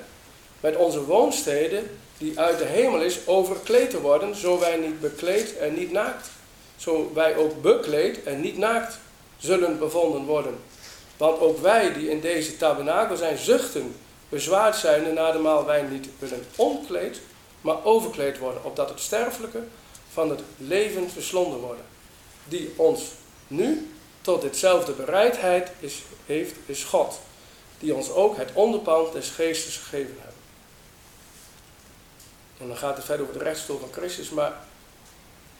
met 0.60 0.76
onze 0.76 1.06
woonsteden, 1.06 2.00
die 2.18 2.40
uit 2.40 2.58
de 2.58 2.66
hemel 2.66 3.02
is, 3.02 3.28
overkleed 3.28 3.90
te 3.90 4.02
worden, 4.02 4.36
zo 4.36 4.60
wij 4.60 4.78
niet 4.78 5.00
bekleed 5.00 5.58
en 5.58 5.74
niet 5.74 5.92
naakt. 5.92 6.30
Zo 6.78 7.12
wij 7.14 7.36
ook 7.36 7.62
bekleed 7.62 8.24
en 8.24 8.42
niet 8.42 8.58
naakt 8.58 9.00
zullen 9.38 9.80
bevonden 9.80 10.26
worden. 10.26 10.56
Want 11.18 11.40
ook 11.40 11.62
wij 11.62 11.94
die 11.94 12.10
in 12.10 12.22
deze 12.22 12.58
tabernakel 12.58 13.18
zijn, 13.18 13.38
zuchten, 13.38 13.96
bezwaard 14.30 14.76
zijn, 14.76 15.14
na 15.14 15.32
de 15.32 15.40
maal 15.40 15.66
wij 15.66 15.82
niet 15.82 16.08
willen 16.20 16.46
omkleed, 16.56 17.20
maar 17.62 17.84
overkleed 17.84 18.38
worden, 18.38 18.64
opdat 18.64 18.90
het 18.90 19.00
sterfelijke 19.00 19.64
van 20.14 20.30
het 20.30 20.40
leven 20.58 21.10
verslonden 21.10 21.60
worden. 21.60 21.86
Die 22.44 22.74
ons 22.76 23.02
nu 23.48 23.91
tot 24.22 24.42
ditzelfde 24.42 24.92
bereidheid 24.92 25.72
is, 25.80 26.02
heeft, 26.26 26.56
is 26.66 26.84
God, 26.84 27.20
die 27.80 27.96
ons 27.96 28.12
ook 28.12 28.38
het 28.38 28.50
onderpand 28.54 29.14
des 29.14 29.30
geestes 29.30 29.78
gegeven 29.78 30.16
heeft. 30.20 30.36
En 32.58 32.68
dan 32.68 32.78
gaat 32.78 32.96
het 32.96 33.06
verder 33.06 33.26
over 33.26 33.38
de 33.38 33.44
rechtsstoel 33.44 33.80
van 33.80 33.92
Christus, 33.92 34.30
maar 34.30 34.54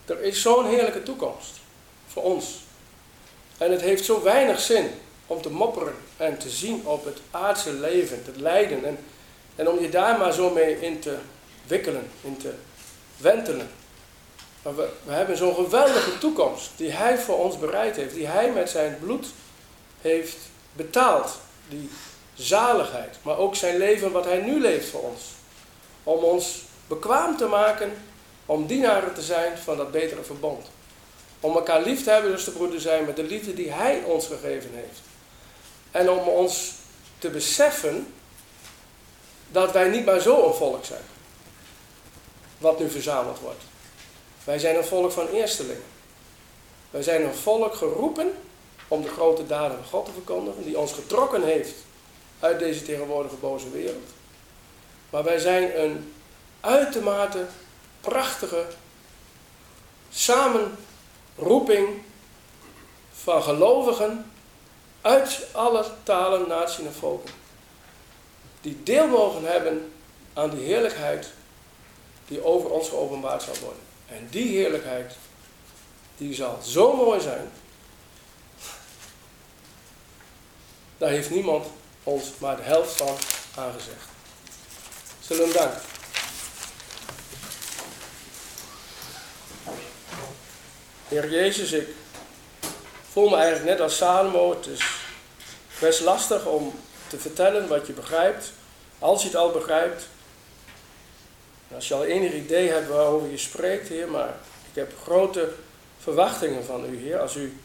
er 0.04 0.22
is 0.22 0.42
zo'n 0.42 0.68
heerlijke 0.68 1.02
toekomst 1.02 1.60
voor 2.06 2.22
ons. 2.22 2.46
En 3.58 3.70
het 3.70 3.80
heeft 3.80 4.04
zo 4.04 4.22
weinig 4.22 4.60
zin 4.60 4.90
om 5.26 5.42
te 5.42 5.50
mopperen 5.50 5.94
en 6.16 6.38
te 6.38 6.50
zien 6.50 6.86
op 6.86 7.04
het 7.04 7.18
aardse 7.30 7.72
leven, 7.72 8.24
te 8.24 8.40
lijden 8.40 8.84
en, 8.84 8.98
en 9.56 9.68
om 9.68 9.80
je 9.80 9.88
daar 9.88 10.18
maar 10.18 10.32
zo 10.32 10.50
mee 10.50 10.80
in 10.80 11.00
te 11.00 11.16
wikkelen, 11.66 12.10
in 12.20 12.36
te 12.36 12.54
wentelen. 13.16 13.70
Maar 14.62 14.76
we, 14.76 15.12
hebben 15.12 15.36
zo'n 15.36 15.54
geweldige 15.54 16.18
toekomst 16.18 16.70
die 16.76 16.90
Hij 16.90 17.18
voor 17.18 17.38
ons 17.38 17.58
bereid 17.58 17.96
heeft, 17.96 18.14
die 18.14 18.26
Hij 18.26 18.52
met 18.52 18.70
zijn 18.70 18.98
bloed 19.00 19.26
heeft 20.00 20.36
betaald. 20.72 21.38
Die 21.68 21.90
zaligheid, 22.34 23.16
maar 23.22 23.38
ook 23.38 23.54
zijn 23.54 23.76
leven 23.76 24.12
wat 24.12 24.24
Hij 24.24 24.40
nu 24.40 24.60
leeft 24.60 24.88
voor 24.88 25.00
ons. 25.00 25.22
Om 26.02 26.24
ons 26.24 26.62
bekwaam 26.86 27.36
te 27.36 27.46
maken 27.46 27.92
om 28.46 28.66
dienaren 28.66 29.14
te 29.14 29.22
zijn 29.22 29.58
van 29.58 29.76
dat 29.76 29.90
betere 29.90 30.22
verbond. 30.22 30.66
Om 31.40 31.54
elkaar 31.54 31.82
lief 31.82 32.04
te 32.04 32.10
hebben, 32.10 32.30
dus 32.30 32.44
de 32.44 32.50
broeder 32.50 32.80
zijn 32.80 33.04
met 33.04 33.16
de 33.16 33.22
liefde 33.22 33.54
die 33.54 33.72
Hij 33.72 34.02
ons 34.02 34.26
gegeven 34.26 34.70
heeft. 34.72 35.00
En 35.90 36.10
om 36.10 36.28
ons 36.28 36.72
te 37.18 37.30
beseffen 37.30 38.14
dat 39.48 39.72
wij 39.72 39.88
niet 39.88 40.04
maar 40.04 40.20
zo 40.20 40.46
een 40.46 40.54
volk 40.54 40.84
zijn. 40.84 41.02
Wat 42.58 42.78
nu 42.78 42.90
verzameld 42.90 43.38
wordt. 43.38 43.62
Wij 44.44 44.58
zijn 44.58 44.76
een 44.76 44.84
volk 44.84 45.12
van 45.12 45.26
eerstelingen. 45.28 45.82
Wij 46.90 47.02
zijn 47.02 47.24
een 47.24 47.34
volk 47.34 47.74
geroepen 47.74 48.32
om 48.88 49.02
de 49.02 49.08
grote 49.08 49.46
daden 49.46 49.76
van 49.76 49.86
God 49.86 50.04
te 50.04 50.12
verkondigen, 50.12 50.62
die 50.64 50.78
ons 50.78 50.92
getrokken 50.92 51.44
heeft 51.44 51.74
uit 52.40 52.58
deze 52.58 52.82
tegenwoordige 52.82 53.36
boze 53.36 53.70
wereld. 53.70 54.10
Maar 55.10 55.24
wij 55.24 55.38
zijn 55.38 55.80
een 55.80 56.12
uitermate 56.60 57.46
prachtige 58.00 58.66
samenroeping 60.10 61.88
van 63.12 63.42
gelovigen 63.42 64.32
uit 65.00 65.46
alle 65.52 65.84
talen, 66.02 66.48
naties 66.48 66.84
en 66.84 66.94
volken. 66.94 67.30
Die 68.60 68.82
deel 68.82 69.06
mogen 69.06 69.44
hebben 69.44 69.92
aan 70.32 70.50
die 70.50 70.64
heerlijkheid 70.64 71.32
die 72.26 72.44
over 72.44 72.70
ons 72.70 72.88
geopenbaard 72.88 73.42
zal 73.42 73.54
worden. 73.60 73.91
En 74.12 74.28
die 74.30 74.48
heerlijkheid, 74.48 75.14
die 76.16 76.34
zal 76.34 76.58
zo 76.62 76.96
mooi 76.96 77.20
zijn. 77.20 77.50
Daar 80.98 81.10
heeft 81.10 81.30
niemand 81.30 81.66
ons 82.02 82.32
maar 82.38 82.56
de 82.56 82.62
helft 82.62 82.96
van 82.96 83.16
aangezegd. 83.54 84.06
Zullen 85.20 85.46
we 85.46 85.52
danken. 85.52 85.80
Heer 91.08 91.30
Jezus, 91.30 91.72
ik 91.72 91.88
voel 93.10 93.28
me 93.28 93.36
eigenlijk 93.36 93.64
net 93.64 93.80
als 93.80 93.96
Salomo. 93.96 94.50
Het 94.50 94.66
is 94.66 94.84
best 95.80 96.00
lastig 96.00 96.46
om 96.46 96.74
te 97.06 97.18
vertellen 97.18 97.68
wat 97.68 97.86
je 97.86 97.92
begrijpt, 97.92 98.52
als 98.98 99.22
je 99.22 99.28
het 99.28 99.36
al 99.36 99.50
begrijpt. 99.50 100.06
Als 101.74 101.88
je 101.88 101.94
al 101.94 102.04
enig 102.04 102.32
idee 102.32 102.68
hebt 102.68 102.88
waarover 102.88 103.30
je 103.30 103.38
spreekt, 103.38 103.88
Heer, 103.88 104.08
maar 104.08 104.34
ik 104.70 104.74
heb 104.74 104.92
grote 105.02 105.52
verwachtingen 105.98 106.64
van 106.64 106.84
u, 106.90 106.96
Heer. 106.96 107.18
Als 107.18 107.36
u 107.36 107.56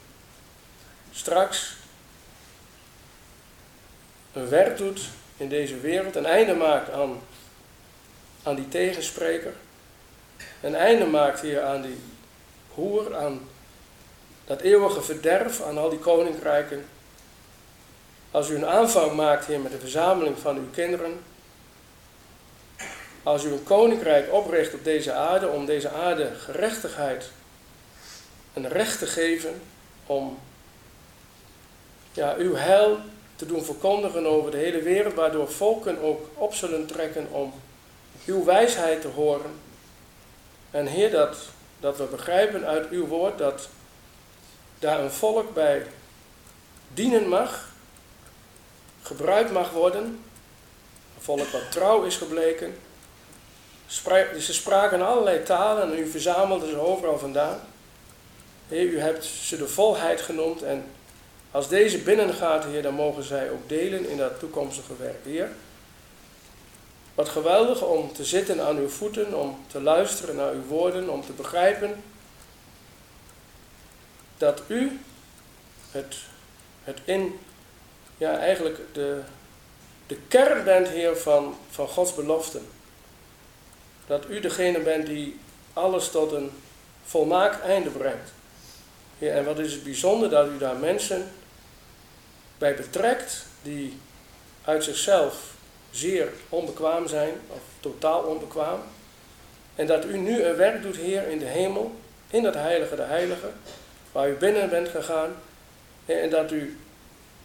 straks 1.11 1.75
een 4.33 4.49
werk 4.49 4.77
doet 4.77 5.01
in 5.37 5.49
deze 5.49 5.79
wereld, 5.79 6.15
een 6.15 6.25
einde 6.25 6.53
maakt 6.53 6.91
aan, 6.91 7.21
aan 8.43 8.55
die 8.55 8.67
tegenspreker, 8.67 9.53
een 10.61 10.75
einde 10.75 11.05
maakt, 11.05 11.41
Heer, 11.41 11.63
aan 11.63 11.81
die 11.81 11.97
hoer, 12.73 13.15
aan 13.15 13.49
dat 14.45 14.61
eeuwige 14.61 15.01
verderf, 15.01 15.61
aan 15.61 15.77
al 15.77 15.89
die 15.89 15.99
koninkrijken. 15.99 16.85
Als 18.31 18.49
u 18.49 18.55
een 18.55 18.65
aanvang 18.65 19.11
maakt, 19.11 19.45
Heer, 19.45 19.59
met 19.59 19.71
de 19.71 19.79
verzameling 19.79 20.37
van 20.39 20.57
uw 20.57 20.69
kinderen. 20.71 21.19
Als 23.27 23.43
u 23.43 23.51
een 23.51 23.63
koninkrijk 23.63 24.33
opricht 24.33 24.73
op 24.73 24.83
deze 24.83 25.13
aarde, 25.13 25.47
om 25.47 25.65
deze 25.65 25.89
aarde 25.89 26.31
gerechtigheid 26.37 27.29
en 28.53 28.67
recht 28.67 28.99
te 28.99 29.05
geven, 29.05 29.61
om 30.05 30.39
ja, 32.11 32.35
uw 32.37 32.55
heil 32.55 32.97
te 33.35 33.45
doen 33.45 33.63
verkondigen 33.63 34.25
over 34.25 34.51
de 34.51 34.57
hele 34.57 34.81
wereld, 34.81 35.13
waardoor 35.13 35.51
volken 35.51 36.01
ook 36.01 36.29
op 36.33 36.53
zullen 36.53 36.85
trekken 36.85 37.27
om 37.31 37.53
uw 38.25 38.43
wijsheid 38.43 39.01
te 39.01 39.07
horen. 39.07 39.51
En 40.71 40.85
Heer, 40.85 41.11
dat 41.11 41.37
dat 41.79 41.97
we 41.97 42.03
begrijpen 42.03 42.65
uit 42.65 42.89
uw 42.89 43.07
woord 43.07 43.37
dat 43.37 43.69
daar 44.79 44.99
een 44.99 45.11
volk 45.11 45.53
bij 45.53 45.85
dienen 46.93 47.27
mag, 47.27 47.69
gebruikt 49.01 49.51
mag 49.51 49.71
worden. 49.71 50.03
Een 51.15 51.23
volk 51.23 51.47
wat 51.47 51.71
trouw 51.71 52.03
is 52.03 52.17
gebleken. 52.17 52.85
Ze 53.87 54.53
spraken 54.53 55.01
allerlei 55.01 55.43
talen 55.43 55.83
en 55.83 55.99
u 55.99 56.09
verzamelde 56.09 56.67
ze 56.67 56.79
overal 56.79 57.19
vandaan. 57.19 57.59
Heer, 58.67 58.85
u 58.85 58.99
hebt 58.99 59.25
ze 59.25 59.57
de 59.57 59.67
volheid 59.67 60.21
genoemd 60.21 60.63
en 60.63 60.85
als 61.51 61.67
deze 61.67 61.97
binnengaat, 61.97 62.63
Heer, 62.63 62.81
dan 62.81 62.93
mogen 62.93 63.23
zij 63.23 63.51
ook 63.51 63.69
delen 63.69 64.09
in 64.09 64.17
dat 64.17 64.39
toekomstige 64.39 64.93
werk. 64.97 65.23
Heer, 65.23 65.49
wat 67.15 67.29
geweldig 67.29 67.81
om 67.81 68.13
te 68.13 68.25
zitten 68.25 68.61
aan 68.61 68.77
uw 68.77 68.89
voeten, 68.89 69.33
om 69.33 69.57
te 69.67 69.81
luisteren 69.81 70.35
naar 70.35 70.51
uw 70.51 70.65
woorden, 70.65 71.09
om 71.09 71.25
te 71.25 71.31
begrijpen 71.31 72.03
dat 74.37 74.61
u 74.67 74.99
het, 75.91 76.15
het 76.83 76.99
in, 77.05 77.39
ja 78.17 78.37
eigenlijk 78.37 78.79
de, 78.93 79.21
de 80.07 80.17
kern 80.27 80.63
bent, 80.63 80.87
Heer, 80.87 81.17
van, 81.17 81.55
van 81.69 81.87
Gods 81.87 82.15
beloften. 82.15 82.67
Dat 84.07 84.29
u 84.29 84.39
degene 84.39 84.79
bent 84.79 85.05
die 85.05 85.39
alles 85.73 86.09
tot 86.09 86.31
een 86.31 86.51
volmaakt 87.05 87.61
einde 87.61 87.89
brengt. 87.89 88.31
Heer, 89.19 89.31
en 89.33 89.45
wat 89.45 89.59
is 89.59 89.73
het 89.73 89.83
bijzonder 89.83 90.29
dat 90.29 90.47
u 90.47 90.57
daar 90.57 90.75
mensen 90.75 91.31
bij 92.57 92.75
betrekt 92.75 93.45
die 93.61 93.97
uit 94.63 94.83
zichzelf 94.83 95.55
zeer 95.91 96.29
onbekwaam 96.49 97.07
zijn, 97.07 97.33
of 97.47 97.59
totaal 97.79 98.21
onbekwaam. 98.21 98.79
En 99.75 99.87
dat 99.87 100.05
u 100.05 100.17
nu 100.17 100.43
een 100.43 100.55
werk 100.55 100.81
doet, 100.81 100.95
Heer, 100.95 101.27
in 101.27 101.39
de 101.39 101.45
hemel, 101.45 101.95
in 102.29 102.43
dat 102.43 102.53
heilige 102.53 102.95
de 102.95 103.01
heilige, 103.01 103.49
waar 104.11 104.29
u 104.29 104.33
binnen 104.33 104.69
bent 104.69 104.89
gegaan. 104.89 105.35
En 106.05 106.29
dat 106.29 106.51
u 106.51 106.79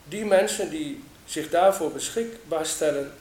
die 0.04 0.24
mensen 0.24 0.70
die 0.70 1.04
zich 1.24 1.50
daarvoor 1.50 1.90
beschikbaar 1.90 2.66
stellen, 2.66 3.12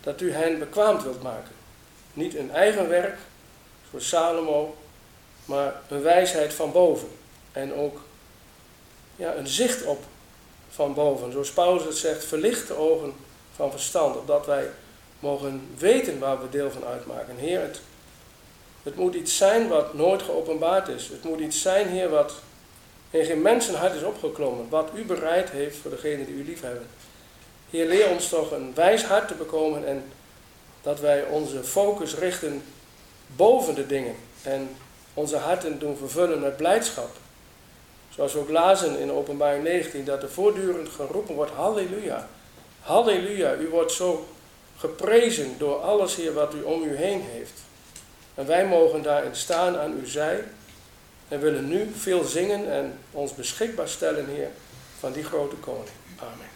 dat 0.00 0.20
u 0.20 0.32
hen 0.32 0.58
bekwaamd 0.58 1.02
wilt 1.02 1.22
maken. 1.22 1.59
Niet 2.12 2.34
een 2.36 2.50
eigen 2.50 2.88
werk, 2.88 3.18
zoals 3.90 4.08
Salomo, 4.08 4.76
maar 5.44 5.74
een 5.88 6.02
wijsheid 6.02 6.54
van 6.54 6.72
boven. 6.72 7.08
En 7.52 7.74
ook 7.74 8.00
ja, 9.16 9.34
een 9.34 9.48
zicht 9.48 9.84
op 9.84 10.04
van 10.70 10.94
boven. 10.94 11.32
Zoals 11.32 11.50
Paulus 11.50 11.84
het 11.84 11.96
zegt, 11.96 12.24
verlicht 12.24 12.66
de 12.66 12.76
ogen 12.76 13.12
van 13.54 13.70
verstand, 13.70 14.16
opdat 14.16 14.46
wij 14.46 14.68
mogen 15.20 15.68
weten 15.78 16.18
waar 16.18 16.40
we 16.40 16.48
deel 16.50 16.70
van 16.70 16.84
uitmaken. 16.84 17.36
Heer, 17.36 17.60
het, 17.60 17.80
het 18.82 18.96
moet 18.96 19.14
iets 19.14 19.36
zijn 19.36 19.68
wat 19.68 19.94
nooit 19.94 20.22
geopenbaard 20.22 20.88
is. 20.88 21.08
Het 21.08 21.24
moet 21.24 21.40
iets 21.40 21.62
zijn, 21.62 21.88
Heer, 21.88 22.08
wat 22.08 22.32
in 23.10 23.24
geen 23.24 23.42
mensenhart 23.42 23.94
is 23.94 24.02
opgeklommen. 24.02 24.68
Wat 24.68 24.88
u 24.94 25.04
bereid 25.04 25.50
heeft 25.50 25.76
voor 25.76 25.90
degenen 25.90 26.26
die 26.26 26.34
u 26.34 26.44
lief 26.44 26.60
hebben. 26.60 26.86
Heer, 27.70 27.86
leer 27.86 28.08
ons 28.08 28.28
toch 28.28 28.50
een 28.50 28.74
wijs 28.74 29.04
hart 29.04 29.28
te 29.28 29.34
bekomen 29.34 29.86
en 29.86 30.04
dat 30.82 31.00
wij 31.00 31.24
onze 31.24 31.64
focus 31.64 32.14
richten 32.14 32.62
boven 33.26 33.74
de 33.74 33.86
dingen 33.86 34.14
en 34.42 34.76
onze 35.14 35.36
harten 35.36 35.78
doen 35.78 35.96
vervullen 35.96 36.40
met 36.40 36.56
blijdschap. 36.56 37.10
Zoals 38.08 38.32
we 38.32 38.38
ook 38.38 38.50
lazen 38.50 38.98
in 38.98 39.12
openbaring 39.12 39.64
19, 39.64 40.04
dat 40.04 40.22
er 40.22 40.30
voortdurend 40.30 40.88
geroepen 40.88 41.34
wordt, 41.34 41.52
halleluja, 41.52 42.28
halleluja, 42.80 43.54
u 43.54 43.68
wordt 43.68 43.92
zo 43.92 44.28
geprezen 44.76 45.54
door 45.58 45.80
alles 45.80 46.16
hier 46.16 46.32
wat 46.32 46.54
u 46.54 46.62
om 46.62 46.82
u 46.82 46.96
heen 46.96 47.20
heeft. 47.20 47.60
En 48.34 48.46
wij 48.46 48.66
mogen 48.66 49.02
daarin 49.02 49.36
staan 49.36 49.78
aan 49.78 49.92
uw 49.92 50.06
zij 50.06 50.44
en 51.28 51.40
willen 51.40 51.68
nu 51.68 51.92
veel 51.96 52.24
zingen 52.24 52.72
en 52.72 52.98
ons 53.10 53.34
beschikbaar 53.34 53.88
stellen, 53.88 54.26
Heer, 54.26 54.50
van 54.98 55.12
die 55.12 55.24
grote 55.24 55.56
koning. 55.56 55.88
Amen. 56.18 56.49